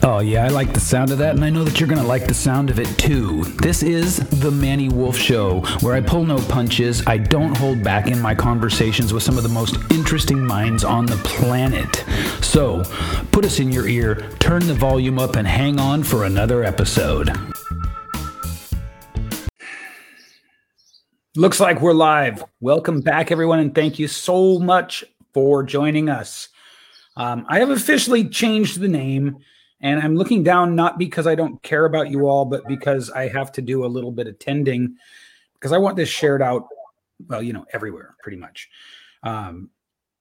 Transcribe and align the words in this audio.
Oh, 0.00 0.20
yeah, 0.20 0.44
I 0.44 0.48
like 0.48 0.72
the 0.72 0.78
sound 0.78 1.10
of 1.10 1.18
that, 1.18 1.34
and 1.34 1.44
I 1.44 1.50
know 1.50 1.64
that 1.64 1.80
you're 1.80 1.88
going 1.88 2.00
to 2.00 2.06
like 2.06 2.28
the 2.28 2.34
sound 2.34 2.70
of 2.70 2.78
it 2.78 2.86
too. 2.98 3.42
This 3.60 3.82
is 3.82 4.18
The 4.40 4.50
Manny 4.50 4.88
Wolf 4.88 5.16
Show, 5.16 5.60
where 5.80 5.94
I 5.94 6.00
pull 6.00 6.24
no 6.24 6.38
punches, 6.38 7.04
I 7.08 7.18
don't 7.18 7.56
hold 7.56 7.82
back 7.82 8.06
in 8.06 8.20
my 8.20 8.32
conversations 8.32 9.12
with 9.12 9.24
some 9.24 9.36
of 9.36 9.42
the 9.42 9.48
most 9.48 9.76
interesting 9.90 10.40
minds 10.46 10.84
on 10.84 11.06
the 11.06 11.16
planet. 11.16 12.04
So, 12.40 12.84
put 13.32 13.44
us 13.44 13.58
in 13.58 13.72
your 13.72 13.88
ear, 13.88 14.30
turn 14.38 14.68
the 14.68 14.74
volume 14.74 15.18
up, 15.18 15.34
and 15.34 15.48
hang 15.48 15.80
on 15.80 16.04
for 16.04 16.24
another 16.24 16.62
episode. 16.62 17.36
Looks 21.34 21.58
like 21.58 21.80
we're 21.80 21.92
live. 21.92 22.44
Welcome 22.60 23.00
back, 23.00 23.32
everyone, 23.32 23.58
and 23.58 23.74
thank 23.74 23.98
you 23.98 24.06
so 24.06 24.60
much 24.60 25.02
for 25.34 25.64
joining 25.64 26.08
us. 26.08 26.50
Um, 27.16 27.44
I 27.48 27.58
have 27.58 27.70
officially 27.70 28.28
changed 28.28 28.78
the 28.78 28.86
name. 28.86 29.38
And 29.80 30.00
I'm 30.00 30.16
looking 30.16 30.42
down 30.42 30.74
not 30.74 30.98
because 30.98 31.26
I 31.26 31.34
don't 31.34 31.62
care 31.62 31.84
about 31.84 32.10
you 32.10 32.26
all, 32.26 32.44
but 32.44 32.66
because 32.66 33.10
I 33.10 33.28
have 33.28 33.52
to 33.52 33.62
do 33.62 33.84
a 33.84 33.86
little 33.86 34.10
bit 34.10 34.26
of 34.26 34.38
tending 34.38 34.96
because 35.54 35.72
I 35.72 35.78
want 35.78 35.96
this 35.96 36.08
shared 36.08 36.42
out, 36.42 36.68
well, 37.28 37.42
you 37.42 37.52
know, 37.52 37.66
everywhere 37.72 38.16
pretty 38.22 38.38
much. 38.38 38.68
Um, 39.22 39.70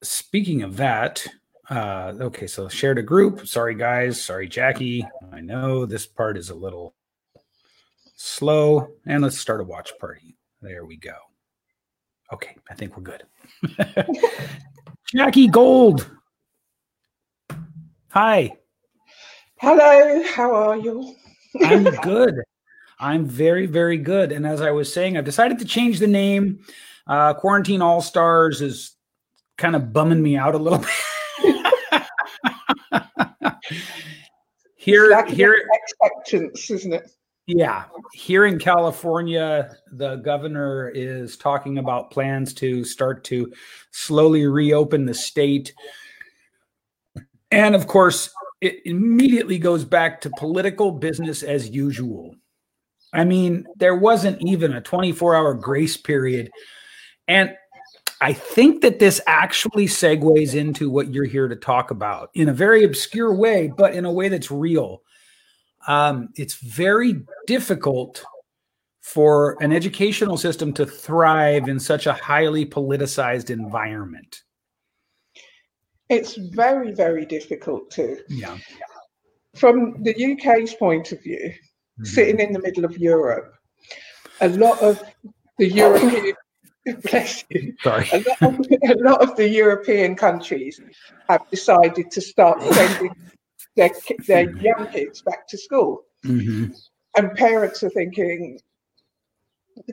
speaking 0.02 0.64
of 0.64 0.78
that, 0.78 1.26
uh, 1.70 2.14
okay, 2.20 2.48
so 2.48 2.68
shared 2.68 2.98
a 2.98 3.04
group. 3.04 3.48
Sorry, 3.48 3.76
guys. 3.76 4.22
Sorry, 4.22 4.48
Jacqui. 4.48 5.08
I 5.32 5.42
know 5.42 5.86
this 5.86 6.06
part 6.06 6.38
is 6.38 6.50
a 6.50 6.56
little 6.56 6.96
slow. 8.16 8.90
And 9.06 9.22
let's 9.24 9.38
start 9.38 9.62
a 9.62 9.64
watch 9.64 9.92
party. 10.00 10.38
There 10.62 10.86
we 10.86 10.98
go. 10.98 11.16
Okay, 12.34 12.56
I 12.70 12.74
think 12.74 12.98
we're 12.98 13.04
good. 13.04 13.24
Jacqui 15.14 15.52
Gold. 15.52 16.10
Hi. 18.10 18.54
Hello, 19.60 20.24
how 20.36 20.54
are 20.54 20.78
you? 20.78 21.16
I'm 21.64 21.84
good. 22.04 22.36
I'm 23.00 23.26
very, 23.26 23.66
very 23.66 23.98
good. 23.98 24.32
And 24.32 24.46
as 24.46 24.62
I 24.62 24.72
was 24.72 24.92
saying, 24.92 25.18
I've 25.18 25.26
decided 25.26 25.60
to 25.60 25.66
change 25.66 26.00
the 26.00 26.08
name. 26.08 26.60
Uh, 27.08 27.34
Quarantine 27.34 27.82
All 27.82 28.02
Stars 28.02 28.62
is 28.62 28.92
kind 29.58 29.76
of 29.76 29.94
bumming 29.94 30.22
me 30.22 30.38
out 30.38 30.56
a 30.56 30.58
little 30.58 30.80
bit. 31.42 32.04
here, 34.76 35.10
Like 35.12 35.28
here, 35.30 35.56
expectance, 35.74 36.70
isn't 36.70 36.94
it? 36.94 37.10
yeah, 37.48 37.86
here 38.14 38.46
in 38.46 38.60
California, 38.60 39.76
the 39.92 40.18
governor 40.18 40.90
is 40.90 41.38
talking 41.38 41.78
about 41.78 42.12
plans 42.12 42.54
to 42.56 42.84
start 42.84 43.24
to 43.26 43.52
slowly 43.92 44.46
reopen 44.48 45.06
the 45.06 45.14
state. 45.14 45.74
And 47.52 47.74
of 47.76 47.88
course, 47.88 48.30
it 48.62 48.82
immediately 48.86 49.60
goes 49.60 49.86
back 49.86 50.22
to 50.22 50.32
political 50.38 50.92
business 50.92 51.44
as 51.44 51.70
usual. 51.70 52.36
I 53.14 53.24
mean, 53.24 53.66
there 53.78 53.96
wasn't 53.96 54.42
even 54.42 54.74
a 54.74 54.82
24 54.82 55.36
hour 55.36 55.54
grace 55.54 55.98
period. 55.98 56.52
And 57.28 57.56
I 58.20 58.34
think 58.34 58.82
that 58.82 59.00
this 59.00 59.22
actually 59.28 59.86
segues 59.86 60.56
into 60.56 60.90
what 60.90 61.14
you're 61.14 61.26
here 61.26 61.48
to 61.48 61.56
talk 61.56 61.92
about 61.92 62.32
in 62.34 62.50
a 62.50 62.54
very 62.54 62.84
obscure 62.84 63.34
way, 63.34 63.72
but 63.76 63.94
in 63.94 64.06
a 64.06 64.12
way 64.12 64.28
that's 64.30 64.50
real. 64.50 65.04
Um, 65.88 66.30
it's 66.36 66.56
very 66.56 67.24
difficult 67.46 68.24
for 69.02 69.56
an 69.62 69.72
educational 69.72 70.36
system 70.36 70.74
to 70.74 70.86
thrive 70.86 71.70
in 71.70 71.80
such 71.80 72.08
a 72.08 72.14
highly 72.14 72.66
politicized 72.66 73.50
environment. 73.50 74.42
It's 76.10 76.36
very, 76.36 76.92
very 76.94 77.26
difficult 77.26 77.92
to. 77.92 78.18
Yeah. 78.30 78.58
From 79.56 80.02
the 80.04 80.14
UK's 80.16 80.74
point 80.76 81.12
of 81.12 81.22
view, 81.22 81.54
Mhm. 82.00 82.08
sitting 82.08 82.40
in 82.40 82.54
the 82.54 82.60
middle 82.62 82.86
of 82.86 82.98
Europe, 82.98 83.56
a 84.42 84.50
lot 84.50 84.80
of 84.82 85.02
the 85.58 85.68
European 85.68 86.36
bless 87.04 87.44
you, 87.50 87.74
Sorry. 87.82 88.08
a 88.14 88.18
lot, 88.20 88.42
of, 88.42 88.60
a 88.90 88.96
lot 89.00 89.22
of 89.22 89.36
the 89.36 89.50
European 89.50 90.16
countries 90.16 90.80
have 91.28 91.50
decided 91.50 92.10
to 92.12 92.22
start 92.22 92.62
sending 92.62 93.14
their, 93.76 93.90
their 94.28 94.50
young 94.58 94.88
kids 94.92 95.22
back 95.24 95.48
to 95.48 95.58
school. 95.58 96.06
Mhm. 96.24 96.74
And 97.18 97.32
parents 97.36 97.84
are 97.84 97.90
thinking, 97.90 98.60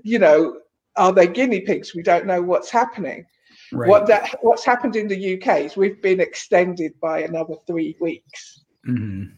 you 0.02 0.18
know, 0.18 0.60
are 0.96 1.12
they 1.12 1.26
guinea 1.26 1.62
pigs? 1.62 1.94
We 1.94 2.02
don't 2.02 2.26
know 2.26 2.42
what's 2.42 2.70
happening. 2.70 3.26
Right. 3.74 3.88
What 3.88 4.06
that 4.06 4.36
what's 4.42 4.64
happened 4.64 4.96
in 4.96 5.08
the 5.08 5.34
UK 5.34 5.60
is 5.64 5.76
we've 5.76 6.00
been 6.00 6.20
extended 6.20 6.92
by 7.00 7.20
another 7.22 7.54
three 7.66 7.96
weeks. 8.00 8.64
Mhm. 8.86 9.32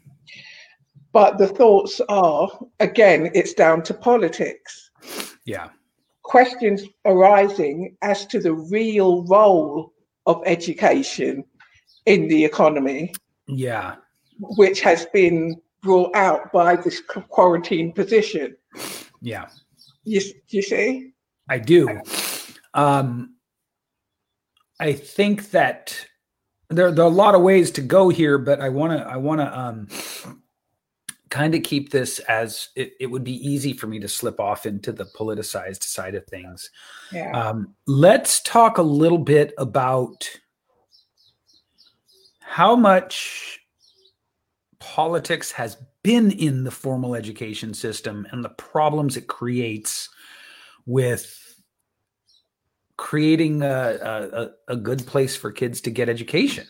But 1.12 1.38
the 1.38 1.48
thoughts 1.48 2.00
are 2.08 2.48
again, 2.80 3.30
it's 3.34 3.54
down 3.54 3.82
to 3.84 3.94
politics. 3.94 4.90
Yeah. 5.44 5.70
Questions 6.22 6.82
arising 7.04 7.96
as 8.02 8.26
to 8.26 8.40
the 8.40 8.52
real 8.52 9.24
role 9.24 9.92
of 10.26 10.42
education 10.44 11.44
in 12.04 12.28
the 12.28 12.44
economy, 12.44 13.14
Yeah. 13.46 13.96
which 14.40 14.80
has 14.80 15.06
been 15.06 15.60
brought 15.82 16.14
out 16.16 16.52
by 16.52 16.76
this 16.76 17.00
quarantine 17.00 17.92
position. 17.92 18.56
Yeah. 19.22 19.48
You, 20.04 20.20
you 20.48 20.62
see? 20.62 21.12
I 21.48 21.58
do. 21.58 22.00
Um, 22.74 23.35
I 24.78 24.92
think 24.92 25.50
that 25.50 26.06
there, 26.68 26.90
there 26.90 27.04
are 27.04 27.08
a 27.08 27.14
lot 27.14 27.34
of 27.34 27.42
ways 27.42 27.70
to 27.72 27.80
go 27.80 28.08
here, 28.08 28.38
but 28.38 28.60
I 28.60 28.68
want 28.68 28.92
to 28.92 29.06
I 29.06 29.16
want 29.16 29.40
to 29.40 29.58
um, 29.58 29.88
kind 31.30 31.54
of 31.54 31.62
keep 31.62 31.90
this 31.90 32.18
as 32.20 32.68
it, 32.76 32.92
it 33.00 33.06
would 33.06 33.24
be 33.24 33.46
easy 33.46 33.72
for 33.72 33.86
me 33.86 33.98
to 34.00 34.08
slip 34.08 34.40
off 34.40 34.66
into 34.66 34.92
the 34.92 35.06
politicized 35.06 35.82
side 35.82 36.14
of 36.14 36.26
things. 36.26 36.70
Yeah. 37.12 37.30
Um, 37.32 37.74
let's 37.86 38.40
talk 38.42 38.78
a 38.78 38.82
little 38.82 39.18
bit 39.18 39.52
about 39.58 40.28
how 42.40 42.76
much 42.76 43.60
politics 44.78 45.50
has 45.52 45.76
been 46.02 46.30
in 46.30 46.64
the 46.64 46.70
formal 46.70 47.14
education 47.14 47.74
system 47.74 48.26
and 48.30 48.44
the 48.44 48.50
problems 48.50 49.16
it 49.16 49.26
creates 49.26 50.08
with 50.86 51.45
creating 52.96 53.62
a, 53.62 53.98
a, 54.68 54.72
a- 54.72 54.76
good 54.76 55.06
place 55.06 55.36
for 55.36 55.52
kids 55.52 55.80
to 55.82 55.90
get 55.90 56.08
education. 56.08 56.66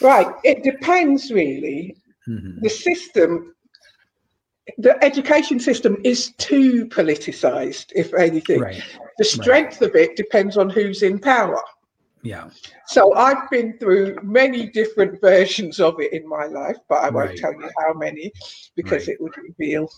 Right. 0.00 0.26
It 0.44 0.62
depends 0.62 1.30
really. 1.30 1.96
Mhm. 2.28 2.60
The 2.60 2.68
system, 2.68 3.54
the 4.78 5.02
education 5.02 5.58
system 5.58 5.96
is 6.04 6.32
too 6.36 6.86
politicized, 6.86 7.92
if 7.94 8.12
anything. 8.14 8.60
Right. 8.60 8.82
The 9.18 9.24
strength 9.24 9.80
of 9.82 9.94
it 9.94 10.16
depends 10.16 10.56
on 10.56 10.68
who's 10.70 11.02
in 11.02 11.18
power. 11.18 11.62
Yeah. 12.22 12.50
So 12.86 13.14
I've 13.14 13.48
been 13.50 13.78
through 13.78 14.18
many 14.22 14.68
different 14.68 15.18
versions 15.22 15.80
of 15.80 15.98
it 15.98 16.12
in 16.12 16.28
my 16.28 16.44
life, 16.46 16.76
but 16.88 17.02
I 17.02 17.08
won't 17.10 17.30
Right. 17.30 17.38
tell 17.38 17.52
you 17.54 17.70
how 17.78 17.94
many 17.94 18.30
because 18.76 19.08
Right. 19.08 19.14
it 19.16 19.20
would 19.22 19.34
reveal. 19.38 19.90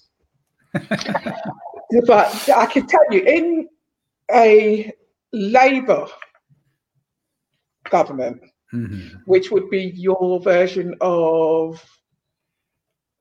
but 2.06 2.48
I 2.48 2.66
can 2.66 2.86
tell 2.86 3.04
you, 3.10 3.20
in 3.22 3.69
a 4.34 4.93
Labour 5.32 6.06
government, 7.91 8.43
Mhm. 8.72 9.20
which 9.26 9.50
would 9.50 9.69
be 9.70 9.93
your 9.94 10.41
version 10.41 10.94
of 11.00 11.82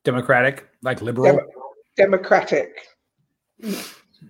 Democratic, 0.03 0.67
like 0.81 1.01
liberal. 1.01 1.25
Dem- 1.37 1.47
democratic, 1.97 2.87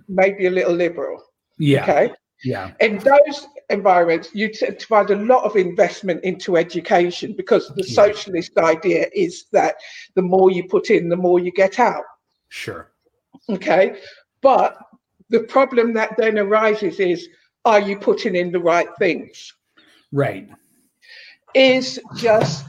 maybe 0.07 0.47
a 0.47 0.51
little 0.51 0.73
liberal. 0.73 1.23
yeah. 1.57 1.83
Okay. 1.83 2.13
Yeah. 2.43 2.73
In 2.79 2.97
those 2.97 3.47
environments, 3.69 4.33
you 4.33 4.51
t- 4.51 4.65
provide 4.71 5.11
a 5.11 5.15
lot 5.15 5.43
of 5.43 5.55
investment 5.55 6.23
into 6.23 6.57
education 6.57 7.33
because 7.37 7.67
the 7.75 7.83
Yeah. 7.87 7.93
socialist 7.93 8.57
idea 8.57 9.07
is 9.13 9.45
that 9.51 9.75
the 10.15 10.23
more 10.23 10.49
you 10.51 10.67
put 10.67 10.89
in, 10.89 11.07
the 11.07 11.15
more 11.15 11.39
you 11.39 11.51
get 11.51 11.79
out. 11.79 12.03
Sure. 12.49 12.91
Okay. 13.47 14.01
But 14.41 14.75
the 15.31 15.39
problem 15.39 15.93
that 15.93 16.15
then 16.17 16.37
arises 16.37 16.99
is 16.99 17.27
are 17.65 17.79
you 17.79 17.97
putting 17.97 18.35
in 18.35 18.51
the 18.51 18.59
right 18.59 18.89
things? 18.99 19.53
Right. 20.11 20.49
Is 21.55 21.99
just 22.17 22.65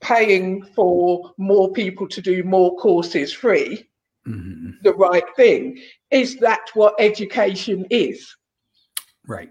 paying 0.00 0.64
for 0.76 1.32
more 1.36 1.72
people 1.72 2.08
to 2.08 2.22
do 2.22 2.42
more 2.42 2.76
courses 2.76 3.32
free 3.32 3.86
Mhm. 4.26 4.82
the 4.82 4.94
right 4.94 5.24
thing? 5.36 5.78
Is 6.10 6.36
that 6.36 6.70
what 6.74 6.94
education 6.98 7.86
is? 7.90 8.34
Right. 9.26 9.50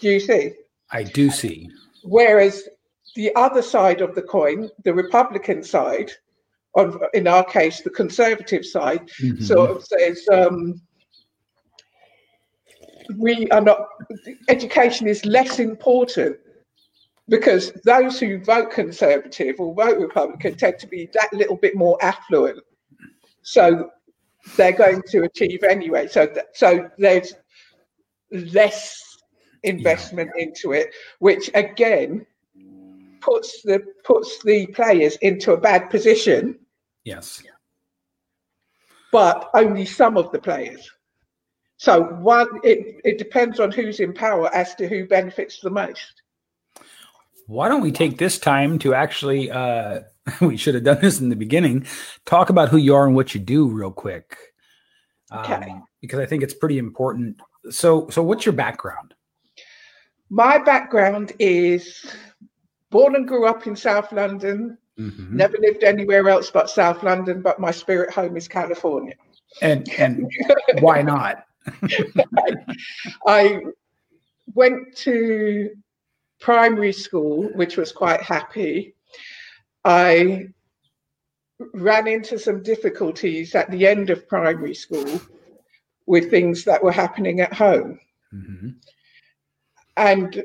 Do 0.00 0.10
you 0.10 0.20
see? 0.20 0.52
I 0.90 1.02
do 1.02 1.30
see. 1.30 1.70
Whereas 2.02 2.68
the 3.14 3.34
other 3.34 3.62
side 3.62 4.00
of 4.02 4.14
the 4.14 4.22
coin, 4.22 4.68
the 4.84 4.94
Republican 4.94 5.62
side, 5.62 6.10
of, 6.74 7.02
in 7.14 7.26
our 7.26 7.44
case, 7.44 7.80
the 7.80 7.90
conservative 7.90 8.64
side, 8.64 9.08
Mhm. 9.22 9.42
sort 9.42 9.70
of 9.70 9.84
says 9.84 10.26
um, 10.32 10.80
we 13.16 13.48
are 13.50 13.60
not, 13.60 13.86
education 14.48 15.06
is 15.06 15.24
less 15.24 15.58
important 15.58 16.36
because 17.28 17.72
those 17.84 18.20
who 18.20 18.38
vote 18.44 18.70
Conservative 18.70 19.56
or 19.58 19.74
vote 19.74 19.98
Republican 19.98 20.54
tend 20.54 20.78
to 20.78 20.86
be 20.86 21.08
that 21.12 21.32
little 21.32 21.56
bit 21.56 21.74
more 21.74 21.98
affluent. 22.02 22.60
So 23.42 23.90
they're 24.56 24.72
going 24.72 25.02
to 25.08 25.24
achieve 25.24 25.64
anyway. 25.64 26.06
So, 26.08 26.26
th- 26.26 26.46
so 26.52 26.88
there's 26.98 27.34
less 28.30 29.02
investment 29.62 30.30
yeah. 30.36 30.44
into 30.44 30.72
it, 30.72 30.94
which 31.18 31.50
again 31.54 32.26
puts 33.20 33.62
the 33.62 33.82
puts 34.04 34.42
the 34.44 34.66
players 34.68 35.16
into 35.16 35.52
a 35.52 35.56
bad 35.56 35.90
position. 35.90 36.58
Yes. 37.04 37.42
But 39.12 39.50
only 39.54 39.84
some 39.84 40.16
of 40.16 40.30
the 40.30 40.38
players. 40.38 40.90
So 41.78 42.04
one 42.14 42.48
it, 42.64 43.00
it 43.04 43.18
depends 43.18 43.60
on 43.60 43.70
who's 43.70 44.00
in 44.00 44.12
power 44.12 44.52
as 44.54 44.74
to 44.76 44.88
who 44.88 45.06
benefits 45.06 45.60
the 45.60 45.70
most. 45.70 46.22
Why 47.46 47.68
don't 47.68 47.82
we 47.82 47.92
take 47.92 48.18
this 48.18 48.38
time 48.38 48.78
to 48.80 48.94
actually 48.94 49.50
uh 49.50 50.00
we 50.40 50.56
should 50.56 50.74
have 50.74 50.84
done 50.84 51.00
this 51.00 51.20
in 51.20 51.28
the 51.28 51.36
beginning, 51.36 51.86
talk 52.24 52.50
about 52.50 52.68
who 52.68 52.78
you 52.78 52.94
are 52.94 53.06
and 53.06 53.14
what 53.14 53.34
you 53.34 53.40
do 53.40 53.68
real 53.68 53.92
quick. 53.92 54.36
Okay. 55.32 55.54
Um, 55.54 55.84
because 56.00 56.18
I 56.18 56.26
think 56.26 56.42
it's 56.42 56.54
pretty 56.54 56.78
important. 56.78 57.40
So 57.70 58.08
so 58.10 58.22
what's 58.22 58.46
your 58.46 58.54
background? 58.54 59.14
My 60.30 60.58
background 60.58 61.32
is 61.38 62.04
born 62.90 63.14
and 63.14 63.28
grew 63.28 63.46
up 63.46 63.66
in 63.66 63.76
South 63.76 64.10
London. 64.12 64.78
Mm-hmm. 64.98 65.36
Never 65.36 65.58
lived 65.60 65.84
anywhere 65.84 66.28
else 66.28 66.50
but 66.50 66.70
South 66.70 67.02
London, 67.02 67.42
but 67.42 67.60
my 67.60 67.70
spirit 67.70 68.12
home 68.12 68.36
is 68.36 68.48
California. 68.48 69.14
And 69.60 69.88
and 69.98 70.30
why 70.80 71.02
not? 71.02 71.45
I 73.26 73.60
went 74.54 74.96
to 74.96 75.70
primary 76.40 76.92
school, 76.92 77.44
which 77.54 77.76
was 77.76 77.92
quite 77.92 78.22
happy. 78.22 78.94
I 79.84 80.48
ran 81.72 82.06
into 82.06 82.38
some 82.38 82.62
difficulties 82.62 83.54
at 83.54 83.70
the 83.70 83.86
end 83.86 84.10
of 84.10 84.28
primary 84.28 84.74
school 84.74 85.20
with 86.06 86.30
things 86.30 86.64
that 86.64 86.82
were 86.82 86.92
happening 86.92 87.40
at 87.40 87.52
home. 87.52 87.98
Mm-hmm. 88.32 88.70
And 89.96 90.44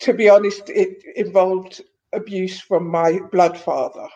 to 0.00 0.12
be 0.12 0.28
honest, 0.28 0.70
it 0.70 1.02
involved 1.16 1.82
abuse 2.12 2.60
from 2.60 2.88
my 2.88 3.20
blood 3.30 3.58
father. 3.58 4.08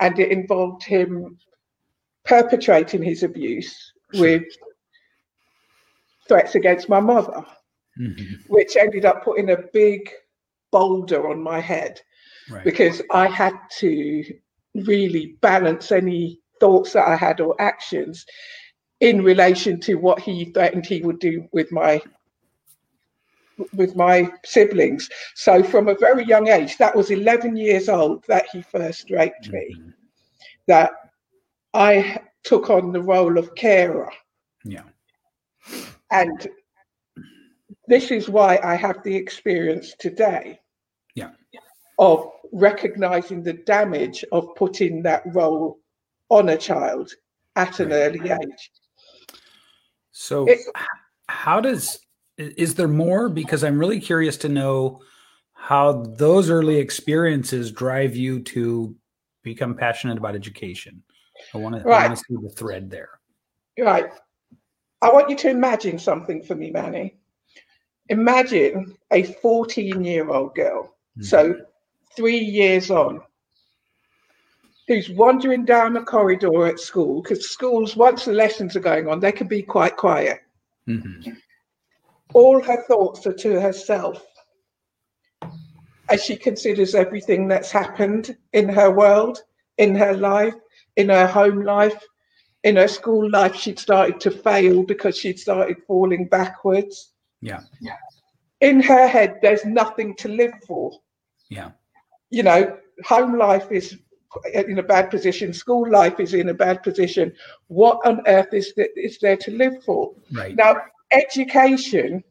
And 0.00 0.18
it 0.18 0.32
involved 0.32 0.82
him 0.82 1.38
perpetrating 2.24 3.02
his 3.02 3.22
abuse 3.22 3.93
with 4.14 4.44
threats 6.28 6.54
against 6.54 6.88
my 6.88 7.00
mother, 7.00 7.44
mm-hmm. 8.00 8.34
which 8.48 8.76
ended 8.76 9.04
up 9.04 9.24
putting 9.24 9.50
a 9.50 9.62
big 9.72 10.10
boulder 10.70 11.28
on 11.30 11.42
my 11.42 11.60
head 11.60 12.00
right. 12.50 12.64
because 12.64 13.00
I 13.10 13.28
had 13.28 13.54
to 13.78 14.24
really 14.74 15.36
balance 15.40 15.92
any 15.92 16.40
thoughts 16.60 16.92
that 16.92 17.06
I 17.06 17.16
had 17.16 17.40
or 17.40 17.54
actions 17.60 18.26
in 19.00 19.22
relation 19.22 19.78
to 19.80 19.94
what 19.94 20.20
he 20.20 20.46
threatened 20.46 20.86
he 20.86 21.00
would 21.02 21.18
do 21.18 21.48
with 21.52 21.70
my 21.70 22.00
with 23.72 23.94
my 23.94 24.28
siblings. 24.44 25.08
So 25.36 25.62
from 25.62 25.86
a 25.86 25.94
very 25.94 26.24
young 26.24 26.48
age, 26.48 26.76
that 26.78 26.94
was 26.96 27.10
11 27.12 27.56
years 27.56 27.88
old 27.88 28.24
that 28.26 28.46
he 28.52 28.62
first 28.62 29.10
raped 29.10 29.48
me, 29.48 29.76
mm-hmm. 29.78 29.90
that 30.66 30.90
I 31.72 32.18
took 32.44 32.70
on 32.70 32.92
the 32.92 33.02
role 33.02 33.38
of 33.38 33.54
carer. 33.54 34.10
Yeah. 34.64 34.82
And 36.10 36.46
this 37.88 38.10
is 38.10 38.28
why 38.28 38.60
I 38.62 38.76
have 38.76 39.02
the 39.02 39.14
experience 39.14 39.94
today. 39.98 40.60
Yeah. 41.14 41.30
Of 41.98 42.30
recognizing 42.52 43.42
the 43.42 43.54
damage 43.54 44.24
of 44.30 44.54
putting 44.56 45.02
that 45.02 45.22
role 45.34 45.80
on 46.28 46.50
a 46.50 46.56
child 46.56 47.10
at 47.56 47.80
an 47.80 47.90
right. 47.90 47.96
early 47.96 48.30
age. 48.30 48.70
So, 50.12 50.46
it, 50.46 50.60
how 51.28 51.60
does 51.60 51.98
is 52.36 52.74
there 52.74 52.88
more? 52.88 53.28
Because 53.28 53.64
I'm 53.64 53.78
really 53.78 54.00
curious 54.00 54.36
to 54.38 54.48
know 54.48 55.00
how 55.52 56.02
those 56.02 56.50
early 56.50 56.76
experiences 56.76 57.70
drive 57.72 58.14
you 58.16 58.40
to 58.42 58.94
become 59.42 59.74
passionate 59.74 60.18
about 60.18 60.34
education. 60.34 61.02
I 61.52 61.58
want 61.58 61.76
to, 61.76 61.82
right. 61.82 62.10
I 62.10 62.14
see 62.14 62.36
the 62.40 62.48
thread 62.48 62.90
there. 62.90 63.10
Right. 63.78 64.06
I 65.02 65.12
want 65.12 65.30
you 65.30 65.36
to 65.36 65.50
imagine 65.50 65.98
something 65.98 66.42
for 66.42 66.54
me, 66.54 66.70
Manny. 66.70 67.16
Imagine 68.08 68.96
a 69.10 69.22
14 69.24 70.04
year 70.04 70.28
old 70.28 70.54
girl, 70.54 70.94
mm-hmm. 71.18 71.22
so 71.22 71.54
three 72.16 72.38
years 72.38 72.90
on, 72.90 73.20
who's 74.86 75.10
wandering 75.10 75.64
down 75.64 75.94
the 75.94 76.02
corridor 76.02 76.66
at 76.66 76.78
school 76.78 77.22
because 77.22 77.50
schools, 77.50 77.96
once 77.96 78.24
the 78.24 78.32
lessons 78.32 78.76
are 78.76 78.80
going 78.80 79.08
on, 79.08 79.20
they 79.20 79.32
can 79.32 79.48
be 79.48 79.62
quite 79.62 79.96
quiet. 79.96 80.40
Mm-hmm 80.88 81.32
all 82.34 82.60
her 82.62 82.82
thoughts 82.82 83.26
are 83.26 83.32
to 83.32 83.60
herself 83.60 84.22
as 86.10 86.22
she 86.22 86.36
considers 86.36 86.94
everything 86.94 87.48
that's 87.48 87.70
happened 87.70 88.36
in 88.52 88.68
her 88.68 88.90
world, 88.90 89.42
in 89.78 89.94
her 89.94 90.14
life, 90.14 90.54
in 90.96 91.08
her 91.08 91.26
home 91.26 91.62
life, 91.62 92.02
in 92.62 92.76
her 92.76 92.88
school 92.88 93.30
life. 93.30 93.54
She'd 93.54 93.78
started 93.78 94.20
to 94.20 94.30
fail 94.30 94.82
because 94.82 95.16
she'd 95.16 95.38
started 95.38 95.76
falling 95.86 96.26
backwards. 96.26 97.12
Yeah. 97.40 97.60
Yeah. 97.80 97.96
In 98.60 98.80
her 98.80 99.06
head, 99.06 99.38
there's 99.42 99.64
nothing 99.64 100.14
to 100.16 100.28
live 100.28 100.54
for. 100.66 100.92
Yeah. 101.50 101.72
You 102.30 102.42
know, 102.42 102.78
home 103.04 103.38
life 103.38 103.70
is 103.70 103.98
in 104.52 104.78
a 104.78 104.82
bad 104.82 105.10
position, 105.10 105.52
school 105.52 105.88
life 105.88 106.18
is 106.18 106.34
in 106.34 106.48
a 106.48 106.54
bad 106.54 106.82
position. 106.82 107.32
What 107.68 108.00
on 108.04 108.20
earth 108.26 108.52
is, 108.52 108.72
there, 108.76 108.88
is 108.96 109.18
there 109.20 109.36
to 109.36 109.50
live 109.52 109.84
for? 109.84 110.12
Right. 110.32 110.56
Now, 110.56 110.76
education 111.12 112.24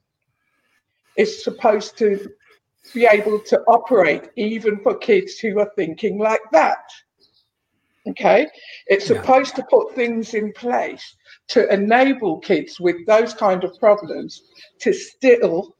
is 1.15 1.43
supposed 1.43 1.97
to 1.99 2.29
be 2.93 3.05
able 3.05 3.39
to 3.39 3.61
operate 3.67 4.29
even 4.35 4.79
for 4.81 4.97
kids 4.97 5.39
who 5.39 5.59
are 5.59 5.71
thinking 5.75 6.17
like 6.17 6.41
that. 6.51 6.83
Okay, 8.07 8.47
it's 8.87 9.09
yeah. 9.09 9.21
supposed 9.21 9.55
to 9.55 9.63
put 9.69 9.95
things 9.95 10.33
in 10.33 10.51
place 10.53 11.15
to 11.49 11.71
enable 11.73 12.39
kids 12.39 12.79
with 12.79 12.97
those 13.07 13.33
kind 13.33 13.63
of 13.63 13.79
problems 13.79 14.41
to 14.81 14.91
still 14.91 15.75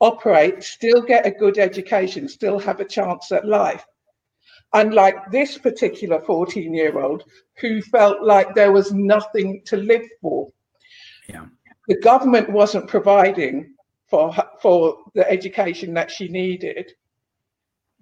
operate, 0.00 0.62
still 0.62 1.02
get 1.02 1.26
a 1.26 1.30
good 1.32 1.58
education, 1.58 2.28
still 2.28 2.60
have 2.60 2.78
a 2.78 2.84
chance 2.84 3.32
at 3.32 3.46
life. 3.46 3.84
Unlike 4.72 5.32
this 5.32 5.58
particular 5.58 6.20
14 6.20 6.72
year 6.72 7.00
old 7.00 7.24
who 7.56 7.82
felt 7.82 8.22
like 8.22 8.54
there 8.54 8.70
was 8.70 8.92
nothing 8.92 9.62
to 9.64 9.76
live 9.76 10.06
for. 10.20 10.48
Yeah 11.28 11.46
the 11.88 11.98
government 12.00 12.50
wasn't 12.50 12.86
providing 12.86 13.74
for 14.08 14.34
for 14.60 14.98
the 15.14 15.28
education 15.28 15.94
that 15.94 16.10
she 16.10 16.28
needed. 16.28 16.92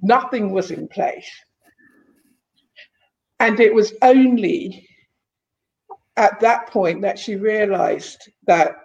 Nothing 0.03 0.53
was 0.53 0.71
in 0.71 0.89
place. 0.89 1.31
And 3.41 3.61
it 3.61 3.75
was 3.75 3.93
only 4.03 4.89
at 6.17 6.41
that 6.41 6.69
point 6.69 7.03
that 7.03 7.19
she 7.19 7.37
realized 7.37 8.31
that 8.47 8.77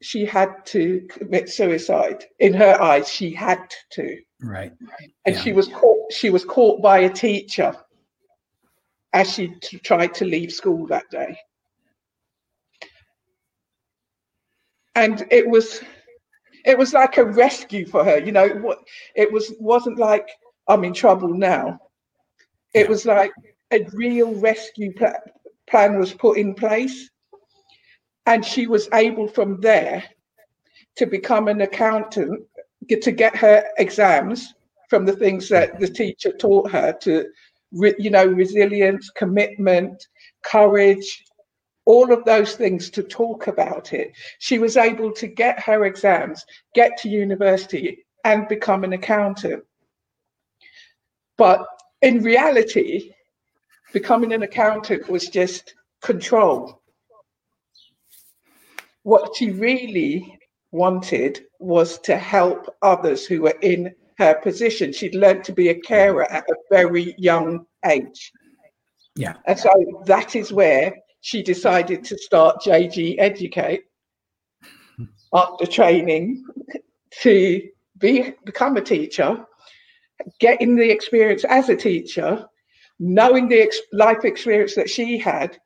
she 0.00 0.24
had 0.24 0.64
to 0.66 1.06
commit 1.08 1.48
suicide. 1.48 2.24
In 2.38 2.54
her 2.54 2.80
eyes, 2.80 3.08
she 3.08 3.32
had 3.32 3.72
to. 3.92 4.18
Right. 4.40 4.72
And 5.26 5.34
yeah. 5.34 5.40
she 5.40 5.52
was 5.52 5.68
caught. 5.68 6.12
She 6.12 6.30
was 6.30 6.44
caught 6.44 6.82
by 6.82 7.00
a 7.00 7.10
teacher 7.10 7.74
as 9.12 9.32
she 9.32 9.48
t- 9.60 9.78
tried 9.78 10.14
to 10.14 10.24
leave 10.24 10.52
school 10.52 10.86
that 10.86 11.08
day. 11.10 11.36
and 14.94 15.26
it 15.30 15.48
was 15.48 15.80
it 16.64 16.76
was 16.76 16.92
like 16.92 17.16
a 17.16 17.24
rescue 17.24 17.86
for 17.86 18.04
her 18.04 18.18
you 18.18 18.32
know 18.32 18.76
it 19.14 19.32
was 19.32 19.54
wasn't 19.58 19.98
like 19.98 20.28
i'm 20.68 20.84
in 20.84 20.92
trouble 20.92 21.32
now 21.32 21.78
it 22.74 22.88
was 22.88 23.06
like 23.06 23.32
a 23.72 23.86
real 23.92 24.34
rescue 24.34 24.92
plan 25.68 25.98
was 25.98 26.12
put 26.12 26.38
in 26.38 26.54
place 26.54 27.10
and 28.26 28.44
she 28.44 28.66
was 28.66 28.88
able 28.92 29.26
from 29.26 29.60
there 29.60 30.04
to 30.96 31.06
become 31.06 31.48
an 31.48 31.60
accountant 31.62 32.42
get 32.88 33.02
to 33.02 33.12
get 33.12 33.34
her 33.36 33.64
exams 33.78 34.54
from 34.90 35.06
the 35.06 35.16
things 35.16 35.48
that 35.48 35.78
the 35.80 35.88
teacher 35.88 36.32
taught 36.32 36.70
her 36.70 36.92
to 36.92 37.26
you 37.72 38.10
know 38.10 38.26
resilience 38.26 39.08
commitment 39.10 40.06
courage 40.42 41.24
all 41.84 42.12
of 42.12 42.24
those 42.24 42.54
things 42.54 42.90
to 42.90 43.02
talk 43.02 43.48
about 43.48 43.92
it. 43.92 44.12
She 44.38 44.58
was 44.58 44.76
able 44.76 45.12
to 45.12 45.26
get 45.26 45.58
her 45.60 45.84
exams, 45.84 46.44
get 46.74 46.96
to 46.98 47.08
university, 47.08 48.04
and 48.24 48.48
become 48.48 48.84
an 48.84 48.92
accountant. 48.92 49.64
But 51.36 51.66
in 52.02 52.22
reality, 52.22 53.12
becoming 53.92 54.32
an 54.32 54.42
accountant 54.42 55.08
was 55.08 55.28
just 55.28 55.74
control. 56.00 56.82
What 59.02 59.36
she 59.36 59.50
really 59.50 60.38
wanted 60.70 61.44
was 61.58 61.98
to 62.00 62.16
help 62.16 62.66
others 62.82 63.26
who 63.26 63.42
were 63.42 63.58
in 63.62 63.94
her 64.18 64.34
position. 64.34 64.92
She'd 64.92 65.14
learned 65.14 65.44
to 65.44 65.52
be 65.52 65.68
a 65.68 65.80
carer 65.80 66.30
at 66.30 66.44
a 66.48 66.54
very 66.70 67.14
young 67.18 67.66
age. 67.84 68.32
Yeah. 69.14 69.34
And 69.46 69.58
so 69.58 69.70
that 70.06 70.36
is 70.36 70.52
where 70.52 70.94
she 71.20 71.42
decided 71.42 72.04
to 72.04 72.18
start 72.18 72.62
JG 72.62 73.16
Educate 73.18 73.82
after 75.34 75.66
training 75.66 76.44
to 77.20 77.62
be 77.98 78.32
become 78.44 78.76
a 78.76 78.80
teacher, 78.80 79.44
getting 80.40 80.76
the 80.76 80.90
experience 80.90 81.44
as 81.44 81.68
a 81.68 81.76
teacher, 81.76 82.46
knowing 83.02 83.48
the 83.48 83.60
ex- 83.60 83.80
life 83.92 84.24
experience 84.24 84.76
that 84.76 84.88
she 84.88 85.18
had. 85.18 85.58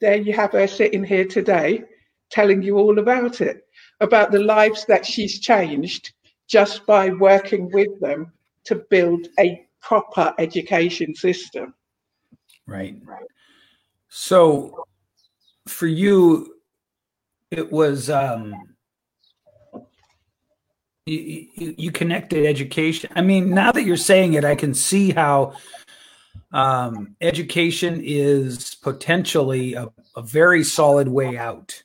There 0.00 0.16
you 0.16 0.32
have 0.32 0.52
her 0.52 0.66
sitting 0.66 1.04
here 1.04 1.26
today 1.26 1.84
telling 2.30 2.62
you 2.62 2.78
all 2.78 2.98
about 2.98 3.42
it, 3.42 3.66
about 4.00 4.32
the 4.32 4.40
lives 4.40 4.86
that 4.86 5.04
she's 5.04 5.38
changed 5.38 6.14
just 6.48 6.86
by 6.86 7.10
working 7.10 7.70
with 7.70 8.00
them 8.00 8.32
to 8.64 8.76
build 8.88 9.28
a 9.38 9.66
proper 9.82 10.34
education 10.38 11.14
system. 11.14 11.74
Right. 12.66 12.96
So 14.08 14.86
for 15.68 15.86
you, 15.86 16.54
it 17.50 17.70
was 17.70 18.08
um, 18.08 18.54
you, 21.06 21.46
you, 21.54 21.74
you 21.78 21.92
connected 21.92 22.44
education. 22.44 23.10
I 23.14 23.22
mean, 23.22 23.50
now 23.50 23.72
that 23.72 23.84
you're 23.84 23.96
saying 23.96 24.34
it, 24.34 24.44
I 24.44 24.54
can 24.54 24.74
see 24.74 25.12
how 25.12 25.54
um, 26.52 27.16
education 27.20 28.00
is 28.04 28.74
potentially 28.74 29.74
a, 29.74 29.88
a 30.16 30.22
very 30.22 30.64
solid 30.64 31.08
way 31.08 31.38
out 31.38 31.82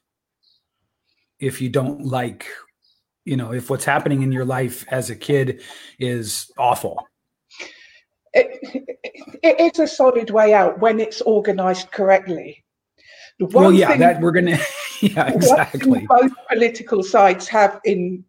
if 1.39 1.61
you 1.61 1.69
don't 1.69 2.05
like 2.05 2.45
you 3.25 3.35
know 3.35 3.51
if 3.51 3.69
what's 3.69 3.85
happening 3.85 4.21
in 4.21 4.31
your 4.31 4.45
life 4.45 4.85
as 4.89 5.09
a 5.09 5.15
kid 5.15 5.61
is 5.99 6.51
awful 6.57 7.07
it, 8.33 8.59
it, 9.43 9.55
it's 9.59 9.79
a 9.79 9.87
solid 9.87 10.29
way 10.29 10.53
out 10.53 10.79
when 10.79 10.99
it's 10.99 11.21
organized 11.21 11.91
correctly. 11.91 12.63
well, 13.39 13.71
yeah, 13.71 13.97
that 13.97 14.21
we're 14.21 14.31
gonna, 14.31 14.57
yeah, 15.01 15.27
exactly. 15.27 16.05
Both 16.07 16.31
political 16.49 17.03
sides 17.03 17.47
have 17.49 17.81
in 17.83 18.23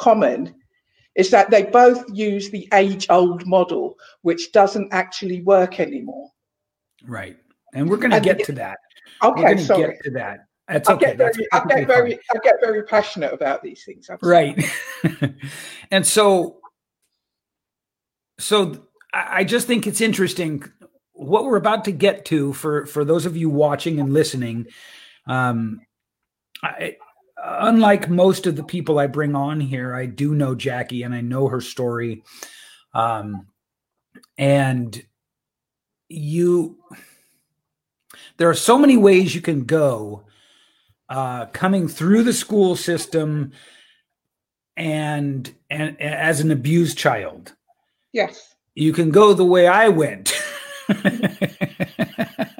common 0.00 0.54
is 1.14 1.30
that 1.30 1.50
they 1.50 1.64
both 1.64 2.02
use 2.12 2.50
the 2.50 2.68
age-old 2.72 3.46
model, 3.46 3.96
which 4.22 4.52
doesn't 4.52 4.92
actually 4.92 5.42
work 5.42 5.78
anymore. 5.78 6.30
Right, 7.04 7.36
and 7.74 7.88
we're 7.88 7.98
going 7.98 8.12
to 8.12 8.20
get 8.20 8.44
to 8.44 8.52
that. 8.52 8.78
Okay, 9.22 9.56
sorry. 9.58 9.92
Get 9.92 10.02
to 10.04 10.10
that. 10.12 10.46
That's 10.68 10.88
I 10.88 10.94
okay. 10.94 11.06
Get 11.06 11.18
very, 11.18 11.46
I 11.52 11.64
get 11.66 11.86
very, 11.86 12.14
I 12.14 12.38
get 12.42 12.54
very 12.60 12.82
passionate 12.84 13.32
about 13.32 13.62
these 13.62 13.84
things. 13.84 14.08
Right, 14.22 14.64
and 15.90 16.06
so 16.06 16.60
so 18.38 18.86
I 19.12 19.44
just 19.44 19.66
think 19.66 19.86
it's 19.86 20.00
interesting 20.00 20.64
what 21.12 21.44
we're 21.44 21.56
about 21.56 21.84
to 21.84 21.92
get 21.92 22.24
to 22.26 22.52
for 22.52 22.86
for 22.86 23.04
those 23.04 23.26
of 23.26 23.36
you 23.36 23.50
watching 23.50 24.00
and 24.00 24.12
listening. 24.12 24.66
Um, 25.26 25.80
I, 26.62 26.96
unlike 27.42 28.08
most 28.08 28.46
of 28.46 28.56
the 28.56 28.64
people 28.64 28.98
I 28.98 29.06
bring 29.06 29.34
on 29.34 29.60
here, 29.60 29.94
I 29.94 30.06
do 30.06 30.34
know 30.34 30.54
Jacqui 30.54 31.04
and 31.04 31.14
I 31.14 31.20
know 31.20 31.48
her 31.48 31.60
story. 31.60 32.22
Um, 32.94 33.46
and 34.36 35.02
you, 36.08 36.78
there 38.36 38.48
are 38.48 38.54
so 38.54 38.78
many 38.78 38.96
ways 38.96 39.34
you 39.34 39.40
can 39.40 39.64
go 39.64 40.24
uh, 41.08 41.46
coming 41.46 41.88
through 41.88 42.22
the 42.24 42.32
school 42.32 42.76
system 42.76 43.52
and 44.76 45.52
and 45.68 46.00
as 46.00 46.40
an 46.40 46.50
abused 46.50 46.96
child 46.96 47.54
Yes. 48.12 48.54
You 48.74 48.92
can 48.92 49.10
go 49.10 49.32
the 49.34 49.44
way 49.44 49.66
I 49.66 49.88
went. 49.88 50.32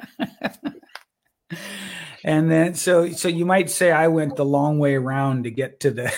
and 2.23 2.51
then 2.51 2.73
so 2.73 3.09
so 3.09 3.27
you 3.27 3.45
might 3.45 3.69
say 3.69 3.91
I 3.91 4.07
went 4.07 4.35
the 4.35 4.45
long 4.45 4.79
way 4.79 4.95
around 4.95 5.43
to 5.43 5.51
get 5.51 5.79
to 5.81 5.91
the 5.91 6.13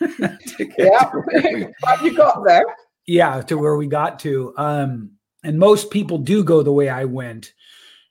to 0.00 0.64
get 0.64 0.74
yeah, 0.78 1.10
to 1.10 1.72
but 1.80 2.02
you 2.04 2.16
got 2.16 2.44
there. 2.44 2.64
Yeah, 3.06 3.40
to 3.42 3.56
where 3.56 3.76
we 3.76 3.86
got 3.86 4.20
to. 4.20 4.54
Um, 4.56 5.12
and 5.42 5.58
most 5.58 5.90
people 5.90 6.18
do 6.18 6.44
go 6.44 6.62
the 6.62 6.72
way 6.72 6.88
I 6.88 7.04
went. 7.04 7.52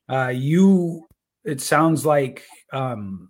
Uh, 0.09 0.33
you, 0.33 1.07
it 1.45 1.61
sounds 1.61 2.05
like 2.05 2.43
um, 2.73 3.29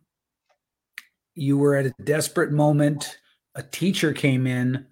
you 1.35 1.57
were 1.57 1.75
at 1.75 1.85
a 1.85 1.93
desperate 2.03 2.51
moment. 2.51 3.17
A 3.53 3.61
teacher 3.61 4.13
came 4.13 4.47
in, 4.47 4.87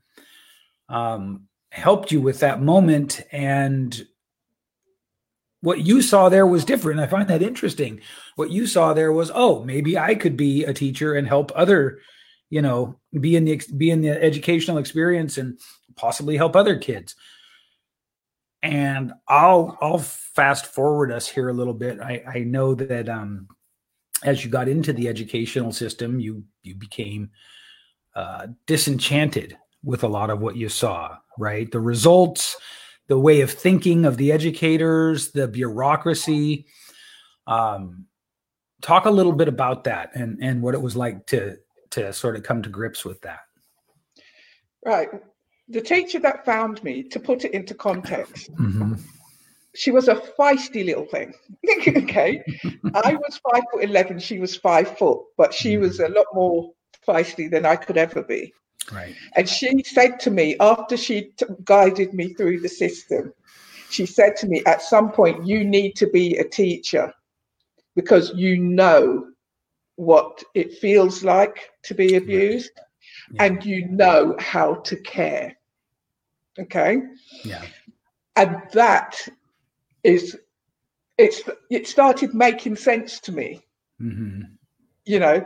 um, 0.90 1.48
helped 1.72 2.12
you 2.12 2.22
with 2.22 2.42
that 2.42 2.62
moment 2.62 3.22
and 3.32 4.00
what 5.62 5.86
you 5.86 6.02
saw 6.02 6.30
there 6.30 6.48
was 6.48 6.66
different. 6.66 7.00
I 7.00 7.08
find 7.08 7.28
that 7.30 7.42
interesting. 7.42 8.02
What 8.36 8.52
you 8.52 8.66
saw 8.66 8.94
there 8.94 9.12
was, 9.12 9.32
oh, 9.34 9.64
maybe 9.64 9.98
I 9.98 10.16
could 10.16 10.38
be 10.38 10.64
a 10.64 10.74
teacher 10.74 11.16
and 11.16 11.28
help 11.28 11.52
other, 11.56 12.00
you 12.50 12.62
know, 12.62 13.00
be 13.20 13.36
in 13.36 13.46
the 13.46 13.62
be 13.76 13.92
in 13.92 14.02
the 14.02 14.22
educational 14.22 14.78
experience 14.78 15.38
and 15.38 15.60
possibly 15.96 16.38
help 16.38 16.56
other 16.56 16.78
kids. 16.78 17.16
And 18.62 19.14
I'll 19.28 19.78
I'll 19.82 20.00
fast 20.00 20.66
forward 20.66 21.12
us 21.12 21.28
here 21.28 21.50
a 21.50 21.54
little 21.54 21.74
bit. 21.74 22.00
I 22.00 22.24
I 22.28 22.40
know 22.40 22.74
that 22.76 23.10
um 23.10 23.48
as 24.24 24.44
you 24.44 24.52
got 24.52 24.68
into 24.68 24.94
the 24.94 25.08
educational 25.08 25.72
system, 25.72 26.20
you 26.20 26.44
you 26.64 26.76
became 26.76 27.32
uh, 28.16 28.48
disenchanted 28.66 29.58
with 29.84 30.04
a 30.04 30.08
lot 30.08 30.30
of 30.30 30.42
what 30.42 30.56
you 30.56 30.68
saw, 30.68 31.18
right? 31.38 31.72
The 31.72 31.80
results, 31.80 32.58
the 33.10 33.20
way 33.20 33.42
of 33.42 33.52
thinking 33.52 34.06
of 34.06 34.16
the 34.18 34.32
educators, 34.32 35.32
the 35.32 35.48
bureaucracy. 35.48 36.68
Um, 37.48 38.06
talk 38.82 39.06
a 39.06 39.12
little 39.12 39.34
bit 39.34 39.50
about 39.50 39.84
that 39.84 40.12
and 40.14 40.38
and 40.42 40.62
what 40.62 40.76
it 40.76 40.82
was 40.82 40.96
like 40.96 41.26
to 41.26 41.58
to 41.90 42.14
sort 42.14 42.38
of 42.38 42.44
come 42.44 42.62
to 42.62 42.70
grips 42.70 43.04
with 43.04 43.20
that. 43.22 43.40
Right. 44.86 45.10
The 45.68 45.82
teacher 45.82 46.20
that 46.20 46.46
found 46.46 46.84
me, 46.84 47.04
to 47.04 47.20
put 47.20 47.46
it 47.46 47.54
into 47.54 47.76
context, 47.76 48.52
mm-hmm. 48.54 48.94
she 49.76 49.92
was 49.92 50.08
a 50.08 50.16
feisty 50.16 50.86
little 50.86 51.06
thing. 51.06 51.34
okay. 51.88 52.44
I 52.94 53.16
was 53.16 53.40
five 53.52 53.64
foot 53.72 53.84
eleven, 53.84 54.20
she 54.20 54.40
was 54.40 54.56
five 54.56 54.98
foot, 54.98 55.22
but 55.36 55.54
she 55.54 55.74
mm-hmm. 55.74 55.82
was 55.82 56.00
a 56.00 56.10
lot 56.10 56.28
more 56.34 56.72
feisty 57.08 57.50
than 57.50 57.66
I 57.66 57.76
could 57.76 57.98
ever 57.98 58.22
be. 58.24 58.54
Right. 58.92 59.16
And 59.36 59.48
she 59.48 59.84
said 59.84 60.20
to 60.22 60.32
me 60.32 60.56
after 60.60 60.98
she 60.98 61.32
t- 61.38 61.46
guided 61.64 62.14
me 62.14 62.34
through 62.34 62.62
the 62.62 62.70
system, 62.70 63.34
she 63.90 64.06
said 64.06 64.36
to 64.38 64.48
me, 64.48 64.64
at 64.66 64.82
some 64.82 65.12
point, 65.12 65.46
you 65.46 65.64
need 65.64 65.96
to 65.98 66.08
be 66.08 66.38
a 66.38 66.48
teacher 66.48 67.14
because 67.96 68.32
you 68.36 68.58
know 68.58 69.28
what 69.96 70.44
it 70.54 70.74
feels 70.74 71.24
like 71.24 71.72
to 71.84 71.94
be 71.94 72.16
abused 72.16 72.72
yeah. 73.32 73.44
and 73.44 73.66
you 73.66 73.88
know 73.90 74.36
how 74.40 74.76
to 74.76 74.96
care. 74.96 75.58
Okay. 76.58 77.02
Yeah. 77.44 77.66
And 78.36 78.62
that 78.74 79.28
is, 80.04 80.38
it's, 81.18 81.42
it 81.70 81.88
started 81.88 82.34
making 82.34 82.76
sense 82.76 83.20
to 83.22 83.32
me. 83.32 83.62
Mm-hmm. 84.02 84.44
You 85.06 85.20
know, 85.20 85.46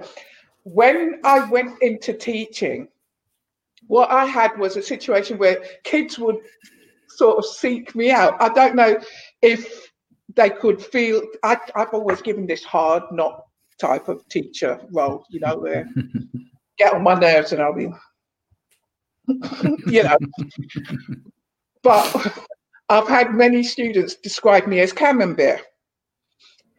when 0.63 1.19
I 1.23 1.49
went 1.49 1.81
into 1.81 2.13
teaching, 2.13 2.87
what 3.93 4.09
I 4.09 4.25
had 4.25 4.57
was 4.57 4.75
a 4.75 4.81
situation 4.81 5.37
where 5.37 5.63
kids 5.83 6.17
would 6.17 6.37
sort 7.09 7.37
of 7.37 7.45
seek 7.45 7.93
me 7.93 8.09
out. 8.09 8.41
I 8.41 8.49
don't 8.49 8.75
know 8.75 8.99
if 9.43 9.91
they 10.35 10.49
could 10.49 10.81
feel. 10.81 11.21
I, 11.43 11.59
have 11.75 11.93
always 11.93 12.19
given 12.19 12.47
this 12.47 12.63
hard 12.63 13.03
not 13.11 13.43
type 13.79 14.07
of 14.07 14.27
teacher 14.29 14.81
role, 14.91 15.27
you 15.29 15.41
know, 15.41 15.57
where 15.57 15.87
get 16.79 16.95
on 16.95 17.03
my 17.03 17.13
nerves 17.13 17.51
and 17.51 17.61
I'll 17.61 17.75
be, 17.75 17.87
you 19.85 20.01
know. 20.01 20.17
but 21.83 22.35
I've 22.89 23.07
had 23.07 23.35
many 23.35 23.61
students 23.61 24.15
describe 24.15 24.65
me 24.65 24.79
as 24.79 24.91
camembert. 24.91 25.61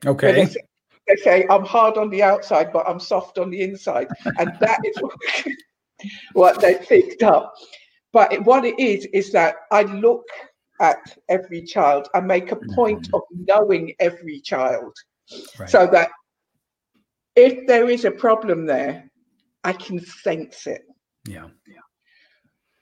Okay. 0.04 0.32
They 0.32 0.46
say, 0.46 0.60
they 1.06 1.16
say 1.22 1.46
I'm 1.48 1.64
hard 1.64 1.96
on 1.96 2.10
the 2.10 2.24
outside, 2.24 2.72
but 2.72 2.88
I'm 2.88 2.98
soft 2.98 3.38
on 3.38 3.50
the 3.50 3.62
inside, 3.62 4.08
and 4.36 4.50
that 4.58 4.80
is 4.84 4.96
what 6.32 6.60
they 6.60 6.74
picked 6.74 7.22
up. 7.22 7.54
But 8.12 8.32
it, 8.32 8.44
what 8.44 8.64
it 8.64 8.78
is, 8.78 9.06
is 9.12 9.32
that 9.32 9.56
I 9.70 9.82
look 9.82 10.24
at 10.80 11.16
every 11.28 11.62
child, 11.62 12.08
I 12.14 12.20
make 12.20 12.52
a 12.52 12.56
point 12.74 13.08
mm-hmm. 13.08 13.14
of 13.14 13.22
knowing 13.30 13.94
every 14.00 14.40
child 14.40 14.92
right. 15.58 15.68
so 15.68 15.86
that 15.88 16.10
if 17.36 17.66
there 17.66 17.88
is 17.88 18.04
a 18.04 18.10
problem 18.10 18.66
there, 18.66 19.10
I 19.64 19.72
can 19.72 20.00
sense 20.00 20.66
it. 20.66 20.82
Yeah. 21.26 21.48
yeah. 21.66 21.80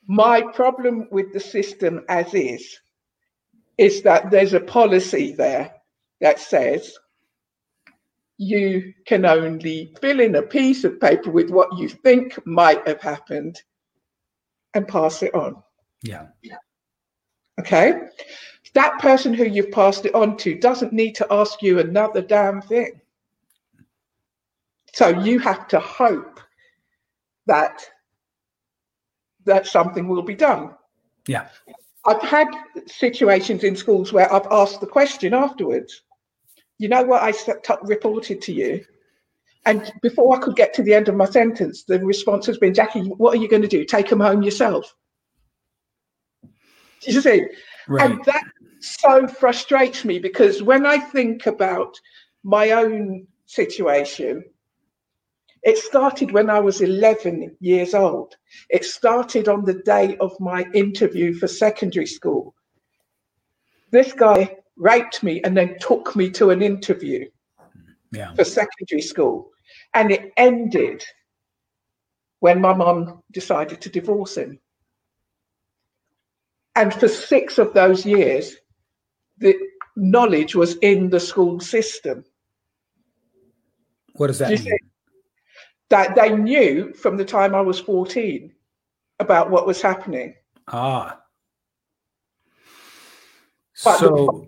My 0.07 0.43
problem 0.43 1.09
with 1.11 1.33
the 1.33 1.41
system 1.41 2.05
as 2.09 2.35
is, 2.35 2.79
is 3.79 4.03
that 4.03 4.31
there's 4.31 4.53
a 4.53 4.61
policy 4.61 5.33
there 5.33 5.75
that 6.21 6.39
says 6.39 6.95
you 8.43 8.93
can 9.07 9.25
only 9.25 9.95
fill 10.01 10.21
in 10.21 10.35
a 10.35 10.43
piece 10.43 10.85
of 10.85 11.01
paper 11.01 11.31
with 11.31 11.51
what 11.51 11.79
you 11.79 11.89
think 11.89 12.39
might 12.45 12.87
have 12.89 13.01
happened 13.01 13.63
and 14.75 14.89
pass 14.89 15.23
it 15.23 15.35
on. 15.35 15.63
Yeah. 16.03 16.27
Okay. 17.61 18.01
That 18.75 18.99
person 18.99 19.35
who 19.35 19.45
you've 19.45 19.71
passed 19.71 20.07
it 20.07 20.15
on 20.15 20.37
to 20.39 20.59
doesn't 20.59 20.93
need 20.93 21.15
to 21.17 21.27
ask 21.31 21.63
you 21.63 21.79
another 21.79 22.23
damn 22.23 22.63
thing. 22.63 23.01
So 24.95 25.09
you 25.09 25.39
have 25.39 25.69
to 25.69 25.81
hope 25.81 26.41
that 27.47 27.85
that 29.45 29.67
something 29.67 30.09
will 30.09 30.23
be 30.23 30.35
done. 30.35 30.75
Yeah. 31.27 31.49
I've 32.05 32.23
had 32.23 32.49
situations 32.87 33.65
in 33.65 33.77
schools 33.77 34.13
where 34.13 34.33
I've 34.33 34.47
asked 34.51 34.81
the 34.81 34.87
question 34.87 35.35
afterwards. 35.35 36.03
You 36.79 36.89
know 36.89 37.03
what 37.05 37.23
I 37.23 37.33
reported 37.83 38.43
to 38.43 38.53
you? 38.53 38.85
And 39.65 39.93
before 40.03 40.37
I 40.37 40.41
could 40.41 40.57
get 40.57 40.75
to 40.75 40.83
the 40.83 40.95
end 40.95 41.09
of 41.09 41.15
my 41.15 41.27
sentence, 41.27 41.85
the 41.85 42.05
response 42.05 42.47
has 42.47 42.59
been, 42.59 42.75
Jacqui, 42.75 43.07
what 43.17 43.35
are 43.35 43.41
you 43.41 43.49
going 43.49 43.63
to 43.63 43.69
do? 43.69 43.85
Take 43.85 44.09
them 44.09 44.21
home 44.21 44.43
yourself. 44.43 44.95
You 47.03 47.21
see? 47.21 47.47
Right. 47.89 48.11
And 48.11 48.25
that 48.25 48.45
so 48.81 49.29
frustrates 49.29 50.05
me 50.05 50.19
because 50.19 50.63
when 50.63 50.85
I 50.87 50.99
think 50.99 51.47
about 51.47 51.99
my 52.43 52.73
own 52.73 53.27
situation, 53.47 54.45
it 55.63 55.79
started 55.79 56.33
when 56.33 56.51
I 56.51 56.59
was 56.59 56.81
11 56.81 57.57
years 57.61 57.95
old. 57.95 58.35
It 58.69 58.85
started 58.85 59.47
on 59.49 59.65
the 59.65 59.75
day 59.75 60.17
of 60.19 60.39
my 60.41 60.67
interview 60.75 61.35
for 61.35 61.47
secondary 61.47 62.07
school. 62.07 62.55
This 63.93 64.13
guy 64.13 64.57
raped 64.77 65.23
me 65.23 65.41
and 65.43 65.57
then 65.57 65.77
took 65.81 66.17
me 66.17 66.31
to 66.31 66.51
an 66.51 66.63
interview 66.63 67.29
yeah. 68.13 68.35
for 68.35 68.45
secondary 68.45 69.03
school. 69.03 69.51
And 69.95 70.11
it 70.11 70.33
ended 70.37 71.05
when 72.41 72.61
my 72.61 72.75
mum 72.75 73.23
decided 73.33 73.81
to 73.83 73.89
divorce 73.89 74.37
him. 74.37 74.59
And 76.75 76.93
for 76.93 77.09
six 77.09 77.59
of 77.59 77.75
those 77.75 78.07
years, 78.07 78.57
the 79.39 79.55
knowledge 79.97 80.55
was 80.55 80.77
in 80.79 81.11
the 81.11 81.21
school 81.21 81.61
system. 81.61 82.25
What 84.15 84.29
does 84.29 84.39
that 84.39 84.51
mean? 84.51 84.79
that 85.93 86.15
they 86.15 86.35
knew 86.35 86.91
from 86.95 87.19
the 87.19 87.25
time 87.25 87.55
I 87.55 87.61
was 87.61 87.79
14 87.79 88.51
about 89.21 89.51
what 89.51 89.67
was 89.67 89.83
happening. 89.83 90.35
Ah. 90.69 91.21
But 93.85 93.99
so, 93.99 94.47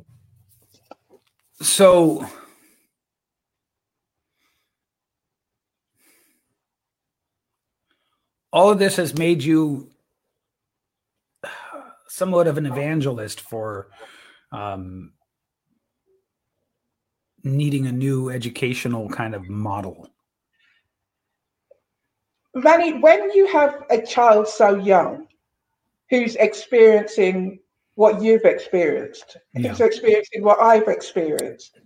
so 1.65 2.27
all 8.53 8.71
of 8.71 8.79
this 8.79 8.97
has 8.97 9.19
made 9.19 9.43
you 9.43 9.91
somewhat 12.07 12.47
of 12.47 12.59
an 12.59 12.67
evangelist 12.67 13.41
for 13.41 13.89
um, 14.53 15.13
needing 17.43 17.87
a 17.87 17.93
new 17.93 18.31
educational 18.31 19.09
kind 19.09 19.35
of 19.35 19.49
model. 19.49 20.09
Manny, 22.55 23.01
when 23.01 23.33
you 23.33 23.49
have 23.49 23.83
a 23.91 24.01
child 24.01 24.47
so 24.47 24.77
young 24.77 25.27
who's 26.09 26.37
experiencing 26.37 27.59
what 27.95 28.21
you've 28.23 28.45
experienced, 28.45 29.37
yeah. 29.55 29.69
who's 29.69 29.81
experiencing 29.81 30.43
what 30.43 30.61
I've 30.61 30.89
experienced, 30.89 31.81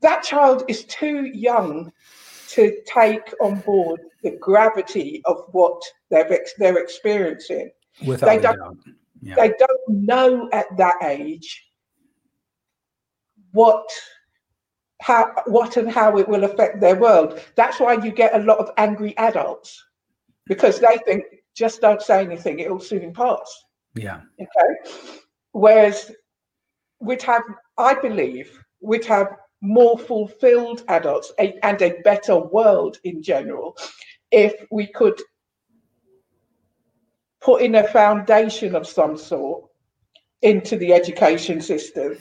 that 0.00 0.22
child 0.22 0.64
is 0.68 0.84
too 0.84 1.24
young 1.24 1.92
to 2.48 2.76
take 2.86 3.34
on 3.40 3.60
board 3.60 4.00
the 4.22 4.32
gravity 4.32 5.22
of 5.24 5.44
what 5.52 5.82
they're, 6.10 6.28
they're 6.58 6.78
experiencing. 6.78 7.70
Without 8.06 8.26
they 8.26 8.38
don't, 8.38 8.78
yeah. 9.20 9.34
they 9.34 9.48
don't 9.48 9.88
know 9.88 10.48
at 10.52 10.66
that 10.76 10.96
age 11.02 11.64
what 13.52 13.88
how 15.00 15.32
what 15.46 15.76
and 15.76 15.90
how 15.90 16.18
it 16.18 16.28
will 16.28 16.44
affect 16.44 16.80
their 16.80 16.96
world. 16.96 17.40
That's 17.56 17.78
why 17.78 17.94
you 17.94 18.10
get 18.10 18.34
a 18.34 18.44
lot 18.44 18.58
of 18.58 18.70
angry 18.76 19.16
adults 19.18 19.82
because 20.46 20.80
they 20.80 20.98
think 21.04 21.24
just 21.54 21.80
don't 21.80 22.02
say 22.02 22.22
anything, 22.22 22.58
it'll 22.58 22.80
soon 22.80 23.12
pass. 23.12 23.63
Yeah. 23.94 24.20
Okay. 24.40 24.90
Whereas 25.52 26.10
we'd 27.00 27.22
have, 27.22 27.42
I 27.78 27.94
believe, 27.94 28.58
we'd 28.80 29.04
have 29.04 29.28
more 29.60 29.98
fulfilled 29.98 30.82
adults 30.88 31.32
and 31.38 31.82
a 31.82 32.00
better 32.02 32.38
world 32.38 32.98
in 33.04 33.22
general 33.22 33.76
if 34.30 34.54
we 34.70 34.86
could 34.86 35.18
put 37.40 37.62
in 37.62 37.76
a 37.76 37.88
foundation 37.88 38.74
of 38.74 38.86
some 38.86 39.16
sort 39.16 39.64
into 40.42 40.76
the 40.76 40.92
education 40.92 41.60
system 41.60 42.18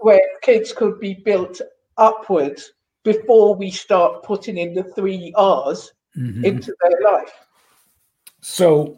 where 0.00 0.20
kids 0.42 0.72
could 0.72 0.98
be 1.00 1.14
built 1.14 1.60
upwards 1.98 2.72
before 3.04 3.54
we 3.54 3.70
start 3.70 4.22
putting 4.22 4.56
in 4.56 4.74
the 4.74 4.84
three 4.94 5.32
R's 5.36 5.92
mm-hmm. 6.16 6.44
into 6.44 6.74
their 6.82 7.12
life. 7.12 7.32
So, 8.40 8.96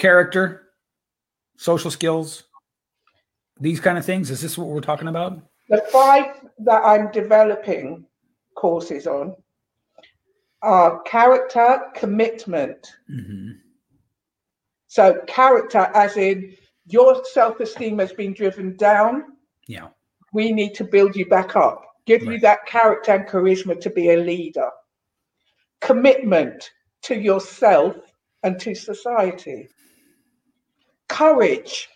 character, 0.00 0.68
social 1.56 1.90
skills, 1.90 2.44
these 3.60 3.78
kind 3.78 3.98
of 3.98 4.04
things. 4.04 4.30
Is 4.30 4.40
this 4.40 4.58
what 4.58 4.68
we're 4.68 4.80
talking 4.80 5.08
about? 5.08 5.40
The 5.68 5.82
five 5.92 6.26
that 6.58 6.82
I'm 6.84 7.12
developing 7.12 8.04
courses 8.56 9.06
on 9.06 9.36
are 10.62 11.00
character, 11.02 11.82
commitment. 11.94 12.92
Mm-hmm. 13.08 13.50
So, 14.88 15.20
character, 15.28 15.88
as 15.94 16.16
in 16.16 16.56
your 16.86 17.24
self 17.26 17.60
esteem 17.60 18.00
has 18.00 18.12
been 18.12 18.34
driven 18.34 18.76
down. 18.76 19.36
Yeah 19.68 19.88
we 20.32 20.52
need 20.52 20.74
to 20.74 20.84
build 20.84 21.16
you 21.16 21.26
back 21.26 21.56
up, 21.56 21.84
give 22.06 22.22
right. 22.22 22.32
you 22.32 22.40
that 22.40 22.66
character 22.66 23.12
and 23.12 23.26
charisma 23.26 23.80
to 23.80 23.90
be 23.90 24.10
a 24.10 24.16
leader, 24.16 24.70
commitment 25.80 26.70
to 27.02 27.14
yourself 27.18 27.96
and 28.42 28.58
to 28.60 28.74
society, 28.74 29.68
courage 31.10 31.88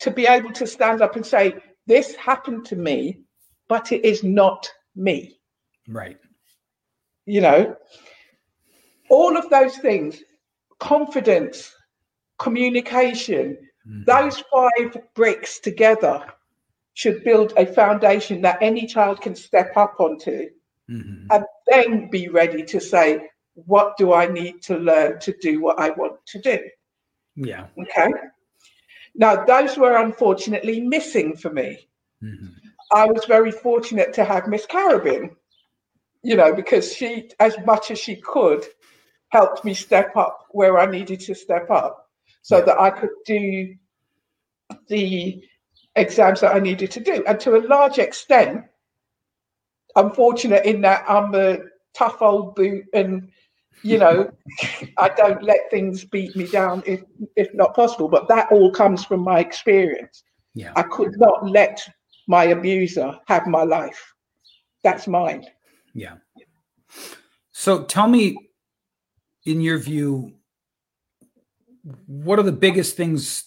to 0.00 0.10
be 0.10 0.26
able 0.26 0.50
to 0.52 0.66
stand 0.66 1.00
up 1.00 1.14
and 1.14 1.24
say, 1.24 1.54
This 1.86 2.16
happened 2.16 2.64
to 2.66 2.76
me, 2.76 3.20
but 3.68 3.92
it 3.92 4.04
is 4.04 4.24
not 4.24 4.68
me. 4.96 5.38
Right. 5.86 6.18
You 7.26 7.40
know, 7.42 7.76
all 9.08 9.36
of 9.36 9.48
those 9.50 9.76
things, 9.76 10.22
confidence, 10.80 11.72
communication, 12.38 13.56
mm-hmm. 13.86 14.02
those 14.04 14.42
five 14.52 14.96
bricks 15.14 15.60
together 15.60 16.24
should 16.94 17.22
build 17.22 17.52
a 17.56 17.66
foundation 17.66 18.42
that 18.42 18.58
any 18.60 18.86
child 18.86 19.20
can 19.20 19.34
step 19.34 19.76
up 19.76 19.94
onto 19.98 20.48
mm-hmm. 20.90 21.26
and 21.30 21.44
then 21.68 22.10
be 22.10 22.28
ready 22.28 22.64
to 22.64 22.80
say, 22.80 23.28
what 23.54 23.96
do 23.96 24.12
I 24.12 24.26
need 24.26 24.62
to 24.62 24.78
learn 24.78 25.20
to 25.20 25.34
do 25.40 25.62
what 25.62 25.78
I 25.78 25.90
want 25.90 26.16
to 26.26 26.40
do? 26.40 26.58
Yeah. 27.36 27.66
Okay. 27.80 28.12
Now, 29.14 29.44
those 29.44 29.76
were 29.76 29.96
unfortunately 29.96 30.80
missing 30.80 31.36
for 31.36 31.50
me. 31.50 31.88
Mm-hmm. 32.22 32.46
I 32.92 33.06
was 33.06 33.24
very 33.24 33.50
fortunate 33.50 34.12
to 34.14 34.24
have 34.24 34.48
Miss 34.48 34.66
Carabin, 34.66 35.34
you 36.22 36.36
know, 36.36 36.54
because 36.54 36.94
she, 36.94 37.30
as 37.40 37.56
much 37.64 37.90
as 37.90 37.98
she 37.98 38.16
could, 38.16 38.64
helped 39.28 39.64
me 39.64 39.74
step 39.74 40.14
up 40.16 40.46
where 40.50 40.78
I 40.78 40.86
needed 40.86 41.20
to 41.20 41.34
step 41.34 41.70
up 41.70 42.10
so 42.42 42.58
yeah. 42.58 42.64
that 42.64 42.80
I 42.80 42.90
could 42.90 43.10
do 43.24 43.74
the 44.88 45.42
exams 45.96 46.40
that 46.40 46.54
I 46.54 46.58
needed 46.58 46.90
to 46.92 47.00
do. 47.00 47.24
And 47.26 47.40
to 47.40 47.56
a 47.56 47.66
large 47.66 47.98
extent, 47.98 48.64
I'm 49.96 50.10
fortunate 50.10 50.64
in 50.64 50.80
that 50.82 51.04
I'm 51.08 51.34
a 51.34 51.58
tough 51.94 52.22
old 52.22 52.54
boot 52.54 52.84
and 52.94 53.30
you 53.82 53.98
know 53.98 54.30
I 54.98 55.08
don't 55.10 55.42
let 55.42 55.70
things 55.70 56.04
beat 56.04 56.36
me 56.36 56.46
down 56.46 56.82
if 56.86 57.02
if 57.36 57.52
not 57.54 57.74
possible. 57.74 58.08
But 58.08 58.28
that 58.28 58.50
all 58.52 58.70
comes 58.70 59.04
from 59.04 59.20
my 59.20 59.40
experience. 59.40 60.22
Yeah. 60.54 60.72
I 60.76 60.82
could 60.82 61.18
not 61.18 61.48
let 61.48 61.80
my 62.28 62.44
abuser 62.44 63.18
have 63.26 63.46
my 63.46 63.62
life. 63.62 64.14
That's 64.82 65.06
mine. 65.06 65.46
Yeah. 65.94 66.16
So 67.52 67.84
tell 67.84 68.08
me, 68.08 68.36
in 69.44 69.60
your 69.60 69.78
view, 69.78 70.34
what 72.06 72.38
are 72.38 72.44
the 72.44 72.52
biggest 72.52 72.96
things 72.96 73.44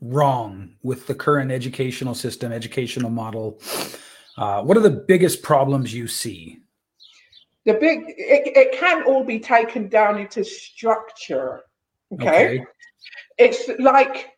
wrong 0.00 0.74
with 0.82 1.06
the 1.06 1.14
current 1.14 1.50
educational 1.50 2.14
system, 2.14 2.52
educational 2.52 3.10
model? 3.10 3.60
Uh, 4.36 4.62
what 4.62 4.76
are 4.76 4.80
the 4.80 4.90
biggest 4.90 5.42
problems 5.42 5.92
you 5.92 6.06
see? 6.06 6.58
The 7.64 7.74
big, 7.74 8.04
it, 8.16 8.56
it 8.56 8.78
can 8.78 9.02
all 9.02 9.24
be 9.24 9.38
taken 9.38 9.88
down 9.88 10.18
into 10.18 10.44
structure. 10.44 11.62
Okay? 12.12 12.60
okay. 12.60 12.64
It's 13.36 13.68
like, 13.78 14.30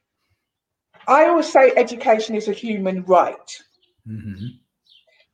I 1.06 1.26
always 1.26 1.50
say 1.50 1.72
education 1.76 2.35
is 2.35 2.48
a 2.48 2.52
human 2.52 3.04
right. 3.04 3.61
Mm-hmm. 4.09 4.46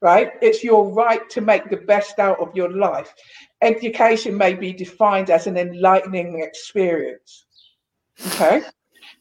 right? 0.03 0.33
It's 0.43 0.63
your 0.63 0.93
right 0.93 1.29
to 1.31 1.41
make 1.41 1.71
the 1.71 1.79
best 1.79 2.19
out 2.19 2.41
of 2.41 2.55
your 2.55 2.71
life. 2.71 3.15
Education 3.63 4.37
may 4.37 4.55
be 4.55 4.73
defined 4.73 5.31
as 5.31 5.47
an 5.47 5.57
enlightening 5.57 6.43
experience. 6.43 7.47
Okay, 8.29 8.63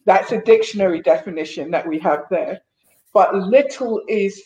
that's 0.05 0.31
a 0.31 0.41
dictionary 0.41 1.01
definition 1.01 1.71
that 1.71 1.87
we 1.87 1.99
have 1.99 2.23
there. 2.29 2.61
But 3.13 3.35
little 3.35 4.01
is 4.07 4.41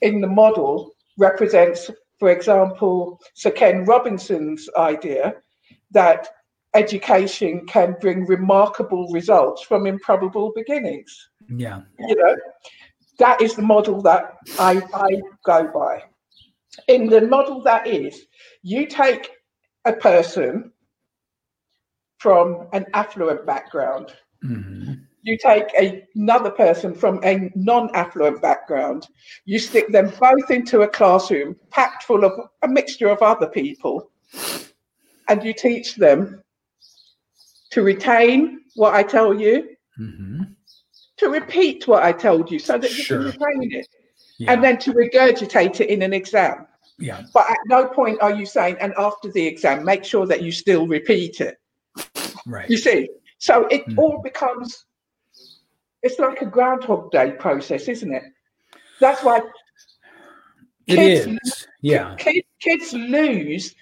in 0.00 0.20
the 0.20 0.26
model 0.26 0.92
represents, 1.18 1.90
for 2.18 2.30
example, 2.30 3.20
Sir 3.34 3.50
Ken 3.50 3.84
Robinson's 3.84 4.68
idea 4.76 5.34
that 5.90 6.28
education 6.74 7.66
can 7.66 7.96
bring 8.00 8.26
remarkable 8.26 9.08
results 9.12 9.62
from 9.62 9.86
improbable 9.86 10.52
beginnings. 10.54 11.30
Yeah. 11.48 11.82
You 11.98 12.16
know, 12.16 12.36
that 13.18 13.40
is 13.40 13.54
the 13.54 13.62
model 13.62 14.02
that 14.02 14.36
I, 14.58 14.82
I 14.92 15.22
go 15.44 15.70
by. 15.72 16.02
In 16.88 17.06
the 17.06 17.20
model 17.20 17.62
that 17.62 17.86
is, 17.86 18.26
you 18.62 18.86
take 18.86 19.30
a 19.84 19.92
person 19.92 20.72
from 22.18 22.68
an 22.72 22.86
affluent 22.94 23.46
background, 23.46 24.14
mm-hmm. 24.44 24.94
You 25.24 25.38
take 25.38 25.66
a, 25.78 26.06
another 26.14 26.50
person 26.50 26.94
from 26.94 27.18
a 27.24 27.50
non 27.54 27.90
affluent 27.94 28.40
background, 28.40 29.08
you 29.44 29.58
stick 29.58 29.90
them 29.90 30.12
both 30.20 30.50
into 30.50 30.82
a 30.82 30.88
classroom 30.88 31.56
packed 31.70 32.04
full 32.04 32.24
of 32.24 32.32
a 32.62 32.68
mixture 32.68 33.08
of 33.08 33.20
other 33.22 33.48
people, 33.48 34.10
and 35.28 35.42
you 35.42 35.52
teach 35.52 35.96
them 35.96 36.42
to 37.70 37.82
retain 37.82 38.60
what 38.76 38.94
I 38.94 39.02
tell 39.02 39.34
you, 39.34 39.70
mm-hmm. 39.98 40.42
to 41.16 41.28
repeat 41.28 41.88
what 41.88 42.02
I 42.02 42.12
told 42.12 42.50
you 42.50 42.58
so 42.58 42.78
that 42.78 42.90
sure. 42.90 43.26
you 43.26 43.32
can 43.32 43.40
retain 43.40 43.72
it, 43.72 43.88
yeah. 44.38 44.52
and 44.52 44.62
then 44.62 44.78
to 44.78 44.92
regurgitate 44.92 45.80
it 45.80 45.88
in 45.88 46.02
an 46.02 46.12
exam. 46.12 46.66
Yeah. 46.98 47.22
But 47.32 47.50
at 47.50 47.58
no 47.66 47.88
point 47.88 48.20
are 48.20 48.32
you 48.32 48.46
saying, 48.46 48.76
and 48.80 48.94
after 48.98 49.32
the 49.32 49.44
exam, 49.44 49.84
make 49.84 50.04
sure 50.04 50.26
that 50.26 50.42
you 50.42 50.52
still 50.52 50.86
repeat 50.86 51.40
it. 51.40 51.56
Right. 52.46 52.68
You 52.68 52.76
see? 52.76 53.08
So 53.38 53.66
it 53.66 53.86
mm-hmm. 53.86 53.98
all 53.98 54.22
becomes, 54.22 54.84
it's 56.04 56.18
like 56.18 56.42
a 56.42 56.46
Groundhog 56.46 57.10
Day 57.10 57.32
process, 57.32 57.88
isn't 57.88 58.14
it? 58.14 58.22
That's 59.00 59.24
why 59.24 59.40
it 60.86 60.96
kids, 60.96 61.26
is. 61.26 61.66
Yeah. 61.80 62.14
Kids, 62.16 62.46
kids 62.60 62.92
lose 62.92 63.74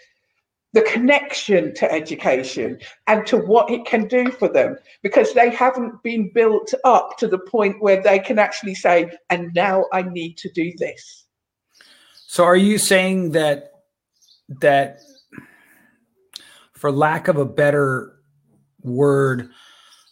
the 0.73 0.83
connection 0.83 1.75
to 1.75 1.93
education 1.93 2.79
and 3.09 3.27
to 3.27 3.37
what 3.37 3.71
it 3.71 3.85
can 3.85 4.07
do 4.07 4.31
for 4.31 4.49
them 4.49 4.77
because 5.03 5.35
they 5.35 5.51
haven't 5.51 6.01
been 6.03 6.31
built 6.33 6.73
up 6.85 7.19
to 7.19 7.27
the 7.29 7.39
point 7.39 7.83
where 7.83 8.01
they 8.01 8.19
can 8.19 8.39
actually 8.39 8.75
say, 8.75 9.11
and 9.29 9.51
now 9.55 9.85
I 9.93 10.03
need 10.03 10.39
to 10.39 10.51
do 10.53 10.73
this. 10.79 11.27
So 12.27 12.45
are 12.45 12.57
you 12.57 12.79
saying 12.79 13.33
that 13.33 13.73
that 14.61 15.01
for 16.73 16.93
lack 16.93 17.29
of 17.29 17.37
a 17.37 17.45
better 17.45 18.15
word, 18.81 19.51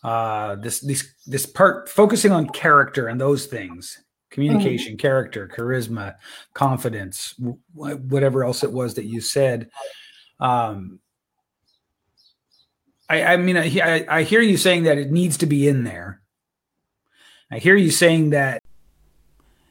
uh, 0.03 0.57
this 0.57 0.81
this 0.81 1.15
this 1.27 1.47
part 1.47 1.89
focusing 1.89 2.33
on 2.33 2.49
character 2.49 3.09
and 3.09 3.21
those 3.21 3.47
things, 3.47 4.03
communication, 4.31 4.93
mm-hmm. 4.93 5.01
character, 5.01 5.49
charisma, 5.49 6.15
confidence, 6.55 7.35
whatever 7.75 8.45
else 8.45 8.65
it 8.65 8.73
was 8.73 8.95
that 8.95 9.05
you 9.05 9.21
said, 9.21 9.71
um, 10.41 11.01
I, 13.11 13.25
I 13.25 13.37
mean, 13.39 13.57
I, 13.57 14.07
I 14.09 14.23
hear 14.23 14.41
you 14.41 14.57
saying 14.57 14.85
that 14.85 14.97
it 14.97 15.11
needs 15.11 15.37
to 15.39 15.47
be 15.47 15.67
in 15.67 15.83
there. 15.83 16.23
I 17.51 17.59
hear 17.59 17.75
you 17.75 17.91
saying 17.91 18.31
that. 18.31 18.63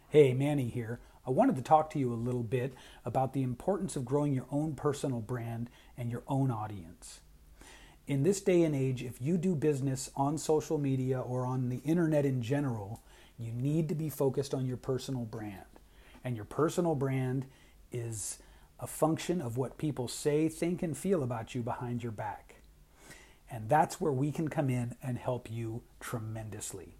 Hey, 0.09 0.33
Manny 0.33 0.67
here. 0.67 0.99
I 1.25 1.31
wanted 1.31 1.55
to 1.55 1.61
talk 1.61 1.89
to 1.91 1.99
you 1.99 2.11
a 2.11 2.15
little 2.15 2.43
bit 2.43 2.73
about 3.05 3.31
the 3.31 3.43
importance 3.43 3.95
of 3.95 4.03
growing 4.03 4.33
your 4.33 4.47
own 4.51 4.73
personal 4.75 5.21
brand 5.21 5.69
and 5.97 6.11
your 6.11 6.23
own 6.27 6.51
audience. 6.51 7.21
In 8.09 8.23
this 8.23 8.41
day 8.41 8.63
and 8.63 8.75
age, 8.75 9.03
if 9.03 9.21
you 9.21 9.37
do 9.37 9.53
business 9.53 10.09
on 10.15 10.39
social 10.39 10.79
media 10.79 11.19
or 11.19 11.45
on 11.45 11.69
the 11.69 11.79
internet 11.85 12.25
in 12.25 12.41
general, 12.41 13.03
you 13.37 13.51
need 13.51 13.87
to 13.87 13.93
be 13.93 14.09
focused 14.09 14.51
on 14.51 14.65
your 14.65 14.77
personal 14.77 15.25
brand. 15.25 15.67
And 16.23 16.35
your 16.35 16.45
personal 16.45 16.95
brand 16.95 17.45
is 17.91 18.39
a 18.79 18.87
function 18.87 19.43
of 19.43 19.57
what 19.57 19.77
people 19.77 20.07
say, 20.07 20.49
think, 20.49 20.81
and 20.81 20.97
feel 20.97 21.21
about 21.21 21.53
you 21.53 21.61
behind 21.61 22.01
your 22.01 22.11
back. 22.11 22.55
And 23.51 23.69
that's 23.69 24.01
where 24.01 24.11
we 24.11 24.31
can 24.31 24.47
come 24.47 24.71
in 24.71 24.95
and 25.03 25.19
help 25.19 25.51
you 25.51 25.83
tremendously. 25.99 26.95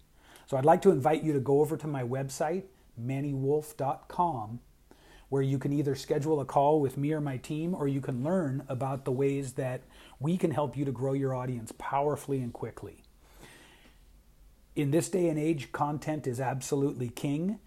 So 0.46 0.56
I'd 0.56 0.64
like 0.64 0.82
to 0.82 0.92
invite 0.92 1.24
you 1.24 1.32
to 1.32 1.40
go 1.40 1.60
over 1.60 1.76
to 1.76 1.88
my 1.88 2.04
website, 2.04 2.66
mannywolf.com, 3.04 4.60
where 5.30 5.42
you 5.42 5.58
can 5.58 5.72
either 5.72 5.94
schedule 5.94 6.40
a 6.40 6.44
call 6.44 6.80
with 6.80 6.98
me 6.98 7.12
or 7.12 7.20
my 7.20 7.38
team, 7.38 7.74
or 7.74 7.88
you 7.88 8.00
can 8.00 8.22
learn 8.22 8.62
about 8.68 9.04
the 9.04 9.12
ways 9.12 9.54
that 9.54 9.80
we 10.18 10.36
can 10.36 10.50
help 10.50 10.76
you 10.76 10.84
to 10.84 10.92
grow 10.92 11.14
your 11.14 11.34
audience 11.34 11.72
powerfully 11.78 12.40
and 12.40 12.52
quickly. 12.52 13.02
In 14.76 14.90
this 14.90 15.08
day 15.08 15.28
and 15.28 15.38
age, 15.38 15.72
content 15.72 16.26
is 16.26 16.40
absolutely 16.40 17.08
king. 17.08 17.58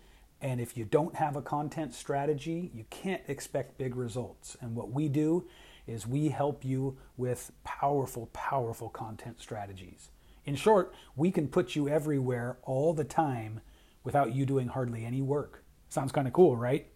And 0.41 0.59
if 0.59 0.75
you 0.75 0.83
don't 0.83 1.15
have 1.15 1.37
a 1.37 1.41
content 1.41 1.93
strategy, 1.93 2.69
you 2.73 2.85
can't 2.89 3.21
expect 3.27 3.77
big 3.77 3.95
results. 3.95 4.57
And 4.59 4.75
what 4.75 4.91
we 4.91 5.07
do 5.07 5.47
is 5.87 6.05
we 6.05 6.29
help 6.29 6.65
you 6.65 6.97
with 7.15 7.51
powerful, 7.63 8.29
powerful 8.33 8.89
content 8.89 9.39
strategies. 9.41 10.09
In 10.45 10.55
short, 10.55 10.93
we 11.15 11.31
can 11.31 11.47
put 11.47 11.75
you 11.75 11.87
everywhere 11.87 12.57
all 12.63 12.93
the 12.93 13.05
time 13.05 13.61
without 14.03 14.35
you 14.35 14.45
doing 14.45 14.67
hardly 14.67 15.05
any 15.05 15.21
work. 15.21 15.63
Sounds 15.87 16.11
kind 16.11 16.27
of 16.27 16.33
cool, 16.33 16.57
right? 16.57 16.87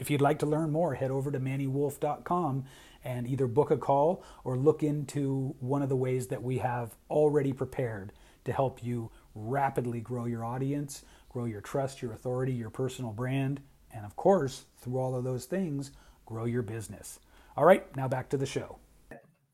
If 0.00 0.10
you'd 0.10 0.20
like 0.20 0.40
to 0.40 0.46
learn 0.46 0.72
more, 0.72 0.94
head 0.94 1.12
over 1.12 1.30
to 1.30 1.38
mannywolf.com 1.38 2.64
and 3.04 3.26
either 3.26 3.46
book 3.46 3.70
a 3.70 3.76
call 3.76 4.24
or 4.42 4.56
look 4.56 4.82
into 4.82 5.54
one 5.60 5.82
of 5.82 5.88
the 5.88 5.96
ways 5.96 6.26
that 6.28 6.42
we 6.42 6.58
have 6.58 6.96
already 7.08 7.52
prepared 7.52 8.12
to 8.44 8.52
help 8.52 8.82
you 8.82 9.12
rapidly 9.34 10.00
grow 10.00 10.24
your 10.24 10.44
audience 10.44 11.04
grow 11.30 11.44
your 11.44 11.60
trust, 11.62 12.02
your 12.02 12.12
authority, 12.12 12.52
your 12.52 12.70
personal 12.70 13.12
brand, 13.12 13.60
and 13.94 14.04
of 14.04 14.14
course, 14.16 14.66
through 14.78 14.98
all 14.98 15.14
of 15.14 15.24
those 15.24 15.46
things, 15.46 15.92
grow 16.26 16.44
your 16.44 16.62
business. 16.62 17.20
All 17.56 17.64
right, 17.64 17.84
now 17.96 18.08
back 18.08 18.28
to 18.30 18.36
the 18.36 18.46
show. 18.46 18.78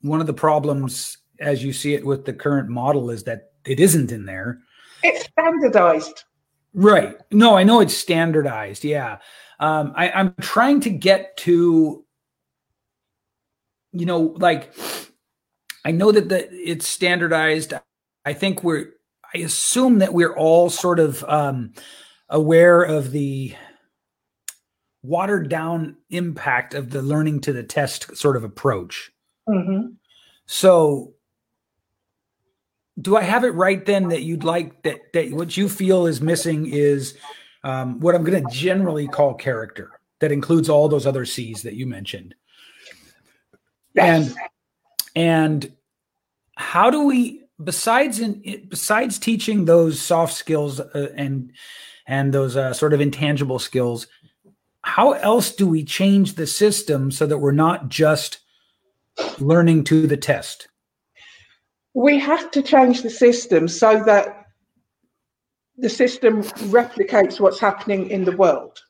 One 0.00 0.20
of 0.20 0.26
the 0.26 0.34
problems, 0.34 1.18
as 1.38 1.62
you 1.62 1.72
see 1.72 1.94
it 1.94 2.04
with 2.04 2.24
the 2.24 2.32
current 2.32 2.68
model, 2.68 3.10
is 3.10 3.24
that 3.24 3.52
it 3.64 3.78
isn't 3.78 4.10
in 4.10 4.24
there. 4.24 4.60
It's 5.02 5.24
standardized. 5.24 6.24
Right. 6.74 7.16
No, 7.30 7.56
I 7.56 7.62
know 7.62 7.80
it's 7.80 7.96
standardized. 7.96 8.84
Yeah. 8.84 9.18
Um, 9.58 9.92
I, 9.96 10.10
I'm 10.10 10.34
trying 10.40 10.80
to 10.80 10.90
get 10.90 11.36
to, 11.38 12.04
you 13.92 14.06
know, 14.06 14.34
like, 14.38 14.74
I 15.84 15.92
know 15.92 16.12
that 16.12 16.28
the, 16.28 16.48
it's 16.52 16.86
standardized. 16.86 17.72
I 18.24 18.32
think 18.32 18.62
we're 18.64 18.96
I 19.34 19.38
assume 19.38 19.98
that 19.98 20.14
we're 20.14 20.34
all 20.34 20.70
sort 20.70 20.98
of 20.98 21.24
um, 21.24 21.72
aware 22.28 22.82
of 22.82 23.10
the 23.10 23.54
watered 25.02 25.48
down 25.48 25.96
impact 26.10 26.74
of 26.74 26.90
the 26.90 27.02
learning 27.02 27.40
to 27.42 27.52
the 27.52 27.62
test 27.62 28.16
sort 28.16 28.36
of 28.36 28.44
approach. 28.44 29.10
Mm-hmm. 29.48 29.92
So, 30.46 31.14
do 33.00 33.16
I 33.16 33.22
have 33.22 33.44
it 33.44 33.50
right 33.50 33.84
then 33.84 34.08
that 34.08 34.22
you'd 34.22 34.44
like 34.44 34.82
that 34.84 35.12
that 35.12 35.32
what 35.32 35.56
you 35.56 35.68
feel 35.68 36.06
is 36.06 36.20
missing 36.20 36.66
is 36.66 37.16
um, 37.66 37.98
what 37.98 38.14
I'm 38.14 38.22
going 38.22 38.42
to 38.42 38.50
generally 38.50 39.08
call 39.08 39.34
character 39.34 39.90
that 40.20 40.30
includes 40.30 40.68
all 40.68 40.88
those 40.88 41.04
other 41.04 41.24
C's 41.24 41.62
that 41.62 41.74
you 41.74 41.84
mentioned. 41.84 42.34
Yes. 43.92 44.28
And 44.28 44.38
and 45.16 45.72
how 46.54 46.90
do 46.90 47.02
we 47.02 47.42
besides 47.62 48.20
in 48.20 48.66
besides 48.68 49.18
teaching 49.18 49.64
those 49.64 50.00
soft 50.00 50.34
skills 50.34 50.78
uh, 50.78 51.12
and 51.16 51.52
and 52.06 52.32
those 52.32 52.56
uh, 52.56 52.72
sort 52.72 52.92
of 52.92 53.00
intangible 53.00 53.58
skills 53.58 54.06
how 54.82 55.12
else 55.12 55.50
do 55.50 55.66
we 55.66 55.82
change 55.82 56.34
the 56.34 56.46
system 56.46 57.10
so 57.10 57.26
that 57.26 57.38
we're 57.38 57.50
not 57.50 57.88
just 57.88 58.38
learning 59.38 59.82
to 59.82 60.06
the 60.06 60.16
test 60.16 60.68
we 61.94 62.18
have 62.18 62.50
to 62.50 62.62
change 62.62 63.00
the 63.00 63.10
system 63.10 63.66
so 63.66 64.02
that 64.04 64.35
the 65.78 65.88
system 65.88 66.42
replicates 66.70 67.40
what's 67.40 67.60
happening 67.60 68.10
in 68.10 68.24
the 68.24 68.36
world 68.36 68.80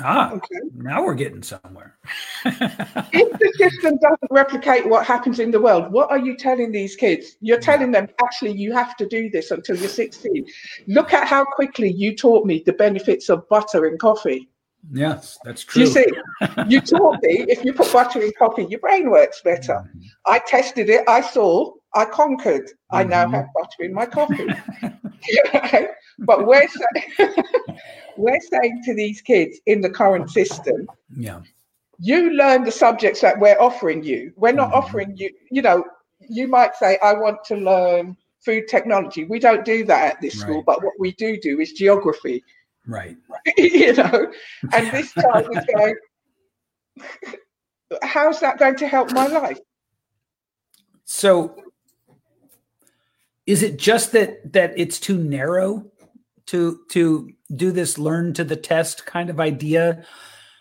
Ah, 0.00 0.32
okay. 0.32 0.60
now 0.74 1.02
we're 1.02 1.14
getting 1.14 1.42
somewhere. 1.42 1.98
if 2.44 3.38
the 3.38 3.52
system 3.56 3.98
doesn't 3.98 4.30
replicate 4.30 4.88
what 4.88 5.06
happens 5.06 5.40
in 5.40 5.50
the 5.50 5.60
world, 5.60 5.92
what 5.92 6.10
are 6.10 6.18
you 6.18 6.36
telling 6.36 6.70
these 6.70 6.94
kids? 6.94 7.36
You're 7.40 7.60
telling 7.60 7.90
them, 7.90 8.08
actually, 8.22 8.52
you 8.52 8.72
have 8.72 8.96
to 8.96 9.06
do 9.06 9.28
this 9.30 9.50
until 9.50 9.76
you're 9.76 9.88
16. 9.88 10.46
Look 10.86 11.12
at 11.12 11.26
how 11.26 11.44
quickly 11.44 11.92
you 11.92 12.16
taught 12.16 12.46
me 12.46 12.62
the 12.64 12.72
benefits 12.72 13.28
of 13.28 13.48
butter 13.48 13.86
in 13.86 13.98
coffee. 13.98 14.48
Yes, 14.92 15.38
that's 15.44 15.64
true. 15.64 15.82
You 15.82 15.88
see, 15.88 16.06
you 16.68 16.80
taught 16.80 17.20
me 17.22 17.44
if 17.48 17.64
you 17.64 17.72
put 17.72 17.92
butter 17.92 18.22
in 18.22 18.32
coffee, 18.38 18.66
your 18.70 18.80
brain 18.80 19.10
works 19.10 19.42
better. 19.42 19.74
Mm-hmm. 19.74 20.00
I 20.26 20.38
tested 20.46 20.88
it, 20.88 21.02
I 21.08 21.20
saw, 21.20 21.72
I 21.94 22.04
conquered. 22.04 22.66
Mm-hmm. 22.66 22.96
I 22.96 23.02
now 23.02 23.24
mm-hmm. 23.24 23.34
have 23.34 23.46
butter 23.54 23.82
in 23.82 23.94
my 23.94 24.06
coffee. 24.06 24.46
but 26.18 26.46
we're 26.46 26.68
saying, 26.68 27.34
we're 28.16 28.40
saying 28.40 28.82
to 28.84 28.94
these 28.94 29.20
kids 29.20 29.58
in 29.66 29.80
the 29.80 29.90
current 29.90 30.30
system, 30.30 30.88
yeah, 31.16 31.40
you 31.98 32.30
learn 32.30 32.64
the 32.64 32.72
subjects 32.72 33.20
that 33.20 33.38
we're 33.38 33.58
offering 33.60 34.02
you. 34.02 34.32
We're 34.36 34.52
not 34.52 34.68
mm-hmm. 34.68 34.78
offering 34.78 35.16
you, 35.16 35.30
you 35.50 35.62
know, 35.62 35.84
you 36.28 36.48
might 36.48 36.76
say, 36.76 36.98
I 37.02 37.14
want 37.14 37.44
to 37.46 37.56
learn 37.56 38.16
food 38.44 38.68
technology. 38.68 39.24
We 39.24 39.38
don't 39.38 39.64
do 39.64 39.84
that 39.84 40.14
at 40.14 40.20
this 40.20 40.36
right. 40.36 40.42
school, 40.42 40.62
but 40.64 40.82
what 40.82 40.94
we 40.98 41.12
do 41.12 41.38
do 41.40 41.60
is 41.60 41.72
geography. 41.72 42.42
Right. 42.86 43.16
you 43.56 43.92
know, 43.94 44.32
and 44.72 44.90
this 44.92 45.12
child 45.12 45.48
is 45.56 45.64
going, 45.74 45.96
how's 48.02 48.40
that 48.40 48.58
going 48.58 48.76
to 48.76 48.88
help 48.88 49.12
my 49.12 49.26
life? 49.26 49.58
So 51.04 51.56
is 53.48 53.62
it 53.62 53.78
just 53.78 54.12
that 54.12 54.52
that 54.52 54.74
it's 54.76 55.00
too 55.00 55.16
narrow 55.16 55.90
to 56.46 56.80
to 56.90 57.30
do 57.56 57.72
this 57.72 57.98
learn 57.98 58.34
to 58.34 58.44
the 58.44 58.56
test 58.56 59.06
kind 59.06 59.30
of 59.30 59.40
idea? 59.40 60.04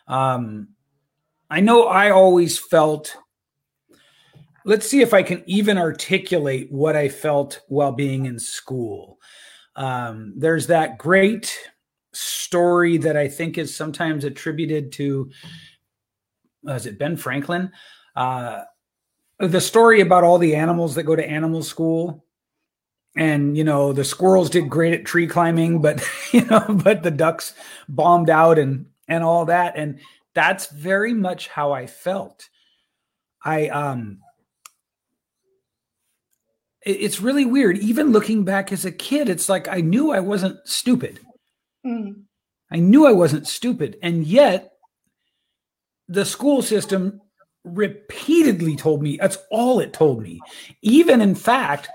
Um 0.08 0.69
I 1.50 1.60
know 1.60 1.88
I 1.88 2.12
always 2.12 2.58
felt 2.58 3.15
let's 4.63 4.89
see 4.89 5.02
if 5.02 5.13
I 5.13 5.21
can 5.23 5.43
even 5.47 5.78
articulate 5.78 6.71
what 6.71 6.95
I 6.95 7.10
felt 7.10 7.62
while 7.67 7.91
being 7.93 8.26
in 8.26 8.39
school. 8.39 9.17
Um, 9.78 10.34
there's 10.36 10.67
that 10.67 10.97
great 10.97 11.58
story 12.13 12.97
that 12.97 13.15
I 13.15 13.30
think 13.30 13.58
is 13.58 13.73
sometimes 13.73 14.26
attributed 14.26 14.91
to, 14.93 15.32
uh, 16.67 16.73
is 16.73 16.86
it 16.86 17.00
Ben 17.00 17.15
Franklin? 17.15 17.71
Uh, 18.13 18.63
the 19.39 19.62
story 19.62 20.02
about 20.02 20.26
all 20.26 20.38
the 20.38 20.56
animals 20.56 20.95
that 20.95 21.04
go 21.04 21.15
to 21.15 21.26
animal 21.26 21.63
school. 21.63 22.26
And 23.18 23.58
you 23.58 23.64
know 23.64 23.94
the 23.94 24.06
squirrels 24.06 24.50
did 24.50 24.70
great 24.70 24.94
at 24.94 25.06
tree 25.06 25.28
climbing, 25.28 25.82
but 25.82 26.08
you 26.32 26.46
know, 26.46 26.66
but 26.70 27.04
the 27.04 27.12
ducks 27.12 27.54
bombed 27.90 28.30
out 28.30 28.60
and 28.60 28.88
and 29.08 29.24
all 29.24 29.46
that. 29.46 29.74
And 29.76 30.00
that's 30.34 30.68
very 30.68 31.14
much 31.14 31.48
how 31.48 31.72
I 31.72 31.88
felt. 31.88 32.50
I 33.44 33.70
um 33.70 34.20
it's 36.88 37.20
really 37.20 37.46
weird. 37.46 37.78
Even 37.80 38.12
looking 38.12 38.46
back 38.46 38.72
as 38.72 38.86
a 38.86 38.92
kid, 38.92 39.28
it's 39.28 39.50
like 39.50 39.68
I 39.68 39.82
knew 39.82 40.12
I 40.12 40.22
wasn't 40.22 40.66
stupid. 40.66 41.20
Mm. 41.86 42.24
I 42.72 42.78
knew 42.78 43.06
I 43.06 43.12
wasn't 43.12 43.48
stupid. 43.48 43.98
And 44.02 44.26
yet, 44.26 44.74
the 46.08 46.24
school 46.24 46.62
system 46.62 47.22
repeatedly 47.66 48.78
told 48.78 49.02
me 49.02 49.18
that's 49.18 49.38
all 49.52 49.80
it 49.80 49.92
told 49.92 50.22
me. 50.22 50.40
Even 50.82 51.20
in 51.20 51.36
fact, 51.36 51.90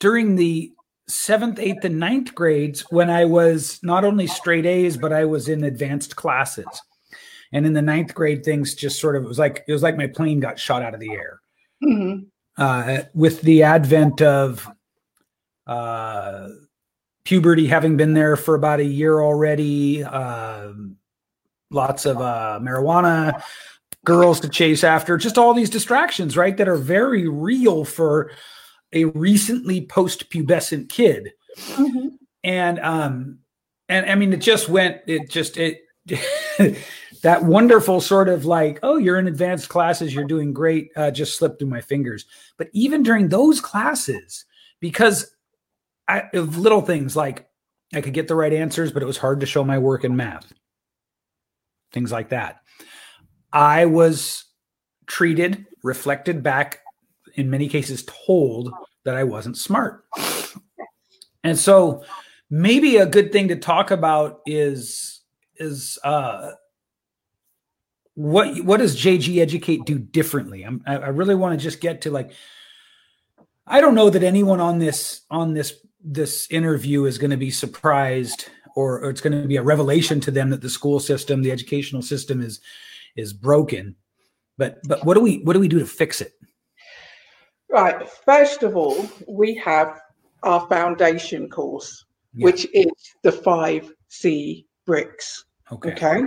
during 0.00 0.36
the 0.36 0.72
seventh, 1.08 1.58
eighth, 1.58 1.84
and 1.84 1.98
ninth 1.98 2.34
grades, 2.34 2.82
when 2.90 3.10
I 3.10 3.24
was 3.24 3.80
not 3.82 4.04
only 4.04 4.26
straight 4.26 4.66
A's, 4.66 4.96
but 4.96 5.12
I 5.12 5.24
was 5.24 5.48
in 5.48 5.64
advanced 5.64 6.16
classes. 6.16 6.66
And 7.52 7.66
in 7.66 7.72
the 7.72 7.82
ninth 7.82 8.14
grade, 8.14 8.44
things 8.44 8.74
just 8.74 9.00
sort 9.00 9.16
of 9.16 9.24
it 9.24 9.28
was 9.28 9.38
like 9.38 9.64
it 9.68 9.72
was 9.72 9.82
like 9.82 9.96
my 9.96 10.06
plane 10.06 10.40
got 10.40 10.58
shot 10.58 10.82
out 10.82 10.94
of 10.94 11.00
the 11.00 11.12
air. 11.12 11.40
Mm-hmm 11.82 12.24
uh, 12.56 13.02
with 13.14 13.40
the 13.42 13.62
advent 13.62 14.22
of 14.22 14.68
uh, 15.66 16.48
puberty 17.24 17.66
having 17.66 17.96
been 17.96 18.14
there 18.14 18.36
for 18.36 18.54
about 18.54 18.80
a 18.80 18.84
year 18.84 19.20
already, 19.20 20.04
uh, 20.04 20.72
lots 21.70 22.06
of 22.06 22.18
uh, 22.18 22.58
marijuana, 22.62 23.42
girls 24.04 24.40
to 24.40 24.48
chase 24.48 24.84
after, 24.84 25.16
just 25.16 25.38
all 25.38 25.54
these 25.54 25.70
distractions, 25.70 26.36
right? 26.36 26.56
That 26.56 26.68
are 26.68 26.76
very 26.76 27.26
real 27.26 27.84
for 27.84 28.30
a 28.94 29.04
recently 29.06 29.84
post-pubescent 29.86 30.88
kid. 30.88 31.32
Mm-hmm. 31.58 32.08
And 32.42 32.78
um, 32.80 33.38
and 33.88 34.10
I 34.10 34.14
mean, 34.14 34.32
it 34.32 34.40
just 34.40 34.68
went. 34.68 35.02
It 35.06 35.28
just 35.28 35.56
it. 35.58 35.80
that 37.24 37.42
wonderful 37.42 38.02
sort 38.02 38.28
of 38.28 38.44
like, 38.44 38.78
oh, 38.82 38.98
you're 38.98 39.18
in 39.18 39.26
advanced 39.26 39.70
classes, 39.70 40.14
you're 40.14 40.24
doing 40.24 40.52
great, 40.52 40.90
uh, 40.94 41.10
just 41.10 41.38
slipped 41.38 41.58
through 41.58 41.70
my 41.70 41.80
fingers. 41.80 42.26
But 42.58 42.68
even 42.74 43.02
during 43.02 43.30
those 43.30 43.62
classes, 43.62 44.44
because 44.78 45.34
I, 46.06 46.24
of 46.34 46.58
little 46.58 46.82
things 46.82 47.16
like 47.16 47.48
I 47.94 48.02
could 48.02 48.12
get 48.12 48.28
the 48.28 48.34
right 48.34 48.52
answers, 48.52 48.92
but 48.92 49.02
it 49.02 49.06
was 49.06 49.16
hard 49.16 49.40
to 49.40 49.46
show 49.46 49.64
my 49.64 49.78
work 49.78 50.04
in 50.04 50.16
math, 50.16 50.52
things 51.92 52.12
like 52.12 52.28
that. 52.28 52.60
I 53.50 53.86
was 53.86 54.44
treated, 55.06 55.64
reflected 55.82 56.42
back, 56.42 56.80
in 57.34 57.50
many 57.50 57.68
cases, 57.68 58.04
told 58.26 58.72
that 59.04 59.16
I 59.16 59.24
wasn't 59.24 59.56
smart. 59.56 60.04
And 61.42 61.58
so 61.58 62.04
maybe 62.50 62.96
a 62.96 63.06
good 63.06 63.32
thing 63.32 63.48
to 63.48 63.56
talk 63.56 63.90
about 63.90 64.40
is 64.46 65.20
is 65.56 65.98
uh 66.02 66.52
what 68.14 68.64
what 68.64 68.78
does 68.78 68.96
JG 68.96 69.40
Educate 69.40 69.84
do 69.84 69.98
differently? 69.98 70.62
I'm, 70.62 70.82
I 70.86 71.08
really 71.08 71.34
want 71.34 71.58
to 71.58 71.62
just 71.62 71.80
get 71.80 72.02
to 72.02 72.10
like 72.10 72.32
I 73.66 73.80
don't 73.80 73.94
know 73.94 74.10
that 74.10 74.22
anyone 74.22 74.60
on 74.60 74.78
this 74.78 75.22
on 75.30 75.54
this 75.54 75.74
this 76.02 76.46
interview 76.50 77.06
is 77.06 77.18
going 77.18 77.30
to 77.30 77.36
be 77.36 77.50
surprised 77.50 78.48
or, 78.76 79.00
or 79.00 79.10
it's 79.10 79.20
going 79.20 79.40
to 79.40 79.48
be 79.48 79.56
a 79.56 79.62
revelation 79.62 80.20
to 80.20 80.30
them 80.30 80.50
that 80.50 80.60
the 80.60 80.68
school 80.68 81.00
system, 81.00 81.42
the 81.42 81.52
educational 81.52 82.02
system 82.02 82.40
is 82.40 82.60
is 83.16 83.32
broken. 83.32 83.96
But 84.58 84.80
but 84.86 85.04
what 85.04 85.14
do 85.14 85.20
we 85.20 85.38
what 85.38 85.54
do 85.54 85.60
we 85.60 85.68
do 85.68 85.78
to 85.80 85.86
fix 85.86 86.20
it? 86.20 86.32
Right. 87.74 88.08
First 88.08 88.62
of 88.62 88.76
all, 88.76 89.04
we 89.26 89.56
have 89.56 90.00
our 90.44 90.64
foundation 90.68 91.50
course, 91.50 92.04
yeah. 92.32 92.44
which 92.44 92.68
is 92.72 92.92
the 93.22 93.32
five 93.32 93.92
C 94.06 94.64
bricks. 94.86 95.44
Okay. 95.72 95.90
okay. 95.90 96.22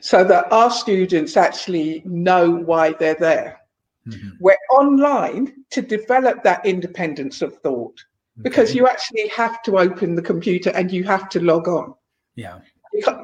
So 0.00 0.24
that 0.24 0.50
our 0.50 0.70
students 0.70 1.36
actually 1.36 2.02
know 2.06 2.48
why 2.50 2.92
they're 2.92 3.16
there. 3.20 3.60
Mm-hmm. 4.06 4.28
We're 4.40 4.56
online 4.70 5.52
to 5.72 5.82
develop 5.82 6.42
that 6.44 6.64
independence 6.64 7.42
of 7.42 7.58
thought 7.58 7.98
okay. 8.38 8.42
because 8.42 8.74
you 8.74 8.88
actually 8.88 9.28
have 9.28 9.60
to 9.64 9.76
open 9.76 10.14
the 10.14 10.22
computer 10.22 10.70
and 10.70 10.90
you 10.90 11.04
have 11.04 11.28
to 11.30 11.40
log 11.40 11.68
on. 11.68 11.92
Yeah. 12.34 12.60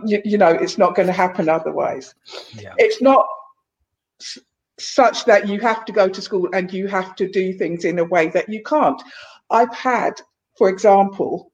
You, 0.05 0.21
you 0.23 0.37
know, 0.37 0.51
it's 0.51 0.77
not 0.77 0.95
going 0.95 1.07
to 1.07 1.15
happen 1.15 1.49
otherwise. 1.49 2.15
Yeah. 2.53 2.75
It's 2.77 3.01
not 3.01 3.25
such 4.79 5.25
that 5.25 5.49
you 5.49 5.61
have 5.61 5.85
to 5.85 5.93
go 5.93 6.09
to 6.09 6.23
school 6.23 6.49
and 6.53 6.73
you 6.73 6.87
have 6.89 7.15
to 7.17 7.29
do 7.29 7.53
things 7.53 7.85
in 7.85 7.99
a 7.99 8.05
way 8.05 8.29
that 8.29 8.49
you 8.49 8.63
can't. 8.63 9.01
I've 9.51 9.75
had, 9.75 10.21
for 10.57 10.69
example, 10.69 11.53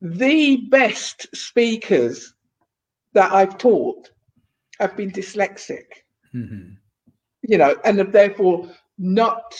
the 0.00 0.68
best 0.68 1.26
speakers 1.34 2.34
that 3.14 3.32
I've 3.32 3.58
taught 3.58 4.10
have 4.80 4.96
been 4.96 5.10
dyslexic, 5.10 5.86
mm-hmm. 6.34 6.74
you 7.42 7.58
know, 7.58 7.76
and 7.84 7.98
have 7.98 8.12
therefore 8.12 8.68
not 8.98 9.54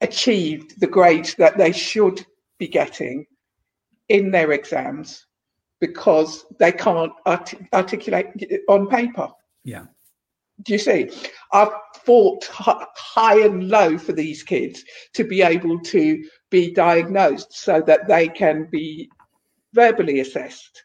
achieved 0.00 0.78
the 0.80 0.86
grades 0.86 1.34
that 1.34 1.58
they 1.58 1.72
should 1.72 2.24
be 2.58 2.68
getting 2.68 3.26
in 4.08 4.30
their 4.30 4.52
exams 4.52 5.26
because 5.80 6.44
they 6.58 6.72
can't 6.72 7.12
art- 7.26 7.54
articulate 7.72 8.26
on 8.68 8.88
paper. 8.88 9.28
Yeah. 9.64 9.86
Do 10.62 10.72
you 10.72 10.78
see? 10.78 11.10
I've 11.52 11.72
fought 12.04 12.44
high 12.46 13.40
and 13.40 13.68
low 13.68 13.96
for 13.98 14.12
these 14.12 14.42
kids 14.42 14.82
to 15.14 15.24
be 15.24 15.42
able 15.42 15.78
to 15.80 16.24
be 16.50 16.72
diagnosed 16.72 17.52
so 17.52 17.80
that 17.82 18.08
they 18.08 18.28
can 18.28 18.68
be 18.70 19.08
verbally 19.74 20.20
assessed 20.20 20.84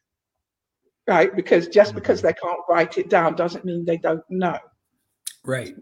right? 1.07 1.35
Because 1.35 1.67
just 1.67 1.95
because 1.95 2.19
mm-hmm. 2.19 2.27
they 2.27 2.33
can't 2.33 2.59
write 2.69 2.97
it 2.97 3.09
down 3.09 3.35
doesn't 3.35 3.65
mean 3.65 3.85
they 3.85 3.97
don't 3.97 4.23
know. 4.29 4.57
Right. 5.45 5.75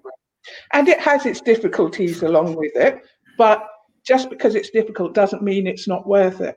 And 0.73 0.87
it 0.87 0.99
has 0.99 1.25
its 1.25 1.41
difficulties 1.41 2.23
along 2.23 2.55
with 2.55 2.75
it, 2.75 3.01
but 3.37 3.67
just 4.03 4.29
because 4.29 4.55
it's 4.55 4.71
difficult 4.71 5.13
doesn't 5.13 5.43
mean 5.43 5.67
it's 5.67 5.87
not 5.87 6.07
worth 6.07 6.41
it. 6.41 6.55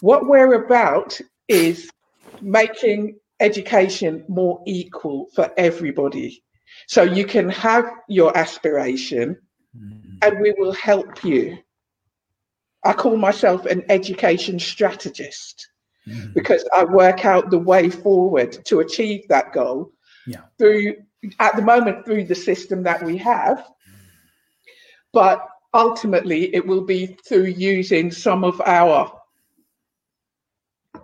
What 0.00 0.28
we're 0.28 0.64
about 0.64 1.18
is 1.48 1.90
making 2.40 3.18
education 3.40 4.24
more 4.28 4.62
equal 4.66 5.26
for 5.34 5.52
everybody. 5.56 6.42
So 6.86 7.02
you 7.02 7.24
can 7.24 7.48
have 7.50 7.90
your 8.08 8.36
aspiration 8.36 9.36
mm-hmm. 9.76 10.16
and 10.22 10.40
we 10.40 10.54
will 10.58 10.72
help 10.72 11.24
you. 11.24 11.58
I 12.84 12.92
call 12.92 13.16
myself 13.16 13.66
an 13.66 13.84
education 13.88 14.58
strategist 14.58 15.68
mm-hmm. 16.06 16.32
because 16.32 16.66
I 16.74 16.84
work 16.84 17.24
out 17.24 17.50
the 17.50 17.58
way 17.58 17.90
forward 17.90 18.64
to 18.66 18.80
achieve 18.80 19.28
that 19.28 19.52
goal 19.52 19.92
yeah. 20.26 20.42
through, 20.58 20.96
at 21.38 21.56
the 21.56 21.62
moment, 21.62 22.04
through 22.04 22.24
the 22.24 22.34
system 22.34 22.82
that 22.84 23.02
we 23.02 23.16
have. 23.18 23.66
But 25.12 25.46
ultimately, 25.74 26.54
it 26.54 26.66
will 26.66 26.84
be 26.84 27.18
through 27.26 27.46
using 27.46 28.10
some 28.10 28.44
of 28.44 28.60
our 28.62 29.12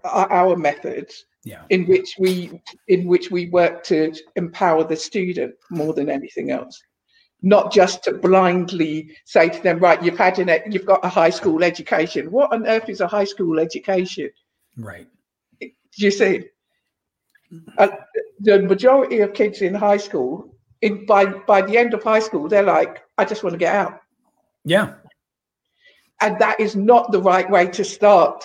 our 0.04 0.56
methods 0.56 1.24
yeah. 1.46 1.62
in 1.70 1.86
which 1.86 2.16
we 2.18 2.60
in 2.88 3.06
which 3.06 3.30
we 3.30 3.48
work 3.48 3.82
to 3.84 4.12
empower 4.34 4.84
the 4.84 4.96
student 4.96 5.54
more 5.70 5.94
than 5.94 6.10
anything 6.10 6.50
else 6.50 6.82
not 7.42 7.72
just 7.72 8.02
to 8.04 8.12
blindly 8.12 9.16
say 9.24 9.48
to 9.48 9.62
them, 9.62 9.78
right, 9.78 10.02
you've 10.02 10.18
had 10.18 10.38
an, 10.38 10.50
you've 10.72 10.86
got 10.86 11.04
a 11.04 11.08
high 11.08 11.30
school 11.30 11.62
education. 11.62 12.30
What 12.30 12.52
on 12.52 12.66
earth 12.66 12.88
is 12.88 13.00
a 13.00 13.06
high 13.06 13.24
school 13.24 13.60
education? 13.60 14.30
Right. 14.76 15.06
Do 15.60 15.68
you 15.96 16.10
see? 16.10 16.44
Uh, 17.78 17.88
the 18.40 18.62
majority 18.62 19.20
of 19.20 19.32
kids 19.32 19.62
in 19.62 19.74
high 19.74 19.96
school, 19.96 20.56
in 20.82 21.06
by 21.06 21.26
by 21.26 21.62
the 21.62 21.78
end 21.78 21.94
of 21.94 22.02
high 22.02 22.18
school, 22.18 22.48
they're 22.48 22.62
like, 22.62 23.02
I 23.16 23.24
just 23.24 23.44
want 23.44 23.54
to 23.54 23.58
get 23.58 23.74
out. 23.74 24.00
Yeah. 24.64 24.94
And 26.20 26.38
that 26.40 26.58
is 26.58 26.74
not 26.74 27.12
the 27.12 27.22
right 27.22 27.48
way 27.48 27.68
to 27.68 27.84
start 27.84 28.44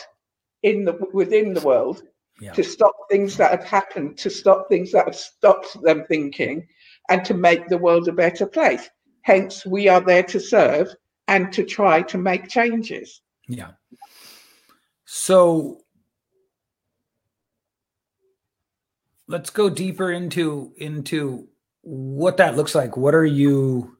in 0.61 0.85
the 0.85 0.93
within 1.13 1.53
the 1.53 1.61
world. 1.61 2.03
Yeah. 2.41 2.53
To 2.53 2.63
stop 2.63 2.95
things 3.09 3.37
that 3.37 3.51
have 3.51 3.63
happened, 3.63 4.17
to 4.17 4.29
stop 4.29 4.67
things 4.67 4.91
that 4.91 5.05
have 5.05 5.15
stopped 5.15 5.81
them 5.83 6.05
thinking, 6.07 6.67
and 7.09 7.23
to 7.23 7.35
make 7.35 7.67
the 7.67 7.77
world 7.77 8.07
a 8.07 8.11
better 8.11 8.47
place. 8.47 8.89
Hence, 9.21 9.63
we 9.65 9.87
are 9.87 10.01
there 10.01 10.23
to 10.23 10.39
serve 10.39 10.93
and 11.27 11.53
to 11.53 11.63
try 11.63 12.01
to 12.01 12.17
make 12.17 12.49
changes. 12.49 13.21
Yeah. 13.47 13.71
So 15.05 15.81
let's 19.27 19.49
go 19.49 19.69
deeper 19.69 20.11
into 20.11 20.73
into 20.77 21.47
what 21.81 22.37
that 22.37 22.55
looks 22.57 22.75
like. 22.75 22.97
What 22.97 23.15
are 23.15 23.25
you 23.25 23.97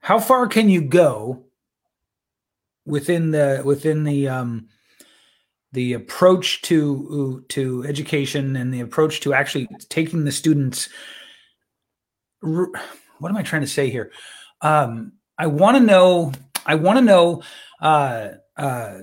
how 0.00 0.18
far 0.18 0.46
can 0.46 0.68
you 0.68 0.82
go 0.82 1.44
within 2.84 3.30
the 3.30 3.62
within 3.64 4.04
the 4.04 4.28
um 4.28 4.68
the 5.74 5.92
approach 5.92 6.62
to 6.62 7.44
to 7.50 7.84
education 7.86 8.56
and 8.56 8.72
the 8.72 8.80
approach 8.80 9.20
to 9.20 9.34
actually 9.34 9.68
taking 9.88 10.24
the 10.24 10.32
students 10.32 10.88
what 12.40 13.30
am 13.30 13.36
I 13.36 13.42
trying 13.42 13.62
to 13.62 13.68
say 13.68 13.90
here? 13.90 14.12
Um, 14.60 15.12
I 15.38 15.46
want 15.46 15.76
to 15.76 15.82
know. 15.82 16.32
I 16.66 16.74
want 16.74 16.98
to 16.98 17.04
know. 17.04 17.42
Uh, 17.80 18.28
uh, 18.56 18.98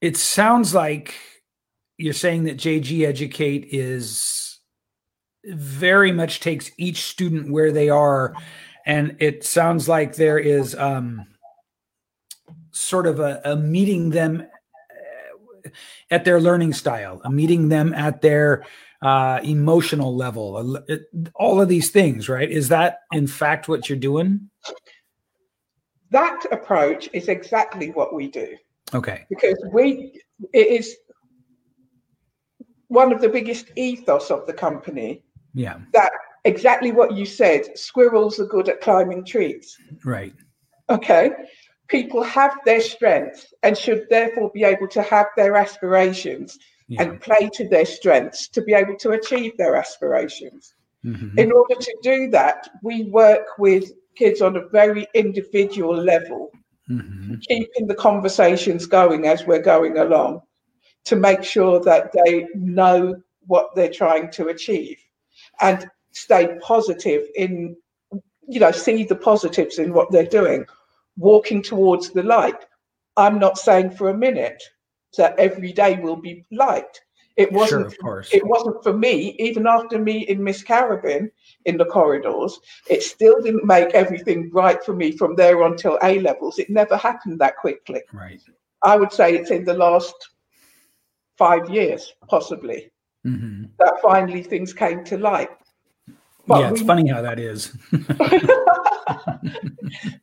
it 0.00 0.16
sounds 0.16 0.74
like 0.74 1.14
you're 1.96 2.12
saying 2.12 2.44
that 2.44 2.56
JG 2.56 3.06
Educate 3.06 3.68
is 3.70 4.58
very 5.44 6.12
much 6.12 6.40
takes 6.40 6.70
each 6.76 7.04
student 7.04 7.50
where 7.50 7.72
they 7.72 7.88
are, 7.88 8.34
and 8.86 9.16
it 9.20 9.44
sounds 9.44 9.88
like 9.88 10.16
there 10.16 10.38
is 10.38 10.74
um, 10.74 11.26
sort 12.72 13.06
of 13.06 13.20
a, 13.20 13.40
a 13.44 13.56
meeting 13.56 14.10
them 14.10 14.46
at 16.10 16.24
their 16.24 16.40
learning 16.40 16.72
style, 16.72 17.20
a 17.24 17.30
meeting 17.30 17.68
them 17.68 17.92
at 17.94 18.20
their 18.20 18.64
uh, 19.02 19.40
emotional 19.42 20.16
level, 20.16 20.78
all 21.34 21.60
of 21.60 21.68
these 21.68 21.90
things, 21.90 22.28
right? 22.28 22.50
Is 22.50 22.68
that 22.68 23.00
in 23.12 23.26
fact 23.26 23.68
what 23.68 23.88
you're 23.88 23.98
doing? 23.98 24.50
That 26.10 26.44
approach 26.52 27.08
is 27.12 27.28
exactly 27.28 27.90
what 27.90 28.14
we 28.14 28.28
do. 28.28 28.56
Okay. 28.94 29.26
Because 29.28 29.62
we, 29.72 30.20
it 30.52 30.66
is 30.66 30.96
one 32.88 33.12
of 33.12 33.20
the 33.20 33.28
biggest 33.28 33.72
ethos 33.76 34.30
of 34.30 34.46
the 34.46 34.52
company. 34.52 35.24
Yeah. 35.54 35.78
That 35.92 36.12
exactly 36.44 36.92
what 36.92 37.14
you 37.14 37.26
said 37.26 37.76
squirrels 37.76 38.38
are 38.38 38.46
good 38.46 38.68
at 38.68 38.80
climbing 38.80 39.24
trees. 39.24 39.76
Right. 40.04 40.34
Okay. 40.88 41.30
People 41.88 42.22
have 42.22 42.58
their 42.64 42.80
strengths 42.80 43.52
and 43.62 43.76
should 43.76 44.06
therefore 44.08 44.50
be 44.54 44.64
able 44.64 44.88
to 44.88 45.02
have 45.02 45.26
their 45.36 45.56
aspirations 45.56 46.58
yeah. 46.88 47.02
and 47.02 47.20
play 47.20 47.50
to 47.54 47.68
their 47.68 47.84
strengths 47.84 48.48
to 48.48 48.62
be 48.62 48.72
able 48.72 48.96
to 48.96 49.10
achieve 49.10 49.56
their 49.56 49.76
aspirations. 49.76 50.74
Mm-hmm. 51.04 51.38
In 51.38 51.52
order 51.52 51.74
to 51.74 51.96
do 52.02 52.30
that, 52.30 52.68
we 52.82 53.04
work 53.04 53.58
with 53.58 53.92
kids 54.16 54.40
on 54.40 54.56
a 54.56 54.68
very 54.68 55.06
individual 55.14 55.94
level, 55.94 56.50
mm-hmm. 56.88 57.34
keeping 57.48 57.86
the 57.86 57.94
conversations 57.94 58.86
going 58.86 59.26
as 59.26 59.44
we're 59.44 59.62
going 59.62 59.98
along 59.98 60.40
to 61.04 61.16
make 61.16 61.44
sure 61.44 61.80
that 61.80 62.10
they 62.12 62.46
know 62.54 63.14
what 63.46 63.74
they're 63.74 63.92
trying 63.92 64.30
to 64.30 64.48
achieve 64.48 64.98
and 65.60 65.88
stay 66.12 66.56
positive 66.62 67.24
in, 67.34 67.76
you 68.48 68.60
know, 68.60 68.70
see 68.70 69.04
the 69.04 69.16
positives 69.16 69.78
in 69.78 69.92
what 69.92 70.10
they're 70.10 70.24
doing, 70.24 70.64
walking 71.16 71.62
towards 71.62 72.10
the 72.10 72.22
light. 72.22 72.64
I'm 73.16 73.38
not 73.38 73.58
saying 73.58 73.90
for 73.90 74.10
a 74.10 74.16
minute 74.16 74.62
that 75.16 75.38
every 75.38 75.72
day 75.72 75.98
will 76.00 76.16
be 76.16 76.44
light. 76.50 77.00
It 77.36 77.50
wasn't. 77.50 77.94
Sure, 78.00 78.24
it 78.32 78.46
wasn't 78.46 78.82
for 78.82 78.92
me. 78.92 79.34
Even 79.40 79.66
after 79.66 79.98
meeting 79.98 80.42
Miss 80.42 80.62
Carabin 80.62 81.30
in 81.64 81.76
the 81.76 81.84
corridors, 81.84 82.60
it 82.88 83.02
still 83.02 83.40
didn't 83.40 83.66
make 83.66 83.92
everything 83.92 84.50
right 84.52 84.82
for 84.84 84.94
me 84.94 85.16
from 85.16 85.34
there 85.34 85.64
on 85.64 85.76
till 85.76 85.98
A 86.02 86.20
levels. 86.20 86.58
It 86.58 86.70
never 86.70 86.96
happened 86.96 87.40
that 87.40 87.56
quickly. 87.56 88.02
Right. 88.12 88.40
I 88.82 88.96
would 88.96 89.12
say 89.12 89.34
it's 89.34 89.50
in 89.50 89.64
the 89.64 89.74
last 89.74 90.14
five 91.36 91.68
years, 91.68 92.12
possibly, 92.28 92.92
mm-hmm. 93.26 93.64
that 93.80 93.98
finally 94.00 94.42
things 94.42 94.72
came 94.72 95.02
to 95.04 95.18
light. 95.18 95.50
But 96.46 96.60
yeah, 96.60 96.70
it's 96.70 96.80
we, 96.80 96.86
funny 96.86 97.08
how 97.08 97.22
that 97.22 97.38
is. 97.38 97.72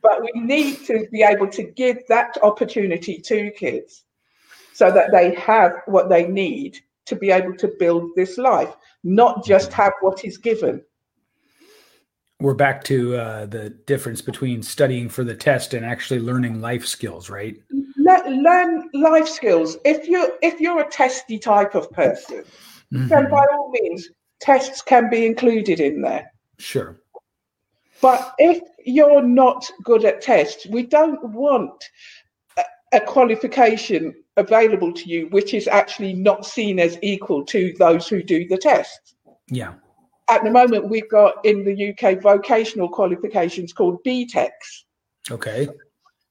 but 0.02 0.22
we 0.22 0.32
need 0.36 0.86
to 0.86 1.08
be 1.12 1.24
able 1.24 1.48
to 1.48 1.64
give 1.64 2.06
that 2.08 2.38
opportunity 2.44 3.18
to 3.20 3.52
kids 3.52 4.04
so 4.74 4.92
that 4.92 5.12
they 5.12 5.34
have 5.36 5.74
what 5.86 6.10
they 6.10 6.28
need 6.28 6.78
to 7.06 7.16
be 7.16 7.32
able 7.32 7.56
to 7.58 7.72
build 7.80 8.12
this 8.16 8.38
life, 8.38 8.76
not 9.04 9.44
just 9.44 9.74
have 9.74 9.94
what 10.02 10.24
is 10.24 10.38
given. 10.38 10.84
We're 12.40 12.54
back 12.56 12.84
to 12.86 13.16
uh, 13.16 13.46
the 13.46 13.70
difference 13.70 14.22
between 14.22 14.64
studying 14.64 15.10
for 15.10 15.24
the 15.24 15.36
test 15.36 15.74
and 15.74 15.86
actually 15.86 16.20
learning 16.20 16.62
life 16.62 16.86
skills, 16.86 17.30
right? 17.30 17.56
Le- 17.98 18.30
learn 18.30 18.90
life 18.94 19.28
skills. 19.28 19.78
If 19.86 20.08
you're 20.08 20.32
if 20.42 20.60
you're 20.60 20.82
a 20.82 20.90
testy 20.90 21.38
type 21.38 21.76
of 21.76 21.92
person, 21.92 22.44
mm-hmm. 22.92 23.08
then 23.08 23.30
by 23.30 23.46
all 23.54 23.70
means, 23.70 24.10
tests 24.42 24.82
can 24.82 25.10
be 25.10 25.26
included 25.26 25.80
in 25.80 26.02
there. 26.02 26.32
Sure. 26.60 27.00
But 28.02 28.34
if 28.40 28.62
you're 28.84 29.22
not 29.22 29.70
good 29.84 30.06
at 30.06 30.22
tests, 30.22 30.66
we 30.66 30.84
don't 30.84 31.24
want 31.24 31.84
a, 32.92 33.00
qualification 33.00 34.14
available 34.38 34.92
to 34.92 35.10
you, 35.10 35.28
which 35.28 35.54
is 35.54 35.68
actually 35.68 36.14
not 36.14 36.46
seen 36.46 36.80
as 36.80 36.98
equal 37.02 37.46
to 37.46 37.74
those 37.78 38.08
who 38.08 38.24
do 38.24 38.48
the 38.48 38.58
tests. 38.58 39.14
Yeah. 39.48 39.74
At 40.30 40.44
the 40.44 40.52
moment, 40.52 40.90
we've 40.90 41.10
got 41.10 41.46
in 41.46 41.64
the 41.64 41.92
UK 41.92 42.22
vocational 42.22 42.90
qualifications 42.90 43.72
called 43.72 44.04
BTECs. 44.04 44.86
Okay. 45.30 45.68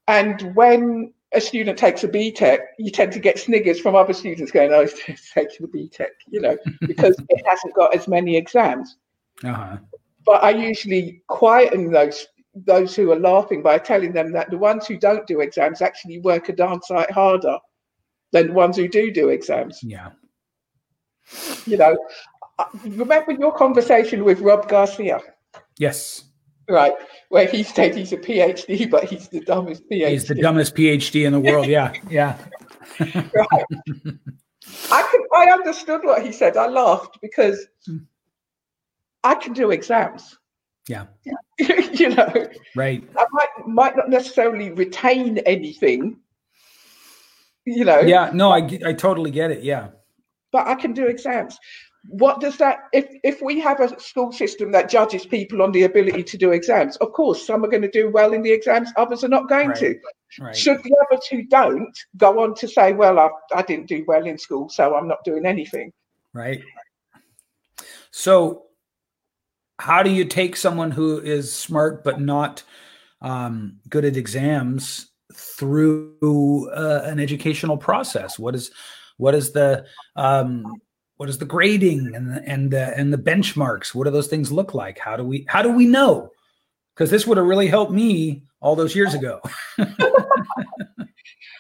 And 0.09 0.55
when 0.57 1.13
a 1.33 1.41
student 1.41 1.79
takes 1.79 2.03
a 2.05 2.09
BTEC, 2.09 2.59
you 2.79 2.91
tend 2.91 3.13
to 3.13 3.21
get 3.21 3.39
sniggers 3.39 3.81
from 3.81 3.95
other 3.95 4.13
students 4.13 4.51
going, 4.51 4.73
"Oh, 4.73 4.81
it's 4.81 5.33
taking 5.35 5.65
a 5.65 5.69
BTEC," 5.69 6.09
you 6.29 6.41
know, 6.41 6.57
because 6.81 7.17
it 7.29 7.47
hasn't 7.47 7.75
got 7.75 7.95
as 7.95 8.09
many 8.09 8.37
exams. 8.37 8.97
Uh-huh. 9.45 9.79
But 10.27 10.43
I 10.43 10.51
usually 10.51 11.23
quieten 11.29 11.91
those 11.91 12.27
those 12.55 12.97
who 12.97 13.13
are 13.13 13.19
laughing 13.19 13.63
by 13.63 13.79
telling 13.79 14.13
them 14.13 14.33
that 14.33 14.51
the 14.51 14.59
ones 14.59 14.87
who 14.87 14.99
don't 14.99 15.27
do 15.27 15.41
exams 15.41 15.81
actually 15.81 16.19
work 16.19 16.49
a 16.49 16.53
darn 16.53 16.83
sight 16.83 17.11
harder 17.11 17.57
than 18.33 18.49
the 18.49 18.53
ones 18.53 18.77
who 18.77 18.89
do 18.89 19.11
do 19.11 19.29
exams. 19.29 19.81
Yeah. 19.83 20.11
You 21.65 21.77
know, 21.77 21.97
uh, 22.59 22.65
remember 22.85 23.33
your 23.33 23.53
conversation 23.53 24.25
with 24.25 24.41
Rob 24.41 24.69
Garcia? 24.69 25.21
Yes. 25.79 26.25
Right, 26.71 26.95
where 27.31 27.47
he 27.47 27.63
said 27.63 27.97
he's 27.97 28.13
a 28.13 28.17
PhD, 28.17 28.89
but 28.89 29.05
he's 29.05 29.29
the 29.29 29.41
dumbest 29.41 29.83
PhD. 29.91 30.09
He's 30.09 30.29
the 30.29 30.37
dumbest 30.37 30.75
PhD 30.75 31.27
in 31.27 31.33
the 31.33 31.41
world. 31.41 31.67
Yeah, 31.67 31.93
yeah. 32.11 32.39
right. 33.01 33.65
I 34.93 35.03
could, 35.03 35.21
I 35.35 35.51
understood 35.51 36.03
what 36.05 36.25
he 36.25 36.33
said. 36.33 36.57
I 36.57 36.69
laughed 36.69 37.19
because. 37.21 37.67
I 39.23 39.35
can 39.35 39.53
do 39.53 39.71
exams. 39.71 40.39
Yeah. 40.89 41.07
you 41.59 42.09
know. 42.09 42.49
Right. 42.75 43.07
I 43.19 43.27
might 43.33 43.67
might 43.67 43.97
not 43.97 44.09
necessarily 44.09 44.71
retain 44.71 45.39
anything 45.39 46.21
you 47.65 47.85
know 47.85 48.01
yeah 48.01 48.31
no 48.33 48.51
i 48.51 48.59
i 48.85 48.93
totally 48.93 49.31
get 49.31 49.51
it 49.51 49.63
yeah 49.63 49.89
but 50.53 50.67
i 50.67 50.75
can 50.75 50.93
do 50.93 51.07
exams 51.07 51.59
what 52.09 52.41
does 52.41 52.57
that 52.57 52.79
if 52.93 53.07
if 53.23 53.43
we 53.43 53.61
have 53.61 53.81
a 53.81 54.01
school 54.01 54.33
system 54.33 54.73
that 54.73 54.89
judges 54.89 55.27
people 55.27 55.61
on 55.61 55.71
the 55.73 55.83
ability 55.83 56.23
to 56.23 56.39
do 56.39 56.51
exams 56.53 56.97
of 56.97 57.13
course 57.13 57.47
some 57.47 57.63
are 57.63 57.69
going 57.69 57.83
to 57.83 57.91
do 57.91 58.11
well 58.11 58.33
in 58.33 58.43
the 58.43 58.51
exams 58.51 58.91
others 58.97 59.23
are 59.23 59.29
not 59.29 59.49
going 59.51 59.69
right. 59.69 59.77
to 59.77 59.95
right. 60.41 60.57
should 60.57 60.83
the 60.83 60.97
others 61.07 61.27
who 61.27 61.43
don't 61.45 61.99
go 62.17 62.43
on 62.43 62.55
to 62.55 62.67
say 62.67 62.95
well 62.95 63.19
I, 63.19 63.29
I 63.55 63.63
didn't 63.63 63.87
do 63.87 64.03
well 64.09 64.25
in 64.25 64.39
school 64.39 64.71
so 64.71 64.97
i'm 64.97 65.09
not 65.09 65.23
doing 65.25 65.45
anything 65.45 65.93
right 66.33 66.63
so 68.11 68.65
how 69.79 70.03
do 70.03 70.11
you 70.11 70.25
take 70.25 70.57
someone 70.57 70.91
who 70.91 71.19
is 71.19 71.53
smart 71.53 72.05
but 72.05 72.21
not 72.21 72.63
um, 73.23 73.79
good 73.89 74.05
at 74.05 74.17
exams 74.17 75.11
through 75.35 76.71
uh, 76.71 77.03
an 77.05 77.19
educational 77.19 77.77
process? 77.77 78.39
What 78.39 78.55
is 78.55 78.71
what 79.17 79.35
is 79.35 79.53
the 79.53 79.87
um, 80.17 80.65
what 81.21 81.29
is 81.29 81.37
the 81.37 81.45
grading 81.45 82.15
and 82.15 82.31
the, 82.31 82.43
and 82.49 82.71
the, 82.71 82.97
and 82.99 83.13
the 83.13 83.19
benchmarks? 83.19 83.95
What 83.95 84.05
do 84.05 84.11
those 84.11 84.29
things 84.29 84.51
look 84.51 84.73
like? 84.73 84.99
How 84.99 85.19
do 85.19 85.23
we 85.23 85.45
how 85.49 85.61
do 85.61 85.71
we 85.71 85.85
know? 85.85 86.31
Because 86.95 87.11
this 87.11 87.27
would 87.27 87.37
have 87.37 87.45
really 87.45 87.67
helped 87.67 87.93
me 87.93 88.43
all 88.61 88.75
those 88.75 88.97
years 88.97 89.13
ago. 89.13 89.39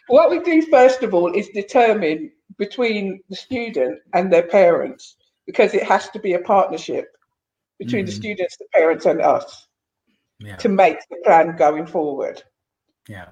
what 0.07 0.31
we 0.31 0.39
do 0.41 0.63
first 0.63 1.03
of 1.03 1.13
all 1.13 1.31
is 1.35 1.51
determine 1.51 2.33
between 2.57 3.21
the 3.29 3.37
student 3.37 3.99
and 4.15 4.33
their 4.33 4.45
parents 4.45 5.17
because 5.45 5.75
it 5.75 5.83
has 5.83 6.09
to 6.09 6.19
be 6.19 6.33
a 6.33 6.39
partnership 6.39 7.09
between 7.79 8.07
mm-hmm. 8.07 8.07
the 8.07 8.13
students, 8.13 8.57
the 8.57 8.65
parents, 8.73 9.05
and 9.05 9.21
us 9.21 9.69
yeah. 10.39 10.57
to 10.57 10.71
make 10.71 10.97
the 11.11 11.17
plan 11.23 11.55
going 11.59 11.85
forward. 11.85 12.43
Yeah. 13.11 13.29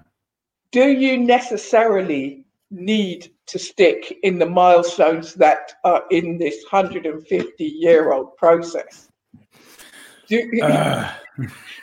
Do 0.72 0.89
you 0.89 1.16
necessarily 1.16 2.45
need 2.71 3.31
to 3.47 3.59
stick 3.59 4.19
in 4.23 4.39
the 4.39 4.47
milestones 4.47 5.35
that 5.35 5.75
are 5.85 6.05
in 6.11 6.39
this 6.39 6.64
150 6.71 7.64
year 7.64 8.12
old 8.12 8.37
process? 8.37 9.09
Do, 10.29 10.51
uh. 10.62 11.12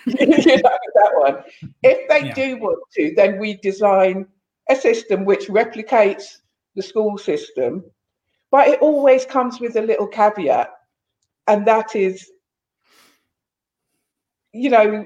you 0.06 0.28
know 0.28 0.38
that 0.38 1.12
one. 1.16 1.44
If 1.82 2.08
they 2.10 2.28
yeah. 2.28 2.34
do 2.34 2.58
want 2.58 2.80
to, 2.96 3.14
then 3.16 3.40
we 3.40 3.56
design 3.58 4.28
a 4.70 4.76
system 4.76 5.26
which 5.26 5.48
replicates 5.48 6.38
the 6.76 6.84
school 6.84 7.18
system, 7.18 7.84
but 8.52 8.68
it 8.68 8.80
always 8.82 9.26
comes 9.26 9.60
with 9.60 9.76
a 9.78 9.82
little 9.82 10.08
caveat, 10.08 10.72
and 11.48 11.66
that 11.66 11.96
is, 11.96 12.30
you 14.52 14.70
know, 14.70 15.06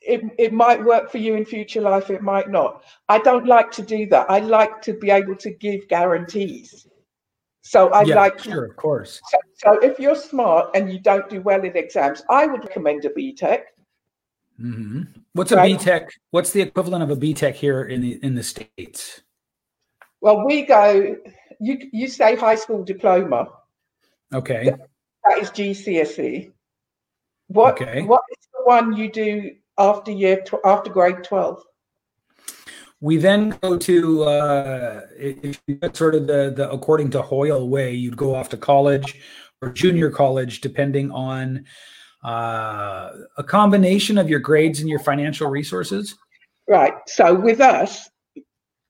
it, 0.00 0.22
it 0.38 0.52
might 0.52 0.82
work 0.82 1.10
for 1.10 1.18
you 1.18 1.34
in 1.34 1.44
future 1.44 1.80
life, 1.80 2.10
it 2.10 2.22
might 2.22 2.50
not. 2.50 2.84
I 3.08 3.18
don't 3.18 3.46
like 3.46 3.70
to 3.72 3.82
do 3.82 4.06
that. 4.06 4.30
I 4.30 4.40
like 4.40 4.80
to 4.82 4.94
be 4.94 5.10
able 5.10 5.36
to 5.36 5.50
give 5.50 5.88
guarantees. 5.88 6.86
So 7.62 7.90
I 7.90 8.02
yeah, 8.02 8.14
like 8.14 8.38
sure, 8.38 8.64
of 8.64 8.76
course. 8.76 9.20
So, 9.28 9.38
so, 9.54 9.78
if 9.80 9.98
you're 9.98 10.16
smart 10.16 10.70
and 10.74 10.90
you 10.90 10.98
don't 10.98 11.28
do 11.28 11.42
well 11.42 11.62
in 11.62 11.76
exams, 11.76 12.22
I 12.30 12.46
would 12.46 12.64
recommend 12.64 13.04
a 13.04 13.10
BTEC. 13.10 13.60
Mm-hmm. 14.60 15.02
What's 15.34 15.52
right? 15.52 15.70
a 15.70 15.78
BTEC? 15.78 16.08
What's 16.30 16.52
the 16.52 16.62
equivalent 16.62 17.02
of 17.02 17.10
a 17.10 17.16
BTEC 17.16 17.52
here 17.52 17.82
in 17.82 18.00
the 18.00 18.18
in 18.22 18.34
the 18.34 18.42
states? 18.42 19.20
Well, 20.22 20.44
we 20.46 20.62
go. 20.62 21.16
You 21.60 21.78
you 21.92 22.08
say 22.08 22.34
high 22.34 22.54
school 22.54 22.82
diploma. 22.82 23.48
Okay. 24.32 24.72
That 25.24 25.38
is 25.38 25.50
GCSE. 25.50 26.50
What 27.48 27.74
okay. 27.74 28.02
what 28.02 28.22
is 28.30 28.48
the 28.54 28.64
one 28.64 28.96
you 28.96 29.12
do 29.12 29.50
after 29.80 30.12
year 30.12 30.42
tw- 30.42 30.64
after 30.64 30.90
grade 30.90 31.24
twelve? 31.24 31.62
We 33.00 33.16
then 33.16 33.58
go 33.62 33.78
to 33.78 34.22
uh, 34.24 35.00
if 35.16 35.60
you 35.66 35.78
sort 35.94 36.14
of 36.14 36.26
the 36.26 36.52
the 36.54 36.70
according 36.70 37.10
to 37.10 37.22
Hoyle 37.22 37.68
way, 37.68 37.92
you'd 37.92 38.16
go 38.16 38.34
off 38.34 38.48
to 38.50 38.56
college 38.56 39.20
or 39.62 39.70
junior 39.70 40.10
college, 40.10 40.60
depending 40.60 41.10
on 41.10 41.64
uh, 42.24 43.10
a 43.38 43.44
combination 43.44 44.18
of 44.18 44.28
your 44.28 44.40
grades 44.40 44.80
and 44.80 44.88
your 44.88 44.98
financial 44.98 45.48
resources? 45.48 46.16
Right. 46.68 46.92
So 47.06 47.34
with 47.34 47.60
us, 47.60 48.08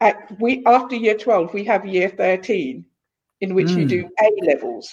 at 0.00 0.16
we 0.40 0.62
after 0.66 0.96
year 0.96 1.16
12, 1.16 1.54
we 1.54 1.64
have 1.64 1.86
year 1.86 2.08
13 2.08 2.84
in 3.40 3.54
which 3.54 3.68
mm. 3.68 3.78
you 3.78 3.86
do 3.86 4.02
hmm. 4.02 4.24
A 4.24 4.52
levels. 4.52 4.90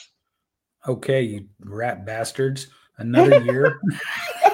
Okay, 0.87 1.21
you 1.21 1.47
rat 1.59 2.05
bastards. 2.05 2.67
Another 2.97 3.39
year. 3.41 3.79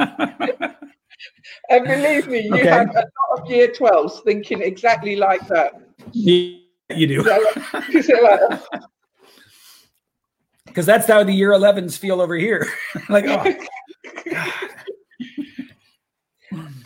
and 1.70 1.84
believe 1.84 2.28
me, 2.28 2.40
you 2.40 2.54
okay. 2.54 2.68
have 2.68 2.90
a 2.90 2.94
lot 2.94 3.40
of 3.40 3.50
year 3.50 3.68
12s 3.68 4.22
thinking 4.24 4.62
exactly 4.62 5.16
like 5.16 5.46
that. 5.48 5.72
Yeah, 6.12 6.56
you 6.94 7.06
do 7.06 7.22
because 10.66 10.86
that's 10.86 11.06
how 11.06 11.22
the 11.22 11.32
year 11.32 11.50
11s 11.50 11.98
feel 11.98 12.20
over 12.20 12.36
here. 12.36 12.66
like, 13.08 13.24
oh. 13.26 13.44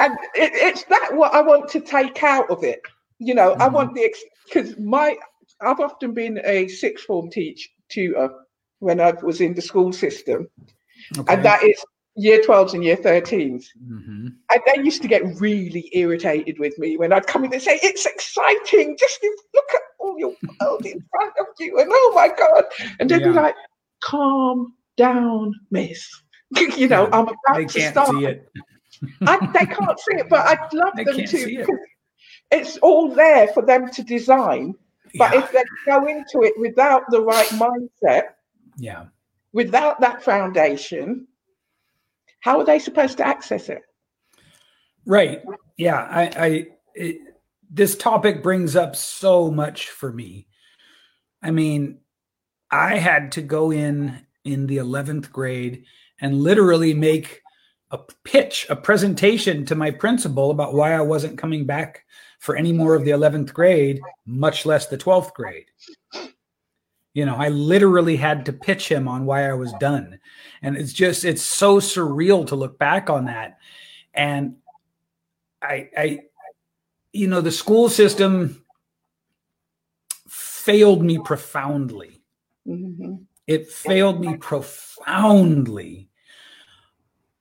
and 0.01 0.19
it, 0.35 0.53
it's 0.55 0.85
that 0.85 1.11
what 1.13 1.35
I 1.35 1.41
want 1.41 1.69
to 1.71 1.81
take 1.81 2.23
out 2.23 2.51
of 2.51 2.65
it. 2.65 2.81
You 3.19 3.35
know, 3.35 3.53
mm-hmm. 3.53 3.63
I 3.63 3.69
want 3.69 3.95
the 3.95 4.13
because 4.47 4.77
my 4.79 5.17
I've 5.61 5.81
often 5.81 6.13
been 6.13 6.41
a 6.45 6.69
sixth 6.69 7.05
form 7.07 7.31
teach 7.31 7.71
tutor 7.89 8.31
when 8.81 9.01
I 9.01 9.13
was 9.13 9.41
in 9.41 9.55
the 9.55 9.63
school 9.63 9.93
system, 9.93 10.49
okay. 11.17 11.33
and 11.33 11.45
that 11.45 11.63
is 11.63 11.83
year 12.17 12.41
12s 12.41 12.75
and 12.75 12.85
year 12.85 12.97
13s. 12.97 13.67
Mm-hmm. 13.83 14.29
And 14.51 14.61
they 14.67 14.83
used 14.83 15.03
to 15.03 15.09
get 15.09 15.23
really 15.41 15.91
irritated 15.93 16.59
with 16.59 16.79
me 16.79 16.97
when 16.97 17.13
I'd 17.13 17.27
come 17.27 17.45
in 17.45 17.53
and 17.53 17.63
say, 17.63 17.79
It's 17.83 18.07
exciting, 18.07 18.97
just 18.99 19.25
look 19.55 19.65
at 19.75 19.81
all 19.99 20.19
your 20.19 20.35
world 20.61 20.87
in 20.87 21.03
front 21.11 21.33
of 21.41 21.47
you, 21.59 21.79
and 21.79 21.91
oh 21.93 22.13
my 22.15 22.29
God. 22.29 22.65
And 23.01 23.11
they'd 23.11 23.21
yeah. 23.21 23.29
be 23.29 23.35
like, 23.35 23.55
calm 24.03 24.75
down, 24.97 25.55
miss. 25.71 26.09
you 26.77 26.89
know, 26.89 27.07
I'm 27.07 27.25
about 27.25 27.57
they 27.57 27.65
to 27.65 27.81
start. 27.91 28.11
See 28.11 28.27
it. 28.27 28.49
I, 29.27 29.47
they 29.53 29.67
can't 29.67 29.99
see 29.99 30.17
it, 30.17 30.29
but 30.29 30.47
I'd 30.47 30.73
love 30.73 30.93
they 30.97 31.05
them 31.05 31.17
to. 31.17 31.37
It. 31.37 31.69
It's 32.51 32.77
all 32.79 33.13
there 33.13 33.49
for 33.49 33.65
them 33.65 33.91
to 33.91 34.03
design. 34.03 34.75
But 35.17 35.33
yeah. 35.33 35.41
if 35.41 35.53
they 35.53 35.65
go 35.87 36.07
into 36.07 36.43
it 36.43 36.55
without 36.59 37.03
the 37.11 37.21
right 37.21 37.49
mindset, 37.49 38.35
yeah, 38.77 39.07
without 39.53 40.01
that 40.01 40.23
foundation, 40.23 41.27
how 42.45 42.61
are 42.61 42.65
they 42.67 42.79
supposed 42.79 43.17
to 43.17 43.27
access 43.27 43.71
it? 43.71 43.81
Right. 45.07 45.41
Yeah. 45.79 45.97
I, 45.97 46.23
I 46.37 46.67
it, 46.95 47.17
this 47.71 47.97
topic 47.97 48.43
brings 48.43 48.77
up 48.77 48.97
so 48.97 49.51
much 49.51 49.89
for 49.89 50.13
me. 50.13 50.47
I 51.43 51.53
mean, 51.53 52.01
I 52.71 52.99
had 52.99 53.33
to 53.33 53.41
go 53.41 53.71
in 53.71 54.27
in 54.45 54.67
the 54.67 54.77
11th 54.77 55.33
grade 55.33 55.85
and 56.21 56.43
literally 56.43 56.93
make 56.93 57.41
a 57.91 57.99
pitch, 58.25 58.67
a 58.69 58.77
presentation 58.77 59.65
to 59.65 59.75
my 59.75 59.91
principal 59.91 60.51
about 60.51 60.75
why 60.75 60.93
I 60.93 61.01
wasn't 61.01 61.39
coming 61.39 61.65
back 61.65 62.05
for 62.41 62.57
any 62.57 62.75
more 62.75 62.95
of 62.95 63.07
the 63.07 63.13
11th 63.13 63.55
grade, 63.55 64.03
much 64.27 64.67
less 64.67 64.89
the 64.89 64.99
12th 64.99 65.33
grade. 65.33 65.71
You 67.15 67.25
know, 67.25 67.37
I 67.37 67.49
literally 67.49 68.17
had 68.17 68.45
to 68.47 68.53
pitch 68.53 68.89
him 68.89 69.09
on 69.09 69.25
why 69.25 69.49
I 69.49 69.55
was 69.55 69.73
done. 69.75 70.19
And 70.63 70.77
it's 70.77 70.93
just, 70.93 71.25
it's 71.25 71.43
so 71.43 71.79
surreal 71.79 72.47
to 72.49 72.57
look 72.57 72.79
back 72.79 73.09
on 73.09 73.25
that. 73.27 73.59
And 74.13 74.57
I, 75.63 75.89
I, 75.97 76.21
you 77.13 77.29
know, 77.29 77.41
the 77.41 77.53
school 77.53 77.89
system 77.89 78.65
failed 80.29 81.03
me 81.03 81.19
profoundly 81.19 82.15
Mm-hmm. 82.67 83.15
It 83.47 83.71
failed 83.71 84.21
me 84.21 84.37
profoundly. 84.37 86.09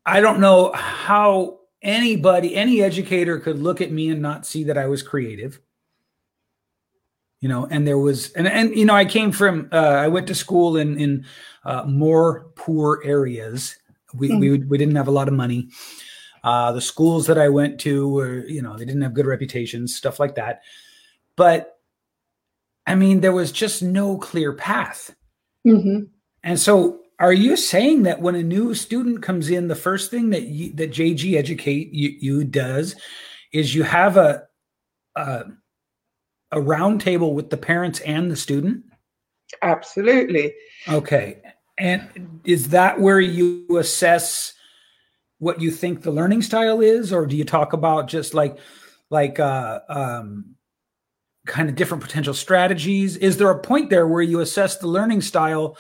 I 0.06 0.20
don't 0.20 0.42
know 0.42 0.72
how 0.74 1.60
anybody, 1.82 2.56
any 2.56 2.82
educator 2.82 3.40
could 3.40 3.60
look 3.60 3.80
at 3.80 3.92
me 3.92 4.10
and 4.10 4.22
not 4.22 4.46
see 4.46 4.66
that 4.66 4.78
I 4.78 4.88
was 4.88 5.02
creative. 5.02 5.62
You 7.44 7.50
know, 7.50 7.68
and 7.70 7.86
there 7.86 7.98
was, 7.98 8.32
and 8.32 8.48
and 8.48 8.74
you 8.74 8.86
know, 8.86 8.96
I 8.96 9.04
came 9.04 9.34
from, 9.34 9.68
uh, 9.74 9.76
I 9.76 10.08
went 10.08 10.28
to 10.28 10.34
school 10.34 10.78
in 10.78 10.98
in 10.98 11.26
uh, 11.66 11.84
more 11.84 12.46
poor 12.56 13.02
areas. 13.04 13.76
We, 14.14 14.30
mm-hmm. 14.30 14.40
we 14.40 14.58
we 14.60 14.78
didn't 14.78 14.96
have 14.96 15.10
a 15.10 15.12
lot 15.12 15.28
of 15.28 15.34
money. 15.34 15.68
Uh, 16.42 16.72
the 16.72 16.80
schools 16.80 17.28
that 17.28 17.38
I 17.38 17.50
went 17.50 17.82
to 17.82 18.08
were, 18.08 18.46
you 18.48 18.62
know, 18.62 18.78
they 18.78 18.86
didn't 18.86 19.02
have 19.02 19.14
good 19.14 19.26
reputations, 19.26 19.94
stuff 19.94 20.22
like 20.22 20.36
that. 20.36 20.62
But 21.36 21.80
I 22.88 22.96
mean, 22.96 23.20
there 23.20 23.34
was 23.34 23.52
just 23.52 23.84
no 23.84 24.18
clear 24.18 24.54
path. 24.54 25.14
Mm-hmm. 25.68 26.06
And 26.44 26.58
so, 26.58 27.02
are 27.20 27.34
you 27.34 27.58
saying 27.58 28.04
that 28.04 28.22
when 28.22 28.36
a 28.36 28.42
new 28.42 28.74
student 28.74 29.22
comes 29.22 29.50
in, 29.50 29.68
the 29.68 29.76
first 29.76 30.10
thing 30.10 30.30
that 30.30 30.44
you, 30.44 30.72
that 30.76 30.92
JG 30.92 31.36
Educate 31.36 31.94
you, 31.94 32.16
you 32.22 32.46
does 32.46 32.96
is 33.52 33.76
you 33.76 33.84
have 33.84 34.16
a 34.16 34.44
a, 35.18 35.44
a 36.54 36.58
roundtable 36.58 37.34
with 37.34 37.50
the 37.50 37.58
parents 37.58 38.00
and 38.02 38.32
the 38.32 38.36
student? 38.36 38.86
Absolutely. 39.62 40.54
Okay. 40.88 41.42
And 41.78 42.42
is 42.46 42.70
that 42.70 43.00
where 43.00 43.20
you 43.20 43.66
assess 43.78 44.54
what 45.40 45.60
you 45.60 45.72
think 45.72 46.04
the 46.04 46.12
learning 46.12 46.44
style 46.44 46.80
is, 46.80 47.12
or 47.12 47.26
do 47.26 47.36
you 47.36 47.44
talk 47.44 47.74
about 47.74 48.08
just 48.08 48.34
like 48.34 48.58
like 49.10 49.40
uh, 49.40 49.80
um, 49.90 50.56
kind 51.46 51.70
of 51.70 51.76
different 51.76 52.04
potential 52.04 52.34
strategies? 52.34 53.18
Is 53.18 53.38
there 53.38 53.50
a 53.50 53.60
point 53.60 53.90
there 53.90 54.08
where 54.08 54.22
you 54.22 54.40
assess 54.40 54.78
the 54.78 54.88
learning 54.88 55.22
style 55.22 55.78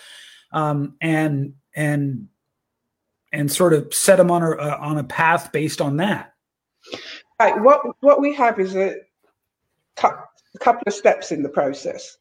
um, 0.51 0.95
and 0.99 1.53
and 1.76 2.28
and 3.32 3.51
sort 3.51 3.74
of 3.74 3.93
set 3.93 4.17
them 4.17 4.32
on 4.32 4.41
a 4.41 4.51
uh, 4.51 4.78
on 4.82 4.97
a 4.97 5.03
path 5.03 5.51
based 5.51 5.80
on 5.80 5.97
that? 5.97 6.34
Right. 7.39 7.61
What 7.61 7.82
what 8.01 8.19
we 8.19 8.34
have 8.34 8.59
is 8.59 8.76
a, 8.76 8.95
a 10.56 10.60
couple 10.60 10.84
of 10.88 10.93
steps 10.93 11.32
in 11.32 11.43
the 11.43 11.49
process. 11.49 12.18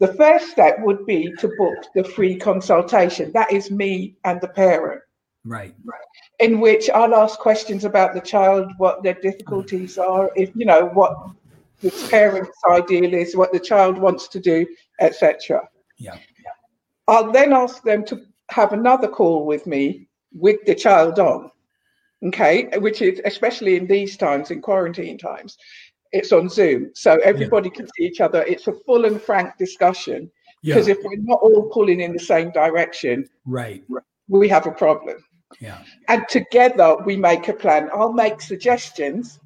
The 0.00 0.14
first 0.14 0.50
step 0.50 0.78
would 0.80 1.06
be 1.06 1.32
to 1.38 1.48
book 1.56 1.86
the 1.94 2.04
free 2.04 2.36
consultation. 2.36 3.30
That 3.32 3.52
is 3.52 3.70
me 3.70 4.16
and 4.24 4.40
the 4.40 4.48
parent. 4.48 5.02
Right. 5.44 5.74
In 6.38 6.60
which 6.60 6.90
I'll 6.90 7.14
ask 7.14 7.38
questions 7.38 7.84
about 7.84 8.14
the 8.14 8.20
child, 8.20 8.72
what 8.78 9.02
their 9.02 9.14
difficulties 9.14 9.98
are, 9.98 10.30
if 10.36 10.50
you 10.54 10.66
know 10.66 10.86
what 10.86 11.14
the 11.80 11.90
parent's 12.10 12.58
ideal 12.68 13.12
is, 13.12 13.36
what 13.36 13.52
the 13.52 13.60
child 13.60 13.98
wants 13.98 14.28
to 14.28 14.40
do, 14.40 14.66
etc. 15.00 15.68
Yeah. 15.98 16.16
I'll 17.08 17.32
then 17.32 17.52
ask 17.52 17.82
them 17.82 18.04
to 18.06 18.22
have 18.50 18.72
another 18.72 19.08
call 19.08 19.46
with 19.46 19.66
me 19.66 20.08
with 20.32 20.64
the 20.64 20.74
child 20.74 21.18
on. 21.18 21.50
Okay, 22.24 22.68
which 22.78 23.02
is 23.02 23.20
especially 23.24 23.76
in 23.76 23.88
these 23.88 24.16
times, 24.16 24.52
in 24.52 24.62
quarantine 24.62 25.18
times, 25.18 25.58
it's 26.12 26.32
on 26.32 26.48
Zoom. 26.48 26.90
So 26.94 27.18
everybody 27.24 27.68
yeah. 27.70 27.76
can 27.76 27.86
see 27.96 28.04
each 28.04 28.20
other. 28.20 28.42
It's 28.42 28.66
a 28.66 28.72
full 28.72 29.04
and 29.04 29.20
frank 29.20 29.56
discussion. 29.58 30.30
Because 30.62 30.86
yeah. 30.86 30.94
if 30.94 31.00
we're 31.02 31.16
not 31.16 31.40
all 31.42 31.68
pulling 31.70 32.00
in 32.00 32.12
the 32.12 32.20
same 32.20 32.52
direction, 32.52 33.28
right, 33.46 33.82
we 34.28 34.48
have 34.48 34.66
a 34.66 34.72
problem. 34.72 35.24
Yeah. 35.60 35.78
And 36.08 36.24
together 36.28 36.96
we 37.04 37.16
make 37.16 37.48
a 37.48 37.52
plan. 37.52 37.90
I'll 37.92 38.12
make 38.12 38.40
suggestions 38.40 39.40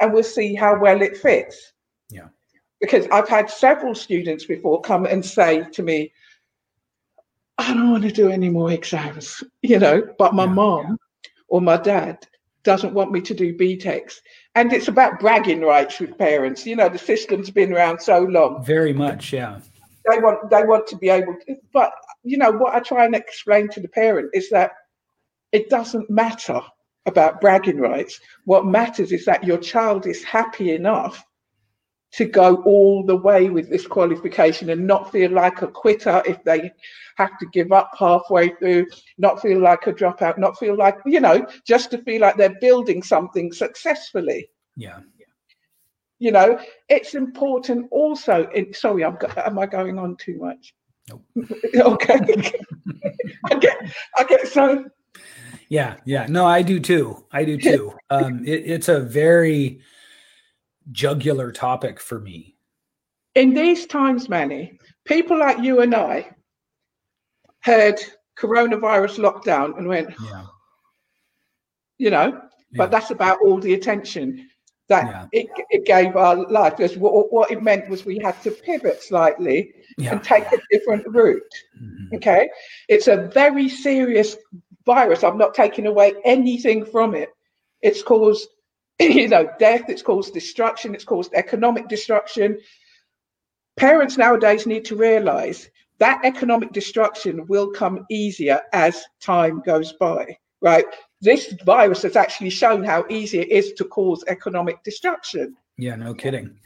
and 0.00 0.12
we'll 0.12 0.22
see 0.22 0.54
how 0.54 0.78
well 0.78 1.02
it 1.02 1.16
fits. 1.16 1.72
Yeah. 2.10 2.28
Because 2.80 3.06
I've 3.08 3.28
had 3.28 3.50
several 3.50 3.94
students 3.94 4.44
before 4.44 4.80
come 4.80 5.06
and 5.06 5.24
say 5.24 5.64
to 5.72 5.82
me, 5.82 6.12
I 7.58 7.72
don't 7.72 7.90
want 7.90 8.04
to 8.04 8.12
do 8.12 8.30
any 8.30 8.48
more 8.48 8.72
exams, 8.72 9.42
you 9.62 9.78
know, 9.78 10.02
but 10.18 10.34
my 10.34 10.44
yeah, 10.44 10.52
mom 10.52 10.98
or 11.48 11.60
my 11.60 11.76
dad 11.76 12.26
doesn't 12.64 12.94
want 12.94 13.12
me 13.12 13.20
to 13.20 13.34
do 13.34 13.56
BTECs. 13.56 14.20
And 14.54 14.72
it's 14.72 14.88
about 14.88 15.20
bragging 15.20 15.60
rights 15.60 16.00
with 16.00 16.18
parents. 16.18 16.66
You 16.66 16.76
know, 16.76 16.88
the 16.88 16.98
system's 16.98 17.50
been 17.50 17.72
around 17.72 18.00
so 18.00 18.20
long. 18.20 18.64
Very 18.64 18.92
much, 18.92 19.32
yeah. 19.32 19.60
They 20.10 20.18
want 20.18 20.50
they 20.50 20.64
want 20.64 20.86
to 20.88 20.96
be 20.96 21.08
able 21.08 21.34
to, 21.46 21.56
but 21.72 21.92
you 22.24 22.36
know 22.36 22.50
what 22.50 22.74
I 22.74 22.80
try 22.80 23.06
and 23.06 23.14
explain 23.14 23.68
to 23.70 23.80
the 23.80 23.88
parent 23.88 24.30
is 24.34 24.50
that 24.50 24.72
it 25.52 25.70
doesn't 25.70 26.10
matter 26.10 26.60
about 27.06 27.40
bragging 27.40 27.78
rights. 27.78 28.20
What 28.44 28.66
matters 28.66 29.12
is 29.12 29.24
that 29.24 29.44
your 29.44 29.58
child 29.58 30.06
is 30.06 30.22
happy 30.22 30.74
enough 30.74 31.24
to 32.14 32.24
go 32.24 32.56
all 32.62 33.04
the 33.04 33.16
way 33.16 33.50
with 33.50 33.68
this 33.68 33.86
qualification 33.86 34.70
and 34.70 34.86
not 34.86 35.10
feel 35.10 35.30
like 35.32 35.62
a 35.62 35.66
quitter 35.66 36.22
if 36.26 36.42
they 36.44 36.70
have 37.16 37.36
to 37.38 37.46
give 37.52 37.72
up 37.72 37.90
halfway 37.98 38.50
through, 38.56 38.86
not 39.18 39.42
feel 39.42 39.60
like 39.60 39.86
a 39.86 39.92
dropout, 39.92 40.38
not 40.38 40.58
feel 40.58 40.76
like, 40.76 40.96
you 41.04 41.20
know, 41.20 41.46
just 41.66 41.90
to 41.90 41.98
feel 41.98 42.20
like 42.20 42.36
they're 42.36 42.58
building 42.60 43.02
something 43.02 43.52
successfully. 43.52 44.48
Yeah. 44.76 45.00
You 46.20 46.30
know, 46.30 46.58
it's 46.88 47.14
important 47.14 47.88
also. 47.90 48.48
In, 48.54 48.72
sorry, 48.72 49.04
I'm, 49.04 49.18
am 49.36 49.58
I 49.58 49.66
going 49.66 49.98
on 49.98 50.16
too 50.16 50.38
much? 50.38 50.72
Nope. 51.08 51.24
okay. 51.74 52.18
I 53.50 53.54
get, 53.56 53.76
I 54.16 54.24
get 54.24 54.46
so 54.46 54.84
yeah, 55.68 55.96
yeah. 56.04 56.26
No, 56.28 56.46
I 56.46 56.62
do 56.62 56.78
too. 56.78 57.24
I 57.32 57.44
do 57.44 57.56
too. 57.58 57.92
Um, 58.10 58.44
it, 58.44 58.62
it's 58.66 58.88
a 58.88 59.00
very 59.00 59.80
jugular 60.92 61.52
topic 61.52 62.00
for 62.00 62.20
me. 62.20 62.56
In 63.34 63.54
these 63.54 63.86
times, 63.86 64.28
Manny, 64.28 64.78
people 65.04 65.38
like 65.38 65.58
you 65.58 65.80
and 65.80 65.94
I 65.94 66.30
heard 67.60 67.98
coronavirus 68.38 69.18
lockdown 69.18 69.76
and 69.78 69.88
went, 69.88 70.14
yeah. 70.22 70.44
you 71.98 72.10
know, 72.10 72.26
yeah. 72.26 72.38
but 72.76 72.90
that's 72.90 73.10
about 73.10 73.38
all 73.42 73.58
the 73.58 73.74
attention 73.74 74.48
that 74.88 75.06
yeah. 75.06 75.26
it, 75.32 75.46
it 75.70 75.86
gave 75.86 76.14
our 76.14 76.36
life. 76.50 76.76
Because 76.76 76.96
what, 76.96 77.32
what 77.32 77.50
it 77.50 77.62
meant 77.62 77.88
was 77.88 78.04
we 78.04 78.18
had 78.18 78.40
to 78.42 78.50
pivot 78.50 79.02
slightly 79.02 79.72
and 79.98 80.22
take 80.22 80.44
a 80.52 80.60
different 80.70 81.06
route. 81.08 81.42
Mm-hmm. 81.82 82.16
Okay. 82.16 82.50
It's 82.88 83.08
a 83.08 83.30
very 83.32 83.68
serious 83.68 84.36
virus. 84.84 85.24
I'm 85.24 85.38
not 85.38 85.54
taking 85.54 85.86
away 85.86 86.12
anything 86.24 86.84
from 86.84 87.14
it. 87.14 87.30
It's 87.80 88.02
caused, 88.02 88.48
you 89.00 89.28
know, 89.28 89.48
death. 89.58 89.88
It's 89.88 90.02
caused 90.02 90.34
destruction. 90.34 90.94
It's 90.94 91.04
caused 91.04 91.32
economic 91.34 91.88
destruction. 91.88 92.58
Parents 93.76 94.16
nowadays 94.16 94.66
need 94.66 94.84
to 94.86 94.96
realize 94.96 95.68
that 95.98 96.20
economic 96.24 96.72
destruction 96.72 97.46
will 97.46 97.70
come 97.70 98.04
easier 98.10 98.60
as 98.72 99.04
time 99.20 99.62
goes 99.64 99.92
by, 99.94 100.36
right? 100.60 100.84
This 101.20 101.54
virus 101.64 102.02
has 102.02 102.16
actually 102.16 102.50
shown 102.50 102.84
how 102.84 103.04
easy 103.08 103.40
it 103.40 103.48
is 103.48 103.72
to 103.74 103.84
cause 103.84 104.24
economic 104.28 104.82
destruction. 104.84 105.56
Yeah, 105.76 105.96
no 105.96 106.14
kidding. 106.14 106.56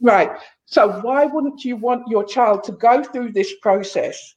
Right. 0.00 0.30
So, 0.66 1.00
why 1.00 1.26
wouldn't 1.26 1.64
you 1.64 1.76
want 1.76 2.08
your 2.08 2.24
child 2.24 2.64
to 2.64 2.72
go 2.72 3.02
through 3.02 3.32
this 3.32 3.54
process 3.62 4.34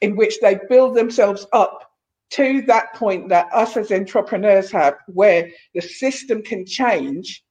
in 0.00 0.16
which 0.16 0.40
they 0.40 0.58
build 0.68 0.94
themselves 0.94 1.46
up 1.52 1.87
to 2.30 2.62
that 2.62 2.94
point 2.94 3.28
that 3.30 3.52
us 3.52 3.76
as 3.76 3.90
entrepreneurs 3.90 4.70
have 4.70 4.94
where 5.06 5.50
the 5.74 5.80
system 5.80 6.42
can 6.42 6.66
change. 6.66 7.44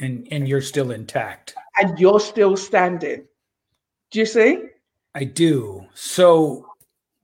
And 0.00 0.26
and 0.30 0.48
you're 0.48 0.62
still 0.62 0.92
intact. 0.92 1.54
And 1.80 1.98
you're 1.98 2.20
still 2.20 2.56
standing. 2.56 3.26
Do 4.10 4.18
you 4.18 4.26
see? 4.26 4.62
I 5.14 5.24
do. 5.24 5.86
So 5.94 6.66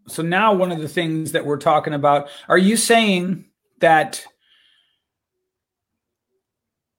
so 0.06 0.22
now 0.22 0.52
one 0.52 0.72
of 0.72 0.80
the 0.80 0.88
things 0.88 1.32
that 1.32 1.46
we're 1.46 1.56
talking 1.56 1.94
about 1.94 2.28
are 2.48 2.58
you 2.58 2.76
saying 2.76 3.46
that 3.80 4.24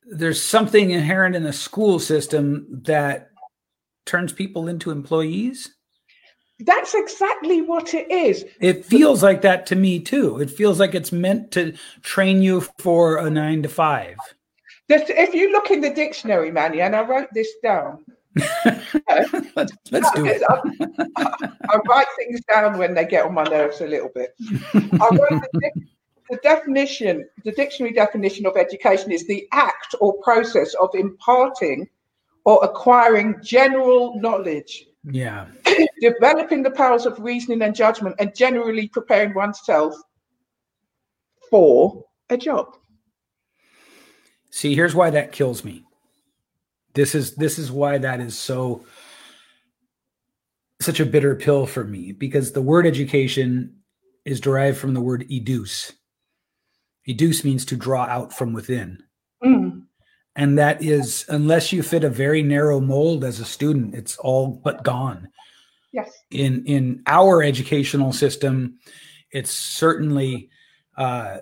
there's 0.08 0.42
something 0.42 0.92
inherent 0.92 1.36
in 1.36 1.44
the 1.44 1.54
school 1.54 2.00
system 2.00 2.68
that 2.84 3.32
turns 4.06 4.32
people 4.32 4.68
into 4.68 4.92
employees 4.92 5.75
that's 6.60 6.94
exactly 6.94 7.62
what 7.62 7.94
it 7.94 8.10
is. 8.10 8.46
It 8.60 8.86
feels 8.86 9.22
like 9.22 9.42
that 9.42 9.66
to 9.68 9.76
me 9.76 10.00
too. 10.00 10.40
It 10.40 10.50
feels 10.50 10.80
like 10.80 10.96
it's 10.96 11.12
meant 11.12 11.52
to 11.52 11.74
train 12.02 12.42
you 12.42 12.62
for 12.80 13.18
a 13.18 13.30
nine 13.30 13.62
to 13.64 13.70
five. 13.70 14.18
if 14.88 15.34
you 15.34 15.52
look 15.52 15.72
in 15.72 15.82
the 15.82 15.90
dictionary, 15.90 16.52
Manny, 16.52 16.82
and 16.82 16.96
I 16.96 17.02
wrote 17.02 17.28
this 17.34 17.50
down. 17.62 18.06
let's, 19.56 19.72
let's 19.92 20.12
do 20.12 20.26
it. 20.26 20.42
I, 20.50 21.50
I, 21.70 21.80
write 21.88 22.08
things 22.18 22.42
down 22.52 22.78
when 22.78 22.94
they 22.94 23.06
get 23.06 23.26
on 23.26 23.34
my 23.34 23.46
nerves 23.46 23.80
a 23.80 23.88
little 23.88 24.12
bit. 24.14 24.36
I 24.74 25.10
wrote 25.10 25.42
the, 25.54 25.72
the 26.30 26.38
definition, 26.44 27.26
the 27.46 27.54
dictionary 27.54 27.94
definition 27.94 28.46
of 28.46 28.58
education 28.58 29.14
is 29.14 29.26
the 29.28 29.48
act 29.54 29.96
or 30.02 30.22
process 30.22 30.74
of 30.82 30.90
imparting 30.96 31.88
or 32.44 32.62
acquiring 32.62 33.36
general 33.42 34.20
knowledge 34.20 34.86
yeah. 35.12 35.46
Developing 36.02 36.64
the 36.64 36.72
powers 36.72 37.06
of 37.06 37.20
reasoning 37.20 37.62
and 37.62 37.76
judgment 37.76 38.16
and 38.20 38.36
generally 38.36 38.88
preparing 38.88 39.34
oneself 39.34 39.96
for 41.50 42.04
a 42.30 42.38
job. 42.38 42.76
See, 44.52 44.76
here's 44.76 44.96
why 44.96 45.10
that 45.10 45.32
kills 45.32 45.64
me. 45.64 45.84
This 46.94 47.14
is 47.14 47.36
this 47.36 47.60
is 47.60 47.72
why 47.72 47.98
that 47.98 48.22
is 48.22 48.38
so 48.38 48.86
such 50.82 51.00
a 51.00 51.06
bitter 51.06 51.36
pill 51.36 51.66
for 51.66 51.84
me 51.84 52.12
because 52.12 52.52
the 52.52 52.62
word 52.62 52.86
education 52.86 53.76
is 54.24 54.40
derived 54.40 54.78
from 54.78 54.94
the 54.94 55.02
word 55.02 55.26
educe. 55.30 55.92
Educe 57.08 57.44
means 57.44 57.66
to 57.66 57.76
draw 57.76 58.04
out 58.06 58.34
from 58.34 58.54
within. 58.54 59.04
Mm 59.44 59.86
and 60.36 60.58
that 60.58 60.84
is 60.84 61.26
unless 61.30 61.72
you 61.72 61.82
fit 61.82 62.04
a 62.04 62.10
very 62.10 62.44
narrow 62.44 62.80
mold 62.80 63.24
as 63.24 63.40
a 63.40 63.46
student 63.46 63.96
it's 63.96 64.18
all 64.18 64.60
but 64.64 64.84
gone 64.84 65.28
yes. 65.96 66.12
In 66.30 66.66
in 66.66 67.02
our 67.08 67.42
educational 67.42 68.14
system 68.14 68.78
it's 69.32 69.52
certainly 69.52 70.50
uh 70.98 71.38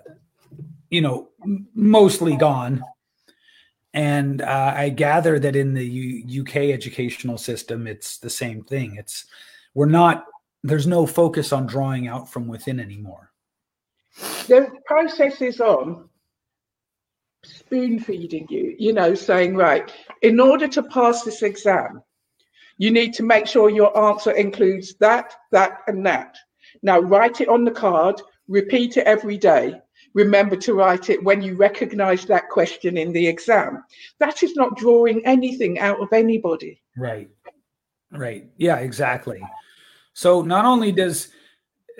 you 0.90 1.00
know 1.00 1.28
mostly 1.74 2.36
gone. 2.36 2.82
And 3.92 4.42
uh, 4.42 4.72
i 4.76 4.88
gather 4.88 5.38
that 5.38 5.54
in 5.54 5.74
the 5.74 5.84
U- 5.86 6.42
uk 6.42 6.56
educational 6.56 7.38
system 7.38 7.86
it's 7.86 8.18
the 8.18 8.30
same 8.30 8.62
thing. 8.64 8.96
It's 8.96 9.26
we're 9.74 9.86
not 9.86 10.24
there's 10.62 10.86
no 10.86 11.06
focus 11.06 11.52
on 11.52 11.66
drawing 11.66 12.08
out 12.08 12.28
from 12.28 12.48
within 12.48 12.80
anymore. 12.80 13.30
The 14.46 14.70
process 14.86 15.42
is 15.42 15.60
on 15.60 16.08
spoon 17.44 17.98
feeding 17.98 18.46
you, 18.48 18.74
you 18.78 18.92
know, 18.92 19.14
saying, 19.14 19.54
right, 19.54 19.92
in 20.22 20.40
order 20.40 20.68
to 20.68 20.82
pass 20.82 21.22
this 21.22 21.42
exam, 21.42 22.02
you 22.78 22.90
need 22.90 23.14
to 23.14 23.22
make 23.22 23.46
sure 23.46 23.70
your 23.70 23.96
answer 23.96 24.32
includes 24.32 24.94
that, 24.96 25.34
that, 25.52 25.78
and 25.86 26.04
that. 26.06 26.36
Now, 26.82 27.00
write 27.00 27.40
it 27.40 27.48
on 27.48 27.64
the 27.64 27.70
card, 27.70 28.20
repeat 28.48 28.96
it 28.96 29.06
every 29.06 29.38
day. 29.38 29.80
Remember 30.14 30.56
to 30.56 30.74
write 30.74 31.10
it 31.10 31.22
when 31.22 31.42
you 31.42 31.56
recognize 31.56 32.24
that 32.26 32.48
question 32.48 32.96
in 32.96 33.12
the 33.12 33.26
exam. 33.26 33.84
That 34.20 34.42
is 34.42 34.54
not 34.54 34.76
drawing 34.76 35.24
anything 35.26 35.78
out 35.80 36.00
of 36.00 36.12
anybody. 36.12 36.80
Right. 36.96 37.28
Right. 38.12 38.46
Yeah, 38.56 38.76
exactly. 38.76 39.42
So 40.12 40.42
not 40.42 40.64
only 40.64 40.92
does 40.92 41.28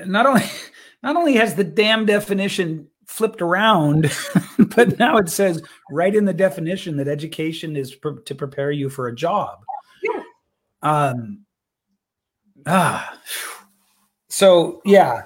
not 0.07 0.27
only 0.27 0.45
not 1.03 1.17
only 1.17 1.35
has 1.35 1.55
the 1.55 1.65
damn 1.65 2.07
definition 2.07 2.87
flipped 3.07 3.43
around, 3.43 4.11
but 4.77 4.99
now 4.99 5.17
it 5.19 5.29
says 5.29 5.63
right 5.91 6.15
in 6.15 6.25
the 6.25 6.33
definition 6.33 6.97
that 6.97 7.09
education 7.09 7.77
is 7.77 7.97
to 8.25 8.35
prepare 8.35 8.71
you 8.71 8.89
for 8.89 9.09
a 9.09 9.15
job. 9.15 9.59
Yeah. 10.85 10.91
Um. 10.91 11.45
Ah. 12.67 13.19
So 14.29 14.81
yeah. 14.85 15.23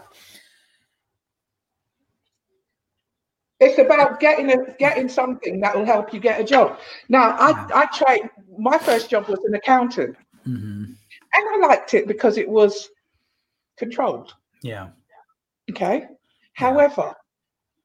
It's 3.61 3.79
about 3.79 4.21
getting 4.21 4.53
a, 4.53 4.73
getting 4.79 5.09
something 5.09 5.61
that 5.61 5.77
will 5.77 5.85
help 5.85 6.15
you 6.15 6.21
get 6.21 6.41
a 6.41 6.45
job. 6.45 6.79
Now, 7.09 7.37
I. 7.39 7.69
I 7.75 7.87
tried. 7.87 8.31
My 8.57 8.79
first 8.79 9.11
job 9.11 9.29
was 9.29 9.41
an 9.45 9.55
accountant, 9.55 10.17
mm-hmm. 10.47 10.85
and 10.85 10.95
I 11.65 11.67
liked 11.67 11.95
it 11.95 12.07
because 12.07 12.39
it 12.39 12.49
was 12.49 12.89
controlled. 13.77 14.35
Yeah. 14.63 14.89
Okay. 15.71 16.07
However, 16.55 17.15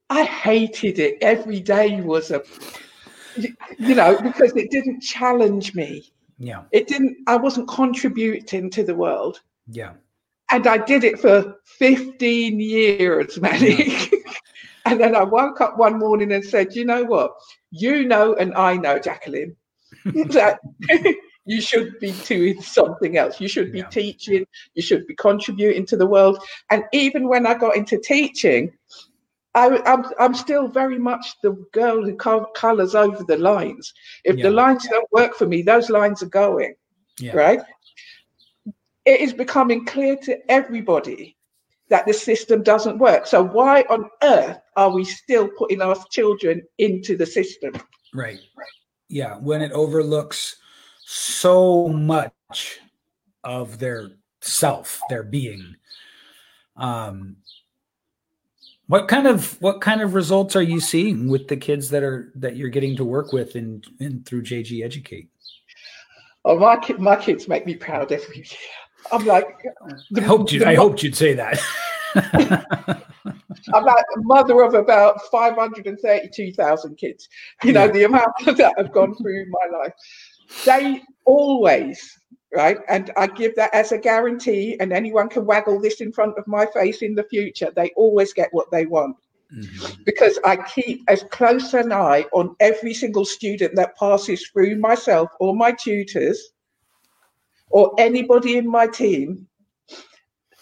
I 0.09 0.24
hated 0.24 0.99
it. 0.99 1.17
Every 1.21 1.59
day 1.59 2.01
was 2.01 2.32
a, 2.32 2.43
you 3.38 3.95
know, 3.95 4.19
because 4.21 4.55
it 4.55 4.71
didn't 4.71 5.01
challenge 5.01 5.76
me. 5.76 6.11
Yeah. 6.44 6.64
It 6.72 6.88
didn't, 6.88 7.18
I 7.28 7.38
wasn't 7.38 7.70
contributing 7.70 8.70
to 8.72 8.84
the 8.84 8.96
world. 8.96 9.39
Yeah. 9.68 9.94
And 10.52 10.68
I 10.68 10.78
did 10.78 11.04
it 11.04 11.20
for 11.20 11.56
15 11.66 12.60
years, 12.60 13.39
Manny. 13.39 13.96
and 14.86 15.00
then 15.00 15.16
I 15.16 15.24
woke 15.24 15.62
up 15.62 15.78
one 15.78 15.98
morning 15.98 16.34
and 16.34 16.44
said, 16.44 16.76
you 16.76 16.84
know 16.86 17.04
what? 17.04 17.32
You 17.72 18.06
know, 18.06 18.36
and 18.36 18.54
I 18.56 18.76
know, 18.76 19.00
Jacqueline, 19.00 19.56
that 20.06 20.60
you 21.46 21.62
should 21.62 21.98
be 22.00 22.12
doing 22.26 22.62
something 22.62 23.18
else. 23.18 23.39
You 23.39 23.48
should 23.48 23.72
be 23.72 23.80
Yeah. 23.80 23.88
teaching, 23.88 24.46
you 24.74 24.82
should 24.82 25.08
be 25.08 25.16
contributing 25.16 25.86
to 25.88 25.98
the 25.98 26.06
world. 26.06 26.44
And 26.72 26.84
even 26.91 27.30
when 27.30 27.48
I 27.48 27.54
got 27.54 27.78
into 27.78 27.98
teaching, 27.98 28.74
I, 29.56 29.82
I'm, 29.86 30.06
I'm 30.20 30.34
still 30.34 30.68
very 30.68 30.97
much 30.97 31.39
the 31.41 31.51
girl 31.74 32.04
who 32.04 32.16
colors 32.16 32.95
over 32.95 33.24
the 33.24 33.38
lines. 33.38 33.93
If 34.24 34.38
Yeah. 34.38 34.43
the 34.43 34.51
lines 34.51 34.88
don't 34.88 35.12
work 35.12 35.36
for 35.36 35.45
me, 35.45 35.62
those 35.62 35.89
lines 35.89 36.24
are 36.24 36.28
going, 36.30 36.76
Yeah. 37.20 37.36
right? 37.36 37.62
It 39.06 39.20
is 39.22 39.34
becoming 39.34 39.86
clear 39.86 40.16
to 40.24 40.51
everybody 40.51 41.38
that 41.89 42.06
the 42.08 42.14
system 42.14 42.64
doesn't 42.64 42.97
work. 42.97 43.28
So 43.28 43.43
why 43.43 43.82
on 43.89 44.10
earth 44.24 44.60
are 44.76 44.89
we 44.89 45.04
still 45.04 45.49
putting 45.58 45.82
our 45.82 45.95
children 46.10 46.64
into 46.80 47.16
the 47.16 47.26
system? 47.26 47.74
Right. 48.14 48.39
Yeah. 49.10 49.36
When 49.38 49.62
it 49.62 49.72
overlooks 49.74 50.56
so 51.06 51.89
much 51.89 52.80
of 53.43 53.78
their 53.78 54.12
self, 54.41 54.99
their 55.10 55.24
being. 55.24 55.76
Um, 56.78 57.36
what 58.88 59.08
kind 59.08 59.28
of 59.28 59.60
what 59.62 59.82
kind 59.82 60.02
of 60.02 60.14
results 60.14 60.56
are 60.56 60.62
you 60.62 60.80
seeing 60.80 61.28
with 61.30 61.48
the 61.48 61.58
kids 61.58 61.90
that 61.90 62.04
are 62.04 62.32
that 62.36 62.56
you're 62.56 62.70
getting 62.70 62.96
to 62.98 63.06
work 63.06 63.32
with 63.34 63.56
in, 63.56 63.84
in 64.00 64.24
through 64.24 64.44
JG 64.44 64.84
Educate? 64.84 65.30
Oh, 66.46 66.60
my 66.60 66.76
kid, 66.78 67.00
my 67.00 67.16
kids 67.16 67.48
make 67.48 67.66
me 67.66 67.76
proud 67.76 68.12
every 68.12 68.36
year. 68.38 68.46
I'm 69.12 69.26
like, 69.26 69.48
I 70.18 70.22
hoped 70.22 70.52
you. 70.52 70.64
I 70.66 70.76
mo- 70.76 70.82
hoped 70.82 71.02
you'd 71.04 71.16
say 71.16 71.34
that. 71.34 71.60
I'm 73.74 73.86
like 73.86 74.06
a 74.18 74.22
mother 74.22 74.62
of 74.62 74.74
about 74.74 75.22
532,000 75.32 76.98
kids. 76.98 77.30
You 77.64 77.72
know, 77.74 77.86
Yeah. 77.86 77.92
the 77.92 78.04
amount 78.04 78.32
that 78.46 78.74
have 78.78 78.92
gone 78.92 79.16
through 79.16 79.46
my 79.50 79.78
life. 79.80 79.94
They 80.66 81.02
always, 81.26 82.20
right? 82.54 82.78
And 82.88 83.12
I 83.18 83.28
give 83.28 83.56
that 83.56 83.74
as 83.74 83.91
a 83.91 83.97
guarantee, 83.97 84.78
and 84.80 84.93
anyone 84.93 85.30
can 85.30 85.45
waggle 85.45 85.80
this 85.80 86.01
in 86.01 86.12
front 86.12 86.38
of 86.38 86.47
my 86.47 86.66
face 86.68 87.01
in 87.01 87.16
the 87.16 87.24
future. 87.24 87.72
They 87.76 87.91
always 87.95 88.34
get 88.34 88.49
what 88.51 88.72
they 88.72 88.86
want 88.86 89.18
Mhm. 89.54 90.06
because 90.06 90.39
I 90.45 90.58
keep 90.58 91.04
as 91.08 91.24
close 91.24 91.74
an 91.74 91.91
eye 91.91 92.26
on 92.34 92.56
every 92.60 92.93
single 92.93 93.26
student 93.26 93.76
that 93.76 93.97
passes 93.97 94.47
through 94.47 94.78
myself 94.78 95.30
or 95.39 95.56
my 95.56 95.72
tutors 95.72 96.54
or 97.70 97.93
anybody 97.97 98.58
in 98.58 98.68
my 98.68 98.88
team. 98.88 99.47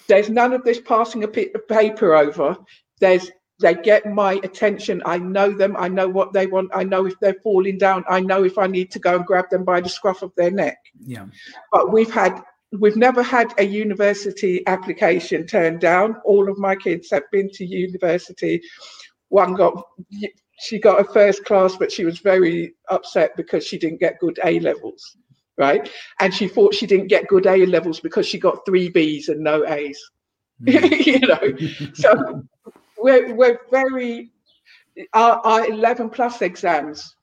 There's 0.08 0.30
none 0.30 0.54
of 0.54 0.64
this 0.64 0.80
passing 0.80 1.24
a 1.24 1.28
paper 1.28 2.16
over. 2.16 2.58
There's 3.00 3.32
they 3.62 3.76
get 3.76 4.06
my 4.06 4.34
attention. 4.44 5.02
I 5.06 5.18
know 5.18 5.52
them. 5.52 5.76
I 5.78 5.88
know 5.88 6.08
what 6.08 6.34
they 6.34 6.48
want. 6.48 6.72
I 6.74 6.84
know 6.84 7.06
if 7.06 7.20
they're 7.20 7.42
falling 7.44 7.78
down. 7.78 8.04
I 8.10 8.20
know 8.20 8.44
if 8.44 8.58
I 8.58 8.68
need 8.68 8.92
to 8.92 9.00
go 9.00 9.16
and 9.16 9.26
grab 9.26 9.50
them 9.50 9.64
by 9.64 9.82
the 9.82 9.90
scruff 9.90 10.22
of 10.22 10.34
their 10.36 10.52
neck. 10.52 10.78
Yeah. 11.00 11.26
But 11.72 11.92
we've 11.92 12.12
had 12.12 12.42
we've 12.80 12.98
never 12.98 13.22
had 13.22 13.54
a 13.58 13.64
university 13.64 14.66
application 14.68 15.46
turned 15.46 15.80
down. 15.80 16.16
All 16.26 16.50
of 16.50 16.58
my 16.58 16.76
kids 16.76 17.10
have 17.12 17.30
been 17.32 17.50
to 17.52 17.66
university. 17.66 18.62
One 19.30 19.54
got 19.54 19.86
she 20.60 20.80
got 20.80 21.00
a 21.00 21.12
first 21.12 21.44
class, 21.46 21.76
but 21.76 21.92
she 21.92 22.06
was 22.06 22.20
very 22.20 22.76
upset 22.90 23.36
because 23.36 23.66
she 23.66 23.78
didn't 23.78 24.00
get 24.00 24.20
good 24.20 24.40
A 24.44 24.60
levels, 24.60 25.18
right? 25.58 25.90
And 26.20 26.34
she 26.34 26.48
thought 26.48 26.76
she 26.76 26.86
didn't 26.86 27.08
get 27.08 27.28
good 27.28 27.48
A 27.48 27.66
levels 27.66 28.00
because 28.00 28.26
she 28.28 28.40
got 28.40 28.66
three 28.66 28.92
Bs 28.92 29.30
and 29.30 29.42
no 29.42 29.66
A's. 29.68 30.00
Mhm. 30.62 31.06
you 31.06 31.20
know, 31.20 31.94
so 31.94 32.44
we're 33.02 33.34
we're 33.36 33.60
very 33.72 34.32
our, 35.14 35.40
our 35.46 35.68
11 35.68 36.10
plus 36.10 36.42
exams 36.42 37.16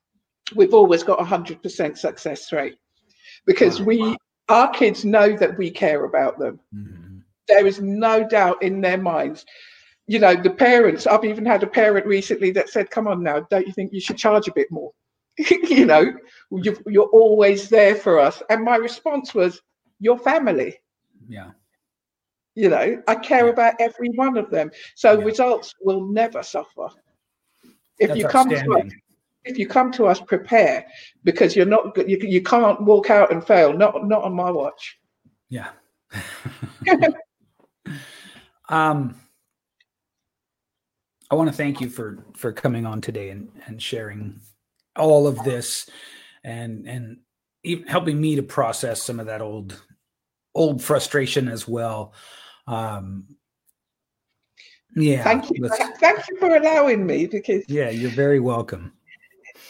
we've 0.56 0.74
always 0.74 1.02
got 1.02 1.20
a 1.20 1.24
100% 1.24 1.98
success 1.98 2.52
rate 2.52 2.76
because 3.46 3.80
Wow. 3.80 3.86
we 3.86 4.16
our 4.48 4.70
kids 4.70 5.04
know 5.04 5.36
that 5.36 5.56
we 5.58 5.70
care 5.70 6.04
about 6.04 6.38
them 6.38 6.58
Mhm. 6.74 7.22
there 7.48 7.66
is 7.66 7.80
no 7.80 8.26
doubt 8.26 8.62
in 8.62 8.80
their 8.80 8.96
minds 8.98 9.44
you 10.06 10.18
know 10.18 10.34
the 10.34 10.50
parents 10.50 11.06
i've 11.06 11.24
even 11.24 11.44
had 11.44 11.62
a 11.62 11.66
parent 11.66 12.06
recently 12.06 12.50
that 12.52 12.70
said 12.70 12.90
come 12.90 13.06
on 13.06 13.22
now 13.22 13.40
don't 13.50 13.66
you 13.66 13.72
think 13.74 13.92
you 13.92 14.00
should 14.00 14.16
charge 14.16 14.48
a 14.48 14.52
bit 14.54 14.70
more 14.70 14.92
you 15.76 15.84
know 15.84 16.12
you, 16.50 16.76
you're 16.86 17.10
always 17.12 17.68
there 17.68 17.94
for 17.94 18.18
us 18.18 18.42
and 18.50 18.64
my 18.64 18.76
response 18.76 19.34
was 19.34 19.60
your 20.00 20.18
family 20.18 20.74
Yeah. 21.28 21.50
You 22.58 22.68
know 22.68 23.00
i 23.06 23.14
care 23.14 23.48
about 23.48 23.74
every 23.78 24.08
one 24.10 24.36
of 24.36 24.50
them 24.50 24.70
so 24.96 25.18
Yeah. 25.18 25.24
results 25.24 25.74
will 25.80 26.08
never 26.08 26.42
suffer 26.42 26.88
if 27.98 28.08
That's 28.08 28.18
you 28.18 28.26
come 28.26 28.48
to 28.50 28.72
us 28.78 28.92
if 29.44 29.58
you 29.58 29.66
come 29.68 29.92
to 29.92 30.06
us 30.06 30.20
prepare 30.20 30.84
because 31.22 31.54
you're 31.54 31.66
not 31.66 31.96
you, 32.08 32.18
you 32.20 32.42
can't 32.42 32.80
walk 32.82 33.10
out 33.10 33.30
and 33.32 33.46
fail 33.46 33.72
not 33.72 34.06
not 34.06 34.24
on 34.24 34.34
my 34.34 34.50
watch 34.50 34.98
Yeah. 35.48 35.70
um, 38.68 39.14
I 41.30 41.34
want 41.34 41.50
to 41.50 41.56
thank 41.56 41.80
you 41.80 41.88
for 41.90 42.24
for 42.34 42.52
coming 42.52 42.86
on 42.86 43.00
today 43.00 43.30
and 43.30 43.50
and 43.66 43.82
sharing 43.82 44.40
all 44.96 45.26
of 45.26 45.42
this, 45.44 45.88
and 46.42 46.88
and 46.88 47.18
helping 47.86 48.20
me 48.20 48.36
to 48.36 48.42
process 48.42 49.02
some 49.02 49.20
of 49.20 49.26
that 49.26 49.42
old 49.42 49.80
old 50.54 50.82
frustration 50.82 51.48
as 51.48 51.68
well. 51.68 52.14
Um, 52.68 53.24
yeah. 54.94 55.22
thank 55.24 55.48
you 55.50 55.68
thank 56.00 56.28
you 56.28 56.36
for 56.38 56.56
allowing 56.56 57.06
me 57.06 57.26
because 57.26 57.64
Yeah, 57.68 57.90
you're 57.90 58.10
very 58.24 58.40
welcome. 58.40 58.92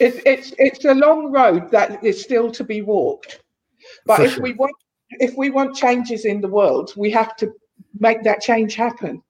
it's 0.01 0.18
it's 0.26 0.53
it's 0.59 0.84
a 0.84 0.94
long 0.94 1.30
road 1.32 1.70
that 1.70 2.03
is 2.05 2.20
still 2.22 2.51
to 2.59 2.64
be 2.64 2.82
walked 2.82 3.40
but 4.07 4.16
For 4.16 4.22
if 4.24 4.32
sure. 4.34 4.42
we 4.42 4.53
want 4.55 4.74
if 5.11 5.32
we 5.36 5.51
want 5.51 5.76
changes 5.76 6.24
in 6.24 6.40
the 6.40 6.49
world 6.49 6.92
we 6.96 7.11
have 7.12 7.36
to 7.36 7.53
make 8.01 8.22
that 8.24 8.40
change 8.40 8.74
happen 8.74 9.22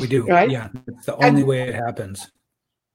We 0.00 0.06
do. 0.06 0.26
Right? 0.26 0.50
Yeah, 0.50 0.68
it's 0.86 1.06
the 1.06 1.14
And- 1.16 1.24
only 1.30 1.44
way 1.44 1.60
it 1.68 1.74
happens. 1.86 2.18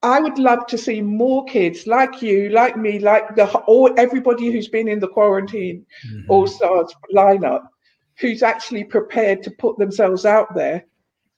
i 0.03 0.17
would 0.25 0.37
love 0.49 0.63
to 0.73 0.77
see 0.77 0.99
more 1.01 1.41
kids 1.55 1.87
like 1.97 2.21
you 2.27 2.37
like 2.61 2.75
me 2.85 2.93
like 3.11 3.25
the 3.39 3.45
all 3.73 3.89
everybody 4.05 4.45
who's 4.51 4.69
been 4.77 4.87
in 4.93 4.99
the 5.05 5.11
quarantine 5.17 5.77
Mhm. 6.07 6.25
all 6.31 6.45
stars 6.55 6.89
lineup 7.21 7.63
who's 8.19 8.43
actually 8.43 8.83
prepared 8.83 9.41
to 9.43 9.51
put 9.51 9.77
themselves 9.77 10.25
out 10.25 10.53
there 10.55 10.85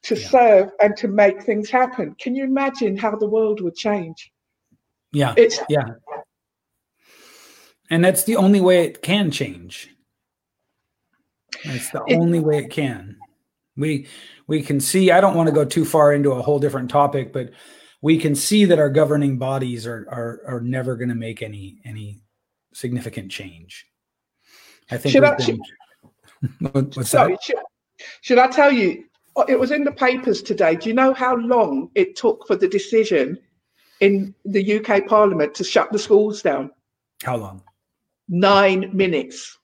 to 0.04 0.16
Yeah. 0.16 0.28
serve 0.30 0.70
and 0.82 0.96
to 0.98 1.08
make 1.08 1.42
things 1.42 1.70
happen 1.70 2.16
can 2.20 2.36
you 2.36 2.44
imagine 2.44 2.96
how 2.98 3.16
the 3.16 3.28
world 3.28 3.62
would 3.62 3.76
change 3.76 4.32
Yeah. 5.12 5.34
it's 5.38 5.60
Yeah. 5.70 5.86
And 7.90 8.04
that's 8.04 8.24
the 8.24 8.36
only 8.36 8.62
way 8.62 8.84
it 8.86 9.02
can 9.04 9.30
change. 9.30 9.96
That's 11.64 11.92
the 11.92 12.04
It- 12.08 12.18
only 12.18 12.40
way 12.40 12.58
it 12.60 12.72
can. 12.72 13.18
We 13.78 14.08
we 14.48 14.62
can 14.62 14.80
see 14.80 15.12
I 15.12 15.22
don't 15.22 15.36
want 15.36 15.48
to 15.50 15.54
go 15.56 15.66
too 15.66 15.86
far 15.86 16.14
into 16.14 16.32
a 16.32 16.42
whole 16.42 16.60
different 16.60 16.90
topic, 16.90 17.32
but 17.34 17.52
we 18.02 18.18
can 18.18 18.36
see 18.36 18.66
that 18.66 18.80
our 18.80 18.90
governing 18.90 19.38
bodies 19.38 19.86
are 19.86 20.08
are 20.10 20.42
are 20.48 20.62
never 20.62 20.96
going 20.96 21.10
to 21.10 21.16
make 21.16 21.42
any 21.42 21.80
any 21.86 22.22
significant 22.74 23.32
change. 23.32 23.86
I 24.90 24.98
think 24.98 25.14
Should 25.14 25.24
I- 25.24 25.32
What- 25.32 25.60
what's 26.60 27.10
Sorry, 27.10 27.38
should, 27.42 27.58
should 28.22 28.38
I 28.40 28.48
tell 28.48 28.72
you? 28.72 29.06
oh, 29.36 29.46
It 29.48 29.60
was 29.60 29.72
in 29.72 29.84
the 29.84 29.92
papers 29.92 30.42
today. 30.42 30.76
Do 30.76 30.90
you 30.90 30.96
know 30.96 31.14
how 31.14 31.36
long 31.36 31.90
it 31.96 32.16
took 32.16 32.46
for 32.48 32.56
the 32.56 32.68
decision 32.68 33.38
in 34.00 34.34
the 34.46 34.80
UK 34.80 35.08
Parliament 35.08 35.54
to 35.56 35.64
shut 35.64 35.92
the 35.92 36.00
schools 36.00 36.42
down? 36.42 36.72
How 37.24 37.38
long? 37.38 37.62
Nine 38.28 38.90
minutes. 38.94 39.58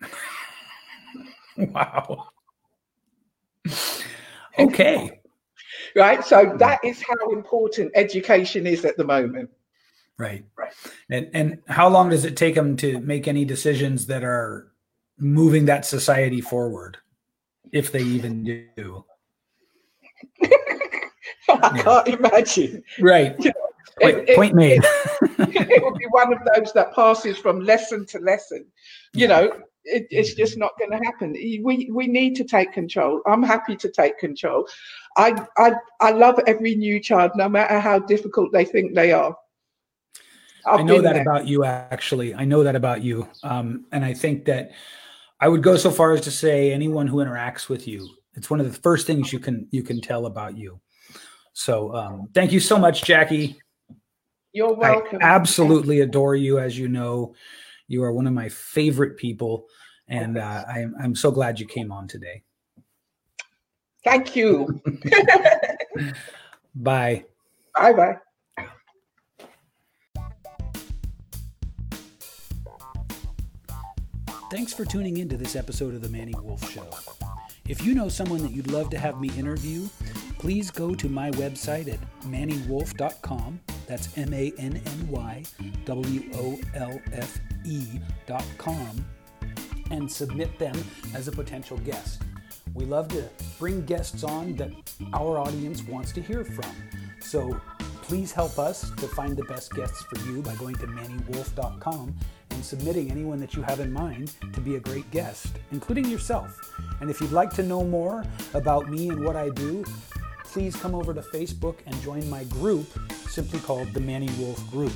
Wow. 1.58 2.28
Okay. 4.58 5.20
Right. 5.94 6.24
So 6.24 6.54
that 6.58 6.80
is 6.82 7.02
how 7.02 7.30
important 7.30 7.92
education 7.94 8.66
is 8.66 8.84
at 8.84 8.96
the 8.96 9.04
moment. 9.04 9.50
Right. 10.18 10.44
And 11.10 11.28
and 11.34 11.58
how 11.68 11.88
long 11.88 12.08
does 12.08 12.24
it 12.24 12.36
take 12.36 12.54
them 12.54 12.76
to 12.78 13.00
make 13.00 13.28
any 13.28 13.44
decisions 13.44 14.06
that 14.06 14.24
are 14.24 14.72
moving 15.18 15.66
that 15.66 15.84
society 15.84 16.40
forward, 16.40 16.98
if 17.72 17.92
they 17.92 18.02
even 18.02 18.44
do? 18.76 19.04
I 21.48 21.76
Yeah. 21.76 21.82
can't 21.82 22.08
imagine. 22.08 22.82
Right. 23.00 23.36
It- 23.44 23.54
Point, 23.98 24.28
it- 24.28 24.36
point 24.36 24.54
made. 24.54 24.82
it 25.22 25.82
would 25.82 25.94
be 25.94 26.04
one 26.10 26.30
of 26.30 26.40
those 26.54 26.70
that 26.74 26.94
passes 26.94 27.38
from 27.38 27.60
lesson 27.60 28.04
to 28.06 28.18
lesson. 28.18 28.66
You 29.14 29.26
know, 29.26 29.50
it, 29.86 30.06
it's 30.10 30.34
just 30.34 30.52
mm-hmm. 30.52 30.60
not 30.60 30.78
going 30.78 30.90
to 30.90 31.04
happen. 31.04 31.32
We 31.32 31.88
we 31.90 32.06
need 32.06 32.34
to 32.36 32.44
take 32.44 32.72
control. 32.72 33.22
I'm 33.26 33.42
happy 33.42 33.76
to 33.76 33.88
take 33.88 34.18
control. 34.18 34.68
I 35.16 35.46
I 35.56 35.74
I 36.00 36.10
love 36.10 36.38
every 36.46 36.74
new 36.74 37.00
child, 37.00 37.32
no 37.36 37.48
matter 37.48 37.80
how 37.80 38.00
difficult 38.00 38.52
they 38.52 38.64
think 38.64 38.94
they 38.94 39.12
are. 39.12 39.34
I've 40.66 40.80
i 40.80 40.82
know 40.82 41.00
that 41.00 41.14
there. 41.14 41.22
about 41.22 41.46
you. 41.46 41.64
Actually, 41.64 42.34
I 42.34 42.44
know 42.44 42.64
that 42.64 42.74
about 42.74 43.02
you, 43.02 43.28
um, 43.44 43.86
and 43.92 44.04
I 44.04 44.12
think 44.12 44.44
that 44.46 44.72
I 45.40 45.48
would 45.48 45.62
go 45.62 45.76
so 45.76 45.90
far 45.90 46.12
as 46.12 46.22
to 46.22 46.30
say 46.30 46.72
anyone 46.72 47.06
who 47.06 47.18
interacts 47.18 47.68
with 47.68 47.86
you, 47.86 48.08
it's 48.34 48.50
one 48.50 48.60
of 48.60 48.70
the 48.70 48.80
first 48.80 49.06
things 49.06 49.32
you 49.32 49.38
can 49.38 49.66
you 49.70 49.82
can 49.82 50.00
tell 50.00 50.26
about 50.26 50.56
you. 50.56 50.80
So 51.52 51.94
um, 51.94 52.28
thank 52.34 52.52
you 52.52 52.60
so 52.60 52.78
much, 52.78 53.02
Jacqui. 53.02 53.56
You're 54.52 54.74
welcome. 54.74 55.18
I 55.22 55.26
absolutely 55.26 56.00
adore 56.00 56.36
you, 56.36 56.58
as 56.58 56.78
you 56.78 56.88
know. 56.88 57.34
You 57.88 58.02
are 58.02 58.12
one 58.12 58.26
of 58.26 58.32
my 58.32 58.48
favorite 58.48 59.16
people, 59.16 59.66
and 60.08 60.38
uh, 60.38 60.64
I'm 60.68 60.94
I'm 61.00 61.14
so 61.14 61.30
glad 61.30 61.58
you 61.60 61.66
came 61.66 61.92
on 61.92 62.08
today. 62.08 62.42
Thank 64.04 64.36
you. 64.36 64.80
bye. 66.74 67.24
Bye 67.74 67.92
bye. 67.92 68.16
Thanks 74.48 74.72
for 74.72 74.84
tuning 74.84 75.16
in 75.16 75.28
to 75.30 75.36
this 75.36 75.56
episode 75.56 75.92
of 75.94 76.02
The 76.02 76.08
Manny 76.08 76.34
Wolfe 76.40 76.70
Show. 76.70 76.88
If 77.68 77.84
you 77.84 77.96
know 77.96 78.08
someone 78.08 78.42
that 78.42 78.52
you'd 78.52 78.70
love 78.70 78.90
to 78.90 78.98
have 78.98 79.20
me 79.20 79.28
interview, 79.36 79.88
please 80.38 80.70
go 80.70 80.94
to 80.94 81.08
my 81.08 81.32
website 81.32 81.92
at 81.92 81.98
mannywolfe.com. 82.22 83.58
That's 83.88 84.16
M 84.16 84.32
A 84.32 84.52
N 84.56 84.80
N 84.86 85.08
Y 85.08 85.42
W 85.84 86.30
O 86.34 86.58
L 86.74 87.00
F 87.12 87.40
E.com 87.64 89.04
and 89.90 90.10
submit 90.10 90.56
them 90.60 90.76
as 91.12 91.26
a 91.26 91.32
potential 91.32 91.78
guest. 91.78 92.22
We 92.72 92.84
love 92.84 93.08
to 93.08 93.28
bring 93.58 93.84
guests 93.84 94.22
on 94.22 94.54
that 94.56 94.70
our 95.12 95.38
audience 95.38 95.82
wants 95.82 96.12
to 96.12 96.22
hear 96.22 96.44
from. 96.44 96.70
So 97.20 97.60
please 98.02 98.30
help 98.30 98.60
us 98.60 98.90
to 98.90 99.08
find 99.08 99.36
the 99.36 99.44
best 99.44 99.74
guests 99.74 100.04
for 100.04 100.20
you 100.30 100.40
by 100.40 100.54
going 100.54 100.76
to 100.76 100.86
mannywolfe.com 100.86 102.14
and 102.56 102.64
submitting 102.64 103.10
anyone 103.10 103.38
that 103.38 103.54
you 103.54 103.62
have 103.62 103.80
in 103.80 103.92
mind 103.92 104.32
to 104.54 104.60
be 104.60 104.76
a 104.76 104.80
great 104.80 105.08
guest, 105.10 105.58
including 105.72 106.06
yourself. 106.06 106.58
And 107.00 107.10
if 107.10 107.20
you'd 107.20 107.30
like 107.30 107.50
to 107.50 107.62
know 107.62 107.84
more 107.84 108.24
about 108.54 108.90
me 108.90 109.10
and 109.10 109.22
what 109.22 109.36
I 109.36 109.50
do, 109.50 109.84
please 110.42 110.74
come 110.74 110.94
over 110.94 111.12
to 111.12 111.20
Facebook 111.20 111.76
and 111.84 112.00
join 112.00 112.28
my 112.30 112.44
group, 112.44 112.86
simply 113.28 113.60
called 113.60 113.92
the 113.92 114.00
Manny 114.00 114.30
Wolfe 114.38 114.68
Group. 114.70 114.94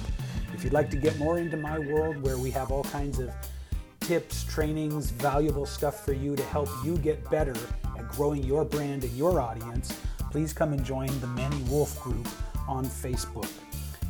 If 0.54 0.64
you'd 0.64 0.72
like 0.72 0.88
to 0.90 0.96
get 0.96 1.18
more 1.18 1.38
into 1.38 1.58
my 1.58 1.78
world 1.78 2.22
where 2.22 2.38
we 2.38 2.50
have 2.50 2.70
all 2.72 2.84
kinds 2.84 3.18
of 3.18 3.30
tips, 4.00 4.44
trainings, 4.44 5.10
valuable 5.10 5.66
stuff 5.66 6.02
for 6.02 6.14
you 6.14 6.34
to 6.36 6.42
help 6.44 6.68
you 6.82 6.96
get 6.96 7.30
better 7.30 7.54
at 7.98 8.08
growing 8.08 8.42
your 8.42 8.64
brand 8.64 9.04
and 9.04 9.12
your 9.12 9.38
audience, 9.38 9.94
please 10.30 10.54
come 10.54 10.72
and 10.72 10.82
join 10.82 11.08
the 11.20 11.26
Manny 11.26 11.62
Wolfe 11.64 12.00
Group 12.00 12.26
on 12.66 12.86
Facebook. 12.86 13.50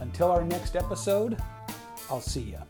Until 0.01 0.31
our 0.31 0.45
next 0.45 0.77
episode, 0.77 1.37
I'll 2.09 2.21
see 2.21 2.43
you. 2.43 2.70